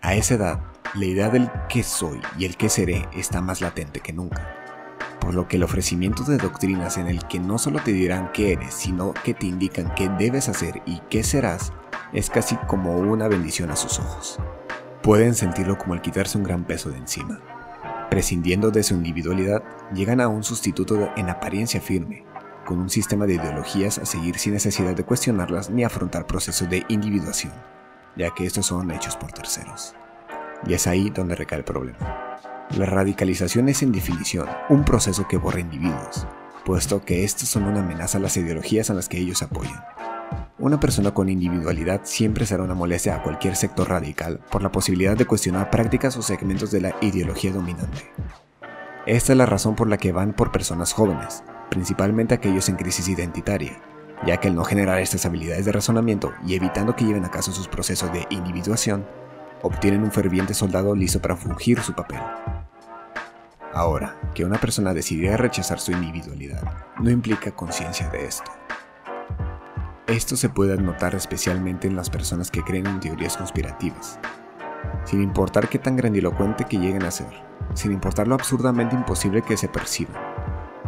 A 0.00 0.14
esa 0.14 0.34
edad, 0.34 0.60
la 0.94 1.04
idea 1.04 1.28
del 1.28 1.50
qué 1.68 1.82
soy 1.82 2.20
y 2.38 2.46
el 2.46 2.56
qué 2.56 2.68
seré 2.68 3.06
está 3.14 3.42
más 3.42 3.60
latente 3.60 4.00
que 4.00 4.12
nunca 4.12 4.58
por 5.20 5.34
lo 5.34 5.46
que 5.46 5.56
el 5.56 5.62
ofrecimiento 5.62 6.22
de 6.22 6.38
doctrinas 6.38 6.96
en 6.96 7.06
el 7.06 7.22
que 7.26 7.38
no 7.38 7.58
solo 7.58 7.80
te 7.84 7.92
dirán 7.92 8.30
qué 8.32 8.52
eres, 8.52 8.72
sino 8.72 9.12
que 9.12 9.34
te 9.34 9.44
indican 9.44 9.94
qué 9.94 10.08
debes 10.18 10.48
hacer 10.48 10.80
y 10.86 11.00
qué 11.10 11.22
serás, 11.22 11.72
es 12.14 12.30
casi 12.30 12.56
como 12.66 12.96
una 12.96 13.28
bendición 13.28 13.70
a 13.70 13.76
sus 13.76 13.98
ojos. 13.98 14.38
Pueden 15.02 15.34
sentirlo 15.34 15.76
como 15.76 15.92
el 15.92 16.00
quitarse 16.00 16.38
un 16.38 16.44
gran 16.44 16.64
peso 16.64 16.88
de 16.88 16.96
encima. 16.96 17.40
Prescindiendo 18.10 18.70
de 18.70 18.82
su 18.82 18.94
individualidad, 18.94 19.62
llegan 19.92 20.20
a 20.20 20.28
un 20.28 20.42
sustituto 20.42 21.10
en 21.16 21.28
apariencia 21.28 21.80
firme, 21.80 22.24
con 22.64 22.78
un 22.78 22.88
sistema 22.88 23.26
de 23.26 23.34
ideologías 23.34 23.98
a 23.98 24.06
seguir 24.06 24.38
sin 24.38 24.54
necesidad 24.54 24.94
de 24.94 25.04
cuestionarlas 25.04 25.70
ni 25.70 25.84
afrontar 25.84 26.26
procesos 26.26 26.70
de 26.70 26.84
individuación, 26.88 27.52
ya 28.16 28.34
que 28.34 28.46
estos 28.46 28.66
son 28.66 28.90
hechos 28.90 29.16
por 29.16 29.32
terceros. 29.32 29.94
Y 30.66 30.72
es 30.72 30.86
ahí 30.86 31.10
donde 31.10 31.34
recae 31.34 31.58
el 31.58 31.64
problema. 31.64 32.38
La 32.76 32.86
radicalización 32.86 33.68
es 33.68 33.82
en 33.82 33.92
definición 33.92 34.48
un 34.68 34.84
proceso 34.84 35.26
que 35.28 35.36
borra 35.36 35.60
individuos, 35.60 36.26
puesto 36.64 37.04
que 37.04 37.24
estos 37.24 37.48
son 37.48 37.64
una 37.64 37.80
amenaza 37.80 38.18
a 38.18 38.20
las 38.20 38.36
ideologías 38.36 38.90
a 38.90 38.94
las 38.94 39.08
que 39.08 39.18
ellos 39.18 39.42
apoyan. 39.42 39.82
Una 40.60 40.80
persona 40.80 41.12
con 41.14 41.28
individualidad 41.28 42.00
siempre 42.02 42.44
será 42.44 42.64
una 42.64 42.74
molestia 42.74 43.14
a 43.14 43.22
cualquier 43.22 43.54
sector 43.54 43.88
radical 43.88 44.40
por 44.50 44.60
la 44.60 44.72
posibilidad 44.72 45.16
de 45.16 45.24
cuestionar 45.24 45.70
prácticas 45.70 46.16
o 46.16 46.22
segmentos 46.22 46.72
de 46.72 46.80
la 46.80 46.96
ideología 47.00 47.52
dominante. 47.52 48.10
Esta 49.06 49.32
es 49.32 49.38
la 49.38 49.46
razón 49.46 49.76
por 49.76 49.88
la 49.88 49.98
que 49.98 50.10
van 50.10 50.32
por 50.32 50.50
personas 50.50 50.92
jóvenes, 50.92 51.44
principalmente 51.70 52.34
aquellos 52.34 52.68
en 52.68 52.74
crisis 52.74 53.06
identitaria, 53.06 53.80
ya 54.26 54.38
que 54.38 54.48
al 54.48 54.56
no 54.56 54.64
generar 54.64 54.98
estas 54.98 55.24
habilidades 55.26 55.64
de 55.64 55.70
razonamiento 55.70 56.32
y 56.44 56.56
evitando 56.56 56.96
que 56.96 57.04
lleven 57.04 57.24
a 57.24 57.30
cabo 57.30 57.44
sus 57.44 57.68
procesos 57.68 58.12
de 58.12 58.26
individuación, 58.30 59.06
obtienen 59.62 60.02
un 60.02 60.10
ferviente 60.10 60.54
soldado 60.54 60.92
listo 60.96 61.20
para 61.20 61.36
fungir 61.36 61.78
su 61.82 61.92
papel. 61.92 62.20
Ahora, 63.72 64.16
que 64.34 64.44
una 64.44 64.58
persona 64.58 64.92
decidiera 64.92 65.36
rechazar 65.36 65.78
su 65.78 65.92
individualidad 65.92 66.64
no 66.98 67.10
implica 67.10 67.52
conciencia 67.52 68.08
de 68.08 68.24
esto. 68.26 68.50
Esto 70.08 70.36
se 70.36 70.48
puede 70.48 70.74
notar 70.78 71.14
especialmente 71.14 71.86
en 71.86 71.94
las 71.94 72.08
personas 72.08 72.50
que 72.50 72.64
creen 72.64 72.86
en 72.86 72.98
teorías 72.98 73.36
conspirativas, 73.36 74.18
sin 75.04 75.22
importar 75.22 75.68
qué 75.68 75.78
tan 75.78 75.96
grandilocuente 75.96 76.64
que 76.64 76.78
lleguen 76.78 77.02
a 77.02 77.10
ser, 77.10 77.28
sin 77.74 77.92
importar 77.92 78.26
lo 78.26 78.34
absurdamente 78.34 78.96
imposible 78.96 79.42
que 79.42 79.58
se 79.58 79.68
perciba. 79.68 80.14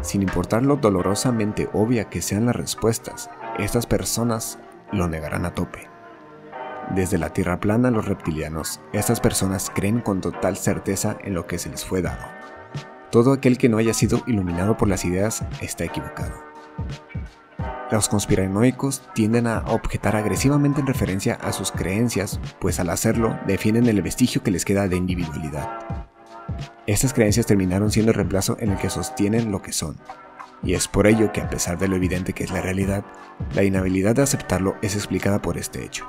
Sin 0.00 0.22
importar 0.22 0.62
lo 0.62 0.76
dolorosamente 0.76 1.68
obvia 1.74 2.08
que 2.08 2.22
sean 2.22 2.46
las 2.46 2.56
respuestas, 2.56 3.28
estas 3.58 3.84
personas 3.84 4.58
lo 4.90 5.06
negarán 5.06 5.44
a 5.44 5.54
tope. 5.54 5.86
Desde 6.94 7.18
la 7.18 7.34
Tierra 7.34 7.60
plana 7.60 7.88
a 7.88 7.90
los 7.90 8.06
reptilianos, 8.06 8.80
estas 8.94 9.20
personas 9.20 9.70
creen 9.74 10.00
con 10.00 10.22
total 10.22 10.56
certeza 10.56 11.18
en 11.22 11.34
lo 11.34 11.46
que 11.46 11.58
se 11.58 11.68
les 11.68 11.84
fue 11.84 12.00
dado. 12.00 12.24
Todo 13.10 13.34
aquel 13.34 13.58
que 13.58 13.68
no 13.68 13.76
haya 13.76 13.92
sido 13.92 14.22
iluminado 14.26 14.78
por 14.78 14.88
las 14.88 15.04
ideas 15.04 15.44
está 15.60 15.84
equivocado. 15.84 16.42
Los 17.90 18.08
conspiranoicos 18.08 19.02
tienden 19.14 19.48
a 19.48 19.64
objetar 19.66 20.14
agresivamente 20.14 20.80
en 20.80 20.86
referencia 20.86 21.34
a 21.34 21.52
sus 21.52 21.72
creencias, 21.72 22.38
pues 22.60 22.78
al 22.78 22.88
hacerlo 22.88 23.36
defienden 23.48 23.86
el 23.86 24.00
vestigio 24.00 24.44
que 24.44 24.52
les 24.52 24.64
queda 24.64 24.86
de 24.86 24.96
individualidad. 24.96 25.68
Estas 26.86 27.12
creencias 27.12 27.46
terminaron 27.46 27.90
siendo 27.90 28.12
el 28.12 28.16
reemplazo 28.16 28.56
en 28.60 28.70
el 28.70 28.78
que 28.78 28.90
sostienen 28.90 29.50
lo 29.50 29.60
que 29.60 29.72
son, 29.72 29.96
y 30.62 30.74
es 30.74 30.86
por 30.86 31.08
ello 31.08 31.32
que 31.32 31.40
a 31.40 31.50
pesar 31.50 31.78
de 31.78 31.88
lo 31.88 31.96
evidente 31.96 32.32
que 32.32 32.44
es 32.44 32.52
la 32.52 32.60
realidad, 32.60 33.04
la 33.54 33.64
inhabilidad 33.64 34.14
de 34.14 34.22
aceptarlo 34.22 34.76
es 34.82 34.94
explicada 34.94 35.42
por 35.42 35.58
este 35.58 35.84
hecho. 35.84 36.06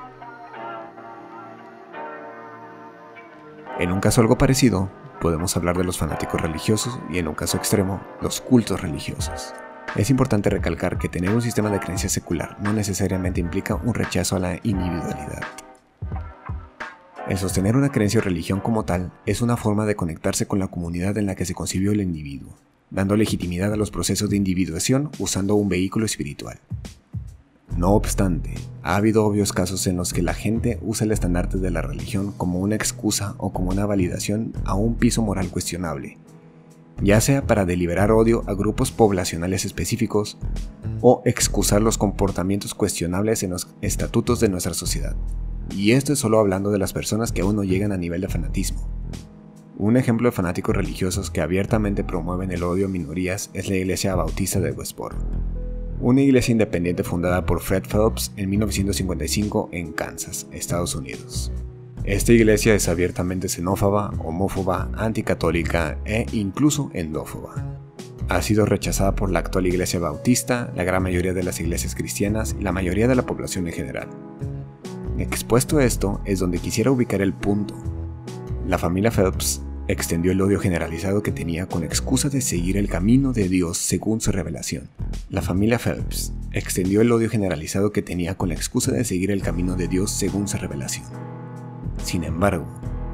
En 3.79 3.91
un 3.91 4.01
caso 4.01 4.21
algo 4.21 4.37
parecido, 4.37 4.91
podemos 5.19 5.57
hablar 5.57 5.77
de 5.77 5.83
los 5.83 5.97
fanáticos 5.97 6.39
religiosos 6.39 6.99
y 7.09 7.17
en 7.17 7.27
un 7.27 7.33
caso 7.33 7.57
extremo, 7.57 8.01
los 8.21 8.39
cultos 8.39 8.81
religiosos. 8.81 9.55
Es 9.97 10.09
importante 10.09 10.49
recalcar 10.49 10.97
que 10.97 11.09
tener 11.09 11.31
un 11.31 11.41
sistema 11.41 11.69
de 11.69 11.81
creencia 11.81 12.07
secular 12.07 12.57
no 12.61 12.71
necesariamente 12.71 13.41
implica 13.41 13.75
un 13.75 13.93
rechazo 13.93 14.37
a 14.37 14.39
la 14.39 14.55
individualidad. 14.63 15.41
El 17.27 17.37
sostener 17.37 17.75
una 17.75 17.91
creencia 17.91 18.21
o 18.21 18.23
religión 18.23 18.61
como 18.61 18.85
tal 18.85 19.11
es 19.25 19.41
una 19.41 19.57
forma 19.57 19.85
de 19.85 19.95
conectarse 19.95 20.47
con 20.47 20.59
la 20.59 20.67
comunidad 20.67 21.17
en 21.17 21.25
la 21.25 21.35
que 21.35 21.45
se 21.45 21.53
concibió 21.53 21.91
el 21.91 21.99
individuo, 21.99 22.57
dando 22.89 23.17
legitimidad 23.17 23.73
a 23.73 23.77
los 23.77 23.91
procesos 23.91 24.29
de 24.29 24.37
individuación 24.37 25.11
usando 25.19 25.55
un 25.55 25.67
vehículo 25.67 26.05
espiritual. 26.05 26.59
No 27.75 27.91
obstante, 27.91 28.53
ha 28.83 28.95
habido 28.95 29.25
obvios 29.25 29.51
casos 29.51 29.87
en 29.87 29.97
los 29.97 30.13
que 30.13 30.21
la 30.21 30.33
gente 30.33 30.79
usa 30.81 31.03
el 31.03 31.11
estandarte 31.11 31.57
de 31.57 31.71
la 31.71 31.81
religión 31.81 32.31
como 32.37 32.59
una 32.59 32.75
excusa 32.75 33.35
o 33.37 33.51
como 33.51 33.71
una 33.71 33.85
validación 33.85 34.53
a 34.63 34.73
un 34.73 34.95
piso 34.95 35.21
moral 35.21 35.49
cuestionable, 35.49 36.17
ya 37.01 37.21
sea 37.21 37.45
para 37.45 37.65
deliberar 37.65 38.11
odio 38.11 38.43
a 38.47 38.53
grupos 38.53 38.91
poblacionales 38.91 39.65
específicos 39.65 40.37
o 41.01 41.21
excusar 41.25 41.81
los 41.81 41.97
comportamientos 41.97 42.73
cuestionables 42.73 43.43
en 43.43 43.51
los 43.51 43.69
estatutos 43.81 44.39
de 44.39 44.49
nuestra 44.49 44.73
sociedad. 44.73 45.15
Y 45.75 45.91
esto 45.91 46.13
es 46.13 46.19
solo 46.19 46.39
hablando 46.39 46.71
de 46.71 46.79
las 46.79 46.93
personas 46.93 47.31
que 47.31 47.41
aún 47.41 47.55
no 47.55 47.63
llegan 47.63 47.91
a 47.91 47.97
nivel 47.97 48.21
de 48.21 48.27
fanatismo. 48.27 48.87
Un 49.77 49.97
ejemplo 49.97 50.29
de 50.29 50.35
fanáticos 50.35 50.75
religiosos 50.75 51.31
que 51.31 51.41
abiertamente 51.41 52.03
promueven 52.03 52.51
el 52.51 52.63
odio 52.63 52.85
a 52.85 52.89
minorías 52.89 53.49
es 53.53 53.67
la 53.67 53.77
Iglesia 53.77 54.15
Bautista 54.15 54.59
de 54.59 54.71
Westboro 54.71 55.17
una 56.01 56.21
iglesia 56.21 56.51
independiente 56.51 57.03
fundada 57.03 57.45
por 57.45 57.61
Fred 57.61 57.83
Phelps 57.83 58.31
en 58.35 58.49
1955 58.49 59.69
en 59.71 59.93
Kansas, 59.93 60.47
Estados 60.51 60.95
Unidos. 60.95 61.51
Esta 62.03 62.33
iglesia 62.33 62.73
es 62.73 62.89
abiertamente 62.89 63.47
xenófoba, 63.47 64.11
homófoba, 64.17 64.89
anticatólica 64.97 65.99
e 66.03 66.25
incluso 66.31 66.89
endófoba. 66.93 67.77
Ha 68.27 68.41
sido 68.41 68.65
rechazada 68.65 69.13
por 69.13 69.29
la 69.29 69.39
actual 69.39 69.67
iglesia 69.67 69.99
bautista, 69.99 70.73
la 70.75 70.83
gran 70.83 71.03
mayoría 71.03 71.33
de 71.33 71.43
las 71.43 71.59
iglesias 71.59 71.93
cristianas 71.93 72.55
y 72.59 72.63
la 72.63 72.71
mayoría 72.71 73.07
de 73.07 73.15
la 73.15 73.25
población 73.25 73.67
en 73.67 73.73
general. 73.73 74.07
Expuesto 75.19 75.77
a 75.77 75.85
esto 75.85 76.21
es 76.25 76.39
donde 76.39 76.57
quisiera 76.57 76.89
ubicar 76.89 77.21
el 77.21 77.33
punto. 77.33 77.75
La 78.65 78.79
familia 78.79 79.11
Phelps 79.11 79.61
extendió 79.87 80.31
el 80.31 80.41
odio 80.41 80.59
generalizado 80.59 81.21
que 81.21 81.31
tenía 81.31 81.67
con 81.67 81.83
excusa 81.83 82.29
de 82.29 82.41
seguir 82.41 82.77
el 82.77 82.87
camino 82.87 83.31
de 83.31 83.47
Dios 83.47 83.77
según 83.77 84.21
su 84.21 84.31
revelación. 84.31 84.89
La 85.29 85.43
familia 85.43 85.77
Phelps 85.77 86.33
extendió 86.51 87.01
el 87.01 87.11
odio 87.11 87.29
generalizado 87.29 87.91
que 87.91 88.01
tenía 88.01 88.35
con 88.35 88.49
la 88.49 88.55
excusa 88.55 88.91
de 88.91 89.03
seguir 89.03 89.29
el 89.29 89.43
camino 89.43 89.75
de 89.75 89.87
Dios 89.87 90.09
según 90.09 90.47
su 90.47 90.57
revelación. 90.57 91.30
Sin 92.03 92.23
embargo, 92.23 92.65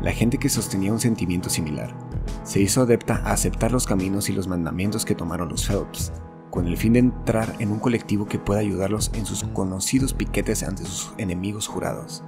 la 0.02 0.12
gente 0.12 0.38
que 0.38 0.50
sostenía 0.50 0.94
un 0.94 1.00
sentimiento 1.00 1.50
similar 1.50 1.96
se 2.44 2.62
hizo 2.62 2.82
adepta 2.82 3.22
a 3.26 3.32
aceptar 3.32 3.72
los 3.72 3.86
caminos 3.86 4.30
y 4.30 4.34
los 4.34 4.48
mandamientos 4.48 5.06
que 5.06 5.16
tomaron 5.16 5.50
los 5.50 5.68
Phelps, 5.68 6.12
con 6.50 6.68
el 6.68 6.78
fin 6.78 6.94
de 6.94 7.00
entrar 7.00 7.56
en 7.60 7.72
un 7.72 7.80
colectivo 7.80 8.26
que 8.26 8.40
pueda 8.40 8.60
ayudarlos 8.60 9.12
en 9.14 9.26
sus 9.26 9.44
conocidos 9.44 10.14
piquetes 10.14 10.64
ante 10.64 10.86
sus 10.86 11.14
enemigos 11.18 11.68
jurados. 11.68 12.24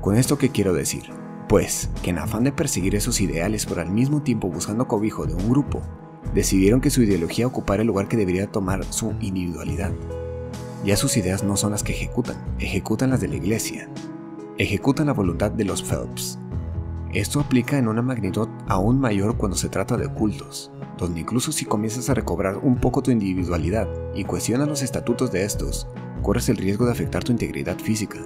Con 0.00 0.16
esto 0.16 0.36
que 0.36 0.50
quiero 0.50 0.74
decir, 0.74 1.04
pues 1.48 1.90
que 2.02 2.10
en 2.10 2.18
afán 2.18 2.44
de 2.44 2.52
perseguir 2.52 2.94
esos 2.94 3.20
ideales 3.20 3.66
por 3.66 3.80
al 3.80 3.90
mismo 3.90 4.22
tiempo 4.22 4.48
buscando 4.48 4.86
cobijo 4.86 5.26
de 5.26 5.34
un 5.34 5.48
grupo, 5.48 5.80
decidieron 6.34 6.80
que 6.80 6.90
su 6.90 7.02
ideología 7.02 7.46
ocupara 7.46 7.82
el 7.82 7.86
lugar 7.88 8.08
que 8.08 8.16
debería 8.16 8.50
tomar 8.50 8.84
su 8.84 9.14
individualidad. 9.20 9.92
Ya 10.84 10.96
sus 10.96 11.16
ideas 11.16 11.42
no 11.42 11.56
son 11.56 11.70
las 11.70 11.82
que 11.82 11.92
ejecutan, 11.92 12.36
ejecutan 12.58 13.10
las 13.10 13.20
de 13.20 13.28
la 13.28 13.36
iglesia, 13.36 13.88
ejecutan 14.58 15.06
la 15.06 15.12
voluntad 15.12 15.50
de 15.50 15.64
los 15.64 15.82
Phelps. 15.82 16.38
Esto 17.12 17.40
aplica 17.40 17.78
en 17.78 17.88
una 17.88 18.02
magnitud 18.02 18.48
aún 18.66 18.98
mayor 18.98 19.36
cuando 19.36 19.56
se 19.56 19.68
trata 19.68 19.96
de 19.96 20.08
cultos, 20.08 20.72
donde 20.98 21.20
incluso 21.20 21.52
si 21.52 21.64
comienzas 21.64 22.10
a 22.10 22.14
recobrar 22.14 22.58
un 22.58 22.76
poco 22.76 23.02
tu 23.02 23.10
individualidad 23.10 23.88
y 24.14 24.24
cuestionas 24.24 24.68
los 24.68 24.82
estatutos 24.82 25.30
de 25.30 25.44
estos, 25.44 25.86
corres 26.22 26.48
el 26.48 26.56
riesgo 26.56 26.86
de 26.86 26.92
afectar 26.92 27.22
tu 27.22 27.32
integridad 27.32 27.78
física, 27.78 28.18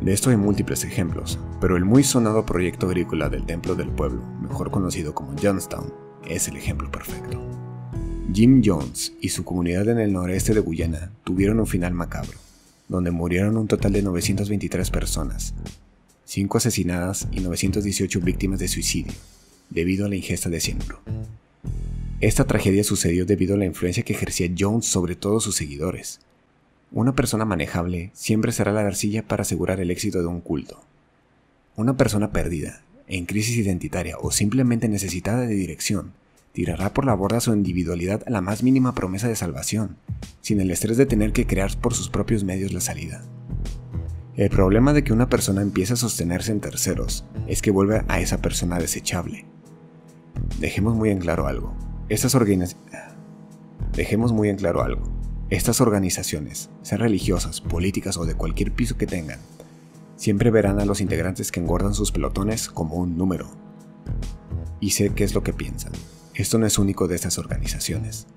de 0.00 0.12
esto 0.12 0.30
hay 0.30 0.36
múltiples 0.36 0.84
ejemplos, 0.84 1.40
pero 1.60 1.76
el 1.76 1.84
muy 1.84 2.04
sonado 2.04 2.46
proyecto 2.46 2.86
agrícola 2.86 3.28
del 3.28 3.44
Templo 3.44 3.74
del 3.74 3.90
Pueblo, 3.90 4.22
mejor 4.40 4.70
conocido 4.70 5.12
como 5.12 5.34
Johnstown, 5.40 5.92
es 6.24 6.46
el 6.46 6.56
ejemplo 6.56 6.90
perfecto. 6.90 7.40
Jim 8.32 8.62
Jones 8.64 9.14
y 9.20 9.30
su 9.30 9.44
comunidad 9.44 9.88
en 9.88 9.98
el 9.98 10.12
noreste 10.12 10.54
de 10.54 10.60
Guyana 10.60 11.10
tuvieron 11.24 11.58
un 11.58 11.66
final 11.66 11.94
macabro, 11.94 12.38
donde 12.88 13.10
murieron 13.10 13.56
un 13.56 13.68
total 13.68 13.92
de 13.92 14.02
923 14.02 14.90
personas, 14.90 15.54
5 16.24 16.58
asesinadas 16.58 17.28
y 17.32 17.40
918 17.40 18.20
víctimas 18.20 18.58
de 18.58 18.68
suicidio, 18.68 19.12
debido 19.70 20.06
a 20.06 20.08
la 20.08 20.16
ingesta 20.16 20.48
de 20.48 20.60
cianuro. 20.60 21.00
Esta 22.20 22.44
tragedia 22.44 22.82
sucedió 22.82 23.26
debido 23.26 23.54
a 23.54 23.58
la 23.58 23.66
influencia 23.66 24.02
que 24.02 24.12
ejercía 24.12 24.50
Jones 24.58 24.86
sobre 24.86 25.14
todos 25.14 25.44
sus 25.44 25.56
seguidores, 25.56 26.20
una 26.90 27.14
persona 27.14 27.44
manejable 27.44 28.10
siempre 28.14 28.50
será 28.50 28.72
la 28.72 28.80
arcilla 28.80 29.22
para 29.22 29.42
asegurar 29.42 29.78
el 29.78 29.90
éxito 29.90 30.20
de 30.20 30.26
un 30.26 30.40
culto. 30.40 30.80
Una 31.76 31.98
persona 31.98 32.32
perdida, 32.32 32.80
en 33.06 33.26
crisis 33.26 33.58
identitaria 33.58 34.16
o 34.18 34.30
simplemente 34.30 34.88
necesitada 34.88 35.42
de 35.42 35.54
dirección, 35.54 36.12
tirará 36.52 36.92
por 36.92 37.04
la 37.04 37.14
borda 37.14 37.40
su 37.40 37.52
individualidad 37.52 38.22
a 38.26 38.30
la 38.30 38.40
más 38.40 38.62
mínima 38.62 38.94
promesa 38.94 39.28
de 39.28 39.36
salvación, 39.36 39.96
sin 40.40 40.60
el 40.60 40.70
estrés 40.70 40.96
de 40.96 41.06
tener 41.06 41.32
que 41.32 41.46
crear 41.46 41.76
por 41.78 41.94
sus 41.94 42.08
propios 42.08 42.44
medios 42.44 42.72
la 42.72 42.80
salida. 42.80 43.22
El 44.34 44.50
problema 44.50 44.92
de 44.92 45.02
que 45.02 45.12
una 45.12 45.28
persona 45.28 45.62
empiece 45.62 45.94
a 45.94 45.96
sostenerse 45.96 46.52
en 46.52 46.60
terceros 46.60 47.24
es 47.48 47.60
que 47.60 47.72
vuelve 47.72 48.04
a 48.06 48.20
esa 48.20 48.40
persona 48.40 48.78
desechable. 48.78 49.46
Dejemos 50.60 50.94
muy 50.94 51.10
en 51.10 51.18
claro 51.18 51.48
algo. 51.48 51.74
Estas. 52.08 52.76
Dejemos 53.92 54.32
muy 54.32 54.48
en 54.48 54.56
claro 54.56 54.82
algo. 54.82 55.10
Estas 55.50 55.80
organizaciones, 55.80 56.70
sean 56.82 57.00
religiosas, 57.00 57.60
políticas 57.60 58.16
o 58.16 58.26
de 58.26 58.34
cualquier 58.34 58.70
piso 58.70 58.96
que 58.96 59.06
tengan, 59.06 59.40
siempre 60.14 60.50
verán 60.50 60.78
a 60.78 60.84
los 60.84 61.00
integrantes 61.00 61.50
que 61.50 61.60
engordan 61.60 61.94
sus 61.94 62.12
pelotones 62.12 62.68
como 62.68 62.96
un 62.96 63.16
número. 63.16 63.50
Y 64.78 64.90
sé 64.90 65.10
qué 65.10 65.24
es 65.24 65.34
lo 65.34 65.42
que 65.42 65.52
piensan. 65.52 65.92
Esto 66.38 66.56
no 66.56 66.66
es 66.66 66.78
único 66.78 67.08
de 67.08 67.16
estas 67.16 67.36
organizaciones. 67.36 68.28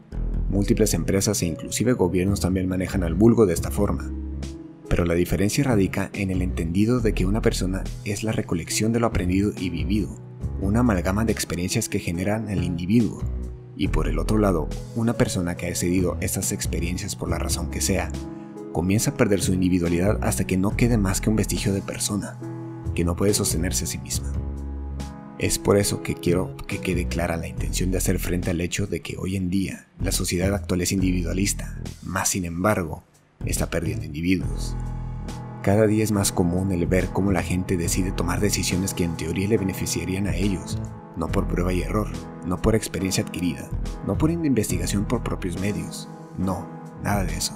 Múltiples 0.49 0.95
empresas 0.95 1.39
e 1.43 1.45
inclusive 1.45 1.93
gobiernos 1.93 2.41
también 2.41 2.67
manejan 2.67 3.03
al 3.03 3.13
vulgo 3.13 3.45
de 3.45 3.53
esta 3.53 3.69
forma. 3.69 4.11
Pero 4.89 5.05
la 5.05 5.13
diferencia 5.13 5.63
radica 5.63 6.09
en 6.13 6.31
el 6.31 6.41
entendido 6.41 6.99
de 6.99 7.13
que 7.13 7.27
una 7.27 7.43
persona 7.43 7.83
es 8.03 8.23
la 8.23 8.31
recolección 8.31 8.91
de 8.91 8.99
lo 8.99 9.05
aprendido 9.05 9.51
y 9.55 9.69
vivido, 9.69 10.17
una 10.61 10.79
amalgama 10.79 11.25
de 11.25 11.31
experiencias 11.31 11.89
que 11.89 11.99
generan 11.99 12.49
el 12.49 12.63
individuo, 12.63 13.21
y 13.77 13.89
por 13.89 14.07
el 14.07 14.17
otro 14.17 14.39
lado, 14.39 14.67
una 14.95 15.13
persona 15.13 15.55
que 15.55 15.67
ha 15.67 15.75
cedido 15.75 16.17
estas 16.21 16.53
experiencias 16.53 17.15
por 17.15 17.29
la 17.29 17.37
razón 17.37 17.69
que 17.69 17.81
sea, 17.81 18.11
comienza 18.73 19.11
a 19.11 19.15
perder 19.15 19.43
su 19.43 19.53
individualidad 19.53 20.17
hasta 20.23 20.47
que 20.47 20.57
no 20.57 20.75
quede 20.75 20.97
más 20.97 21.21
que 21.21 21.29
un 21.29 21.35
vestigio 21.35 21.71
de 21.71 21.83
persona, 21.83 22.39
que 22.95 23.05
no 23.05 23.15
puede 23.15 23.35
sostenerse 23.35 23.83
a 23.83 23.87
sí 23.87 23.99
misma. 23.99 24.33
Es 25.41 25.57
por 25.57 25.77
eso 25.77 26.03
que 26.03 26.13
quiero 26.13 26.55
que 26.67 26.77
quede 26.77 27.07
clara 27.07 27.35
la 27.35 27.47
intención 27.47 27.89
de 27.89 27.97
hacer 27.97 28.19
frente 28.19 28.51
al 28.51 28.61
hecho 28.61 28.85
de 28.85 29.01
que 29.01 29.17
hoy 29.17 29.35
en 29.35 29.49
día 29.49 29.87
la 29.99 30.11
sociedad 30.11 30.53
actual 30.53 30.81
es 30.81 30.91
individualista, 30.91 31.81
más 32.03 32.29
sin 32.29 32.45
embargo, 32.45 33.03
está 33.43 33.71
perdiendo 33.71 34.05
individuos. 34.05 34.77
Cada 35.63 35.87
día 35.87 36.03
es 36.03 36.11
más 36.11 36.31
común 36.31 36.71
el 36.71 36.85
ver 36.85 37.07
cómo 37.07 37.31
la 37.31 37.41
gente 37.41 37.75
decide 37.75 38.11
tomar 38.11 38.39
decisiones 38.39 38.93
que 38.93 39.03
en 39.03 39.17
teoría 39.17 39.47
le 39.47 39.57
beneficiarían 39.57 40.27
a 40.27 40.35
ellos, 40.35 40.77
no 41.17 41.27
por 41.27 41.47
prueba 41.47 41.73
y 41.73 41.81
error, 41.81 42.11
no 42.45 42.61
por 42.61 42.75
experiencia 42.75 43.23
adquirida, 43.23 43.67
no 44.05 44.19
por 44.19 44.29
investigación 44.29 45.05
por 45.05 45.23
propios 45.23 45.59
medios, 45.59 46.07
no, 46.37 46.69
nada 47.01 47.23
de 47.23 47.35
eso. 47.35 47.55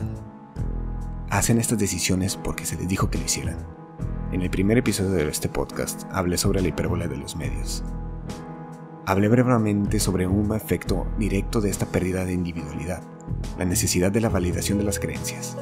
Hacen 1.30 1.60
estas 1.60 1.78
decisiones 1.78 2.36
porque 2.36 2.66
se 2.66 2.78
les 2.78 2.88
dijo 2.88 3.12
que 3.12 3.20
lo 3.20 3.26
hicieran. 3.26 3.75
En 4.36 4.42
el 4.42 4.50
primer 4.50 4.78
episodio 4.78 5.12
de 5.12 5.30
este 5.30 5.48
podcast 5.48 6.04
hablé 6.12 6.38
sobre 6.38 6.62
la 6.62 6.68
hipérbola 6.68 7.08
de 7.08 7.16
los 7.16 7.38
medios. 7.38 7.86
hablé 9.06 9.30
brevemente 9.30 9.98
sobre 9.98 10.28
un 10.28 10.54
efecto 10.54 11.08
directo 11.18 11.62
de 11.62 11.70
esta 11.70 11.86
pérdida 11.86 12.26
de 12.26 12.34
individualidad, 12.34 13.02
la 13.58 13.64
necesidad 13.64 14.12
de 14.12 14.20
la 14.20 14.28
validación 14.28 14.78
de 14.78 14.84
las 14.84 15.00
creencias. 15.00 15.58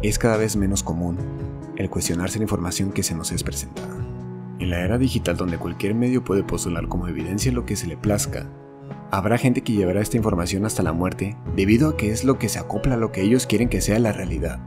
Es 0.00 0.20
cada 0.20 0.36
vez 0.36 0.54
menos 0.54 0.84
común 0.84 1.18
el 1.74 1.90
cuestionarse 1.90 2.38
la 2.38 2.44
información 2.44 2.92
que 2.92 3.02
se 3.02 3.16
nos 3.16 3.32
es 3.32 3.42
presentada. 3.42 3.96
En 4.60 4.70
la 4.70 4.78
era 4.78 4.96
digital 4.96 5.36
donde 5.36 5.58
cualquier 5.58 5.96
medio 5.96 6.22
puede 6.22 6.44
postular 6.44 6.86
como 6.86 7.08
evidencia 7.08 7.50
lo 7.50 7.66
que 7.66 7.74
se 7.74 7.88
le 7.88 7.96
plazca, 7.96 8.46
habrá 9.10 9.38
gente 9.38 9.62
que 9.62 9.72
llevará 9.72 10.00
esta 10.00 10.16
información 10.16 10.66
hasta 10.66 10.84
la 10.84 10.92
muerte 10.92 11.36
debido 11.56 11.88
a 11.88 11.96
que 11.96 12.12
es 12.12 12.22
lo 12.22 12.38
que 12.38 12.48
se 12.48 12.60
acopla 12.60 12.94
a 12.94 12.98
lo 12.98 13.10
que 13.10 13.22
ellos 13.22 13.48
quieren 13.48 13.68
que 13.68 13.80
sea 13.80 13.98
la 13.98 14.12
realidad. 14.12 14.60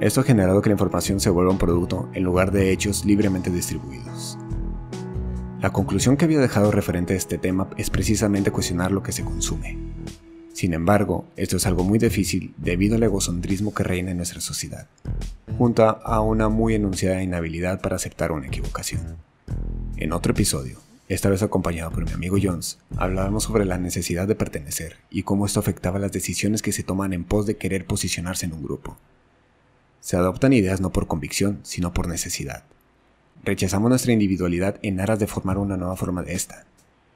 Esto 0.00 0.20
ha 0.20 0.24
generado 0.24 0.60
que 0.60 0.70
la 0.70 0.74
información 0.74 1.20
se 1.20 1.30
vuelva 1.30 1.52
un 1.52 1.58
producto 1.58 2.08
en 2.14 2.24
lugar 2.24 2.50
de 2.50 2.72
hechos 2.72 3.04
libremente 3.04 3.50
distribuidos. 3.50 4.36
La 5.60 5.70
conclusión 5.70 6.16
que 6.16 6.24
había 6.24 6.40
dejado 6.40 6.72
referente 6.72 7.14
a 7.14 7.16
este 7.16 7.38
tema 7.38 7.70
es 7.76 7.90
precisamente 7.90 8.50
cuestionar 8.50 8.90
lo 8.90 9.02
que 9.02 9.12
se 9.12 9.24
consume. 9.24 9.78
Sin 10.52 10.74
embargo, 10.74 11.26
esto 11.36 11.56
es 11.56 11.66
algo 11.66 11.84
muy 11.84 11.98
difícil 11.98 12.54
debido 12.56 12.96
al 12.96 13.02
egocentrismo 13.04 13.72
que 13.72 13.84
reina 13.84 14.10
en 14.10 14.16
nuestra 14.16 14.40
sociedad, 14.40 14.88
junto 15.58 15.84
a 15.84 16.20
una 16.20 16.48
muy 16.48 16.74
enunciada 16.74 17.22
inhabilidad 17.22 17.80
para 17.80 17.96
aceptar 17.96 18.32
una 18.32 18.48
equivocación. 18.48 19.16
En 19.96 20.12
otro 20.12 20.32
episodio, 20.32 20.80
esta 21.08 21.30
vez 21.30 21.42
acompañado 21.42 21.92
por 21.92 22.04
mi 22.04 22.12
amigo 22.12 22.36
Jones, 22.42 22.78
hablábamos 22.96 23.44
sobre 23.44 23.64
la 23.64 23.78
necesidad 23.78 24.26
de 24.26 24.34
pertenecer 24.34 24.96
y 25.08 25.22
cómo 25.22 25.46
esto 25.46 25.60
afectaba 25.60 25.98
las 25.98 26.12
decisiones 26.12 26.62
que 26.62 26.72
se 26.72 26.82
toman 26.82 27.12
en 27.12 27.24
pos 27.24 27.46
de 27.46 27.56
querer 27.56 27.86
posicionarse 27.86 28.46
en 28.46 28.54
un 28.54 28.62
grupo. 28.62 28.98
Se 30.04 30.18
adoptan 30.18 30.52
ideas 30.52 30.82
no 30.82 30.92
por 30.92 31.06
convicción, 31.06 31.60
sino 31.62 31.94
por 31.94 32.08
necesidad. 32.08 32.64
Rechazamos 33.42 33.88
nuestra 33.88 34.12
individualidad 34.12 34.78
en 34.82 35.00
aras 35.00 35.18
de 35.18 35.26
formar 35.26 35.56
una 35.56 35.78
nueva 35.78 35.96
forma 35.96 36.22
de 36.22 36.34
esta, 36.34 36.66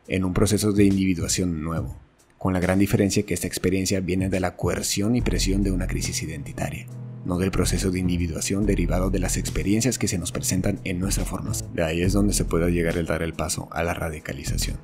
en 0.07 0.25
un 0.25 0.33
proceso 0.33 0.73
de 0.73 0.85
individuación 0.85 1.63
nuevo, 1.63 1.99
con 2.39 2.55
la 2.55 2.61
gran 2.61 2.79
diferencia 2.79 3.25
que 3.25 3.35
esta 3.35 3.47
experiencia 3.47 4.01
viene 4.01 4.31
de 4.31 4.41
la 4.41 4.57
coerción 4.57 5.17
y 5.17 5.21
presión 5.21 5.63
de 5.63 5.71
una 5.71 5.87
crisis 5.87 6.23
identitaria, 6.23 6.87
no 7.27 7.37
del 7.37 7.51
proceso 7.51 7.91
de 7.91 7.99
individuación 7.99 8.65
derivado 8.65 9.11
de 9.11 9.19
las 9.19 9.37
experiencias 9.37 9.99
que 9.99 10.09
se 10.09 10.17
nos 10.17 10.33
presentan 10.33 10.81
en 10.85 10.99
nuestra 10.99 11.27
formación. 11.27 11.75
De 11.75 11.85
ahí 11.85 12.01
es 12.01 12.15
donde 12.15 12.33
se 12.33 12.47
puede 12.47 12.73
llegar 12.73 12.97
el 12.97 13.05
dar 13.05 13.23
el 13.23 13.35
paso 13.35 13.69
a 13.71 13.83
la 13.83 13.93
radicalización. 13.93 14.79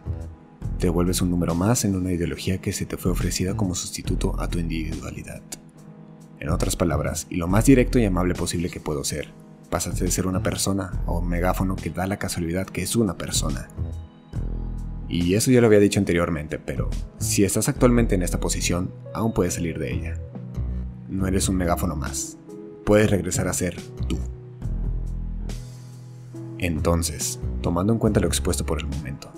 Te 0.79 0.91
vuelves 0.91 1.23
un 1.23 1.31
número 1.31 1.55
más 1.55 1.87
en 1.87 1.97
una 1.97 2.13
ideología 2.13 2.61
que 2.61 2.75
se 2.75 2.85
te 2.85 2.99
fue 2.99 3.13
ofrecida 3.13 3.57
como 3.57 3.75
sustituto 3.75 4.39
a 4.39 4.49
tu 4.49 4.59
individualidad. 4.59 5.41
En 6.41 6.51
otras 6.51 6.77
palabras, 6.77 7.27
y 7.31 7.37
lo 7.37 7.47
más 7.47 7.65
directo 7.65 7.99
y 7.99 8.05
amable 8.05 8.35
posible 8.35 8.71
que 8.71 8.81
puedo 8.81 9.05
ser, 9.05 9.29
pasas 9.71 9.99
de 9.99 10.11
ser 10.11 10.27
una 10.27 10.43
persona 10.43 11.03
a 11.07 11.13
un 11.13 11.29
megáfono 11.29 11.77
que 11.77 11.91
da 11.91 12.07
la 12.07 12.19
casualidad 12.19 12.67
que 12.67 12.83
es 12.83 12.97
una 12.97 13.17
persona. 13.17 13.69
Y 15.09 15.35
eso 15.35 15.51
ya 15.51 15.61
lo 15.61 15.67
había 15.67 15.81
dicho 15.81 16.01
anteriormente, 16.01 16.59
pero 16.59 16.91
si 17.19 17.45
estás 17.45 17.69
actualmente 17.69 18.15
en 18.15 18.23
esta 18.23 18.41
posición, 18.41 18.91
aún 19.13 19.33
puedes 19.33 19.55
salir 19.55 19.79
de 19.79 19.93
ella. 19.93 20.19
No 21.09 21.27
eres 21.27 21.49
un 21.49 21.57
megáfono 21.57 21.95
más. 21.97 22.37
Puedes 22.85 23.11
regresar 23.11 23.49
a 23.49 23.53
ser 23.53 23.81
tú. 24.09 24.19
Entonces, 26.59 27.39
tomando 27.61 27.93
en 27.93 27.99
cuenta 27.99 28.21
lo 28.21 28.27
expuesto 28.27 28.65
por 28.65 28.81
el 28.81 28.87
momento, 28.87 29.31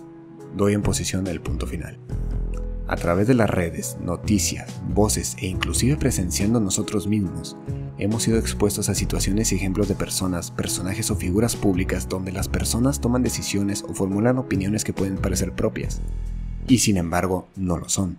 doy 0.56 0.74
en 0.74 0.82
posición 0.82 1.26
el 1.26 1.40
punto 1.40 1.66
final. 1.66 1.98
A 2.88 2.94
través 2.94 3.26
de 3.26 3.34
las 3.34 3.50
redes, 3.50 3.96
noticias, 4.00 4.80
voces 4.94 5.36
e 5.40 5.46
inclusive 5.46 5.96
presenciando 5.96 6.60
nosotros 6.60 7.08
mismos, 7.08 7.56
hemos 7.98 8.22
sido 8.22 8.38
expuestos 8.38 8.88
a 8.88 8.94
situaciones 8.94 9.50
y 9.50 9.56
ejemplos 9.56 9.88
de 9.88 9.96
personas, 9.96 10.52
personajes 10.52 11.10
o 11.10 11.16
figuras 11.16 11.56
públicas 11.56 12.08
donde 12.08 12.30
las 12.30 12.46
personas 12.46 13.00
toman 13.00 13.24
decisiones 13.24 13.82
o 13.82 13.92
formulan 13.92 14.38
opiniones 14.38 14.84
que 14.84 14.92
pueden 14.92 15.16
parecer 15.16 15.50
propias, 15.52 16.00
y 16.68 16.78
sin 16.78 16.96
embargo 16.96 17.48
no 17.56 17.76
lo 17.76 17.88
son. 17.88 18.18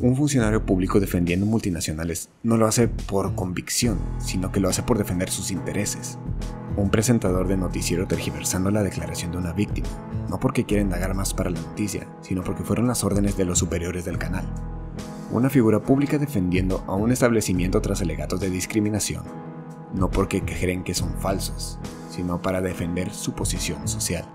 Un 0.00 0.16
funcionario 0.16 0.66
público 0.66 0.98
defendiendo 0.98 1.46
multinacionales 1.46 2.28
no 2.42 2.56
lo 2.56 2.66
hace 2.66 2.88
por 2.88 3.36
convicción, 3.36 3.98
sino 4.18 4.50
que 4.50 4.58
lo 4.58 4.68
hace 4.68 4.82
por 4.82 4.98
defender 4.98 5.30
sus 5.30 5.52
intereses. 5.52 6.18
Un 6.76 6.90
presentador 6.90 7.46
de 7.46 7.56
noticiero 7.56 8.08
tergiversando 8.08 8.72
la 8.72 8.82
declaración 8.82 9.30
de 9.30 9.38
una 9.38 9.52
víctima, 9.52 9.86
no 10.32 10.40
porque 10.40 10.64
quiera 10.64 10.82
indagar 10.82 11.14
más 11.14 11.32
para 11.32 11.50
la 11.50 11.60
noticia, 11.60 12.08
sino 12.22 12.42
porque 12.42 12.64
fueron 12.64 12.88
las 12.88 13.04
órdenes 13.04 13.36
de 13.36 13.44
los 13.44 13.60
superiores 13.60 14.04
del 14.04 14.18
canal 14.18 14.46
una 15.32 15.48
figura 15.48 15.80
pública 15.80 16.18
defendiendo 16.18 16.84
a 16.86 16.94
un 16.94 17.10
establecimiento 17.10 17.80
tras 17.80 18.02
alegatos 18.02 18.38
de 18.40 18.50
discriminación, 18.50 19.24
no 19.94 20.10
porque 20.10 20.42
creen 20.42 20.84
que 20.84 20.94
son 20.94 21.14
falsos, 21.18 21.78
sino 22.10 22.42
para 22.42 22.60
defender 22.60 23.10
su 23.10 23.32
posición 23.32 23.88
social. 23.88 24.26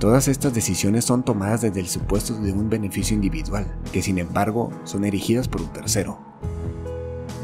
Todas 0.00 0.26
estas 0.26 0.54
decisiones 0.54 1.04
son 1.04 1.22
tomadas 1.22 1.60
desde 1.60 1.80
el 1.80 1.88
supuesto 1.88 2.34
de 2.34 2.52
un 2.52 2.70
beneficio 2.70 3.14
individual, 3.14 3.66
que 3.92 4.00
sin 4.00 4.18
embargo 4.18 4.70
son 4.84 5.04
erigidas 5.04 5.48
por 5.48 5.60
un 5.60 5.72
tercero. 5.72 6.18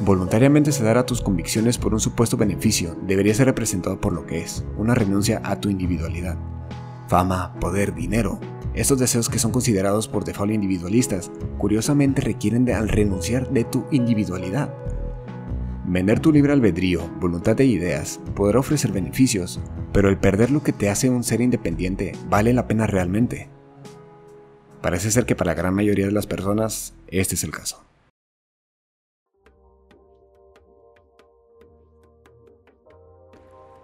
Voluntariamente 0.04 0.72
ceder 0.72 0.96
a 0.96 1.06
tus 1.06 1.20
convicciones 1.20 1.78
por 1.78 1.92
un 1.94 2.00
supuesto 2.00 2.36
beneficio 2.36 2.96
debería 3.06 3.34
ser 3.34 3.46
representado 3.46 4.00
por 4.00 4.12
lo 4.12 4.26
que 4.26 4.40
es, 4.42 4.64
una 4.78 4.94
renuncia 4.94 5.42
a 5.44 5.60
tu 5.60 5.68
individualidad. 5.68 6.38
Fama, 7.14 7.54
poder, 7.60 7.94
dinero, 7.94 8.40
estos 8.74 8.98
deseos 8.98 9.28
que 9.28 9.38
son 9.38 9.52
considerados 9.52 10.08
por 10.08 10.24
default 10.24 10.50
individualistas, 10.50 11.30
curiosamente 11.58 12.20
requieren 12.20 12.64
de 12.64 12.74
al 12.74 12.88
renunciar 12.88 13.50
de 13.50 13.62
tu 13.62 13.84
individualidad. 13.92 14.74
Vender 15.86 16.18
tu 16.18 16.32
libre 16.32 16.52
albedrío, 16.52 17.08
voluntad 17.20 17.60
e 17.60 17.66
ideas 17.66 18.18
podrá 18.34 18.58
ofrecer 18.58 18.90
beneficios, 18.90 19.60
pero 19.92 20.08
el 20.08 20.18
perder 20.18 20.50
lo 20.50 20.64
que 20.64 20.72
te 20.72 20.90
hace 20.90 21.08
un 21.08 21.22
ser 21.22 21.40
independiente 21.40 22.16
vale 22.28 22.52
la 22.52 22.66
pena 22.66 22.88
realmente. 22.88 23.48
Parece 24.82 25.12
ser 25.12 25.24
que 25.24 25.36
para 25.36 25.52
la 25.52 25.54
gran 25.54 25.72
mayoría 25.72 26.06
de 26.06 26.10
las 26.10 26.26
personas 26.26 26.96
este 27.06 27.36
es 27.36 27.44
el 27.44 27.52
caso. 27.52 27.84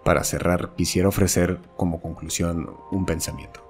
Para 0.03 0.23
cerrar, 0.23 0.73
quisiera 0.75 1.07
ofrecer 1.07 1.59
como 1.77 2.01
conclusión 2.01 2.75
un 2.91 3.05
pensamiento. 3.05 3.61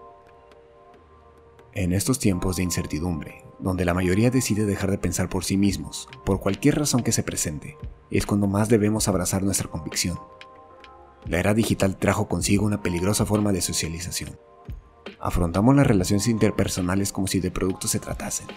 En 1.73 1.93
estos 1.93 2.19
tiempos 2.19 2.55
de 2.55 2.63
incertidumbre, 2.63 3.43
donde 3.59 3.86
la 3.86 3.93
mayoría 3.93 4.32
decide 4.32 4.65
dejar 4.65 4.91
de 4.91 4.97
pensar 4.97 5.29
por 5.29 5.43
sí 5.43 5.57
mismos, 5.57 6.07
por 6.25 6.39
cualquier 6.39 6.79
razón 6.79 7.03
que 7.03 7.11
se 7.11 7.23
presente, 7.23 7.77
es 8.09 8.25
cuando 8.25 8.47
más 8.47 8.69
debemos 8.69 9.07
abrazar 9.07 9.43
nuestra 9.43 9.69
convicción. 9.69 10.19
La 11.25 11.39
era 11.39 11.53
digital 11.53 11.97
trajo 11.97 12.27
consigo 12.27 12.65
una 12.65 12.82
peligrosa 12.82 13.25
forma 13.25 13.51
de 13.51 13.61
socialización. 13.61 14.39
Afrontamos 15.19 15.75
las 15.75 15.86
relaciones 15.86 16.27
interpersonales 16.27 17.11
como 17.11 17.27
si 17.27 17.39
de 17.39 17.51
productos 17.51 17.91
se 17.91 17.99
tratasen. 17.99 18.47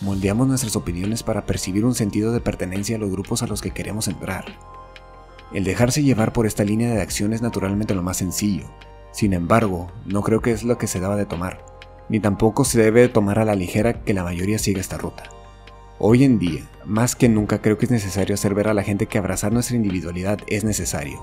Moldeamos 0.00 0.46
nuestras 0.46 0.76
opiniones 0.76 1.22
para 1.22 1.44
percibir 1.44 1.84
un 1.84 1.94
sentido 1.94 2.32
de 2.32 2.40
pertenencia 2.40 2.96
a 2.96 2.98
los 2.98 3.10
grupos 3.10 3.42
a 3.42 3.46
los 3.46 3.60
que 3.60 3.72
queremos 3.72 4.08
entrar. 4.08 4.46
El 5.52 5.64
dejarse 5.64 6.02
llevar 6.02 6.32
por 6.32 6.46
esta 6.46 6.64
línea 6.64 6.94
de 6.94 7.00
acción 7.00 7.32
es 7.32 7.42
naturalmente 7.42 7.94
lo 7.94 8.02
más 8.02 8.18
sencillo. 8.18 8.66
Sin 9.12 9.32
embargo, 9.32 9.90
no 10.06 10.22
creo 10.22 10.40
que 10.40 10.52
es 10.52 10.62
lo 10.62 10.78
que 10.78 10.86
se 10.86 11.00
daba 11.00 11.16
de 11.16 11.26
tomar 11.26 11.68
ni 12.08 12.20
tampoco 12.20 12.64
se 12.64 12.80
debe 12.80 13.08
tomar 13.08 13.38
a 13.38 13.44
la 13.44 13.54
ligera 13.54 14.02
que 14.04 14.14
la 14.14 14.24
mayoría 14.24 14.58
siga 14.58 14.80
esta 14.80 14.98
ruta. 14.98 15.24
Hoy 15.98 16.24
en 16.24 16.38
día, 16.38 16.68
más 16.84 17.16
que 17.16 17.28
nunca 17.28 17.60
creo 17.60 17.76
que 17.76 17.86
es 17.86 17.90
necesario 17.90 18.34
hacer 18.34 18.54
ver 18.54 18.68
a 18.68 18.74
la 18.74 18.82
gente 18.82 19.06
que 19.06 19.18
abrazar 19.18 19.52
nuestra 19.52 19.76
individualidad 19.76 20.38
es 20.46 20.64
necesario, 20.64 21.22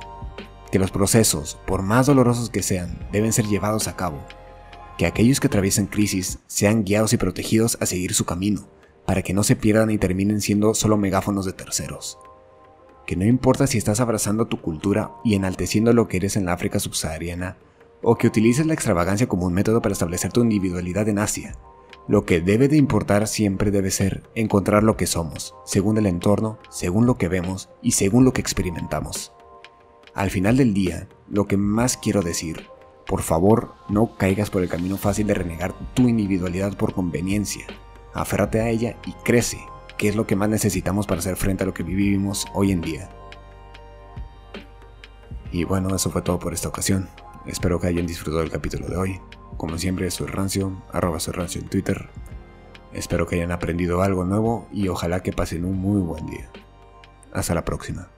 que 0.72 0.80
los 0.80 0.92
procesos, 0.92 1.58
por 1.66 1.82
más 1.82 2.08
dolorosos 2.08 2.50
que 2.50 2.62
sean, 2.62 3.00
deben 3.12 3.34
ser 3.34 3.46
llevados 3.46 3.88
a 3.88 3.96
cabo, 3.96 4.20
que 4.98 5.06
aquellos 5.06 5.40
que 5.40 5.48
atraviesan 5.48 5.88
crisis 5.88 6.40
sean 6.48 6.84
guiados 6.84 7.14
y 7.14 7.18
protegidos 7.18 7.78
a 7.82 7.86
seguir 7.86 8.14
su 8.14 8.26
camino, 8.26 8.68
para 9.06 9.22
que 9.22 9.34
no 9.34 9.44
se 9.44 9.56
pierdan 9.56 9.92
y 9.92 9.98
terminen 9.98 10.42
siendo 10.42 10.74
solo 10.74 10.98
megáfonos 10.98 11.46
de 11.46 11.54
terceros. 11.54 12.18
Que 13.06 13.16
no 13.16 13.26
importa 13.26 13.68
si 13.68 13.78
estás 13.78 14.00
abrazando 14.00 14.48
tu 14.48 14.62
cultura 14.62 15.12
y 15.24 15.36
enalteciendo 15.36 15.94
lo 15.94 16.08
que 16.08 16.18
eres 16.18 16.36
en 16.36 16.46
la 16.46 16.54
África 16.54 16.80
subsahariana, 16.80 17.58
o 18.02 18.18
que 18.18 18.28
utilices 18.28 18.66
la 18.66 18.74
extravagancia 18.74 19.28
como 19.28 19.46
un 19.46 19.54
método 19.54 19.82
para 19.82 19.94
establecer 19.94 20.32
tu 20.32 20.42
individualidad 20.42 21.08
en 21.10 21.20
Asia. 21.20 21.56
Lo 22.08 22.24
que 22.24 22.40
debe 22.40 22.68
de 22.68 22.78
importar 22.78 23.28
siempre 23.28 23.72
debe 23.72 23.90
ser 23.90 24.30
encontrar 24.36 24.84
lo 24.84 24.96
que 24.96 25.08
somos, 25.08 25.56
según 25.66 25.98
el 25.98 26.06
entorno, 26.06 26.60
según 26.70 27.08
lo 27.08 27.18
que 27.18 27.28
vemos 27.28 27.70
y 27.82 27.92
según 27.92 28.26
lo 28.26 28.34
que 28.34 28.42
experimentamos. 28.42 29.32
Al 30.14 30.30
final 30.30 30.56
del 30.56 30.74
día, 30.74 31.08
lo 31.28 31.48
que 31.48 31.58
más 31.58 31.98
quiero 31.98 32.22
decir, 32.22 32.68
por 33.08 33.22
favor 33.22 33.74
no 33.90 34.16
caigas 34.18 34.50
por 34.50 34.62
el 34.62 34.70
camino 34.70 34.98
fácil 34.98 35.28
de 35.28 35.34
renegar 35.34 35.74
tu 35.94 36.08
individualidad 36.08 36.78
por 36.78 36.94
conveniencia. 36.94 37.66
Aférrate 38.14 38.62
a 38.62 38.70
ella 38.70 38.98
y 39.06 39.14
crece, 39.24 39.60
que 39.98 40.10
es 40.10 40.16
lo 40.16 40.28
que 40.28 40.36
más 40.36 40.50
necesitamos 40.50 41.08
para 41.08 41.20
hacer 41.20 41.36
frente 41.36 41.64
a 41.64 41.66
lo 41.66 41.74
que 41.74 41.84
vivimos 41.84 42.46
hoy 42.54 42.72
en 42.72 42.82
día. 42.82 43.10
Y 45.52 45.64
bueno, 45.64 45.96
eso 45.96 46.10
fue 46.10 46.22
todo 46.22 46.40
por 46.40 46.54
esta 46.54 46.68
ocasión. 46.68 47.10
Espero 47.46 47.80
que 47.80 47.88
hayan 47.88 48.08
disfrutado 48.08 48.44
el 48.44 48.52
capítulo 48.52 48.88
de 48.88 48.98
hoy. 48.98 49.22
Como 49.58 49.78
siempre, 49.78 50.10
soy 50.12 50.28
Rancio, 50.28 50.84
arroba 50.92 51.20
soy 51.20 51.34
Rancio 51.34 51.62
en 51.62 51.70
Twitter. 51.70 52.10
Espero 52.94 53.28
que 53.28 53.36
hayan 53.36 53.52
aprendido 53.52 54.02
algo 54.02 54.26
nuevo 54.26 54.68
y 54.72 54.88
ojalá 54.88 55.22
que 55.22 55.34
pasen 55.34 55.66
un 55.66 55.78
muy 55.78 56.02
buen 56.02 56.26
día. 56.28 56.50
Hasta 57.32 57.54
la 57.54 57.66
próxima. 57.66 58.10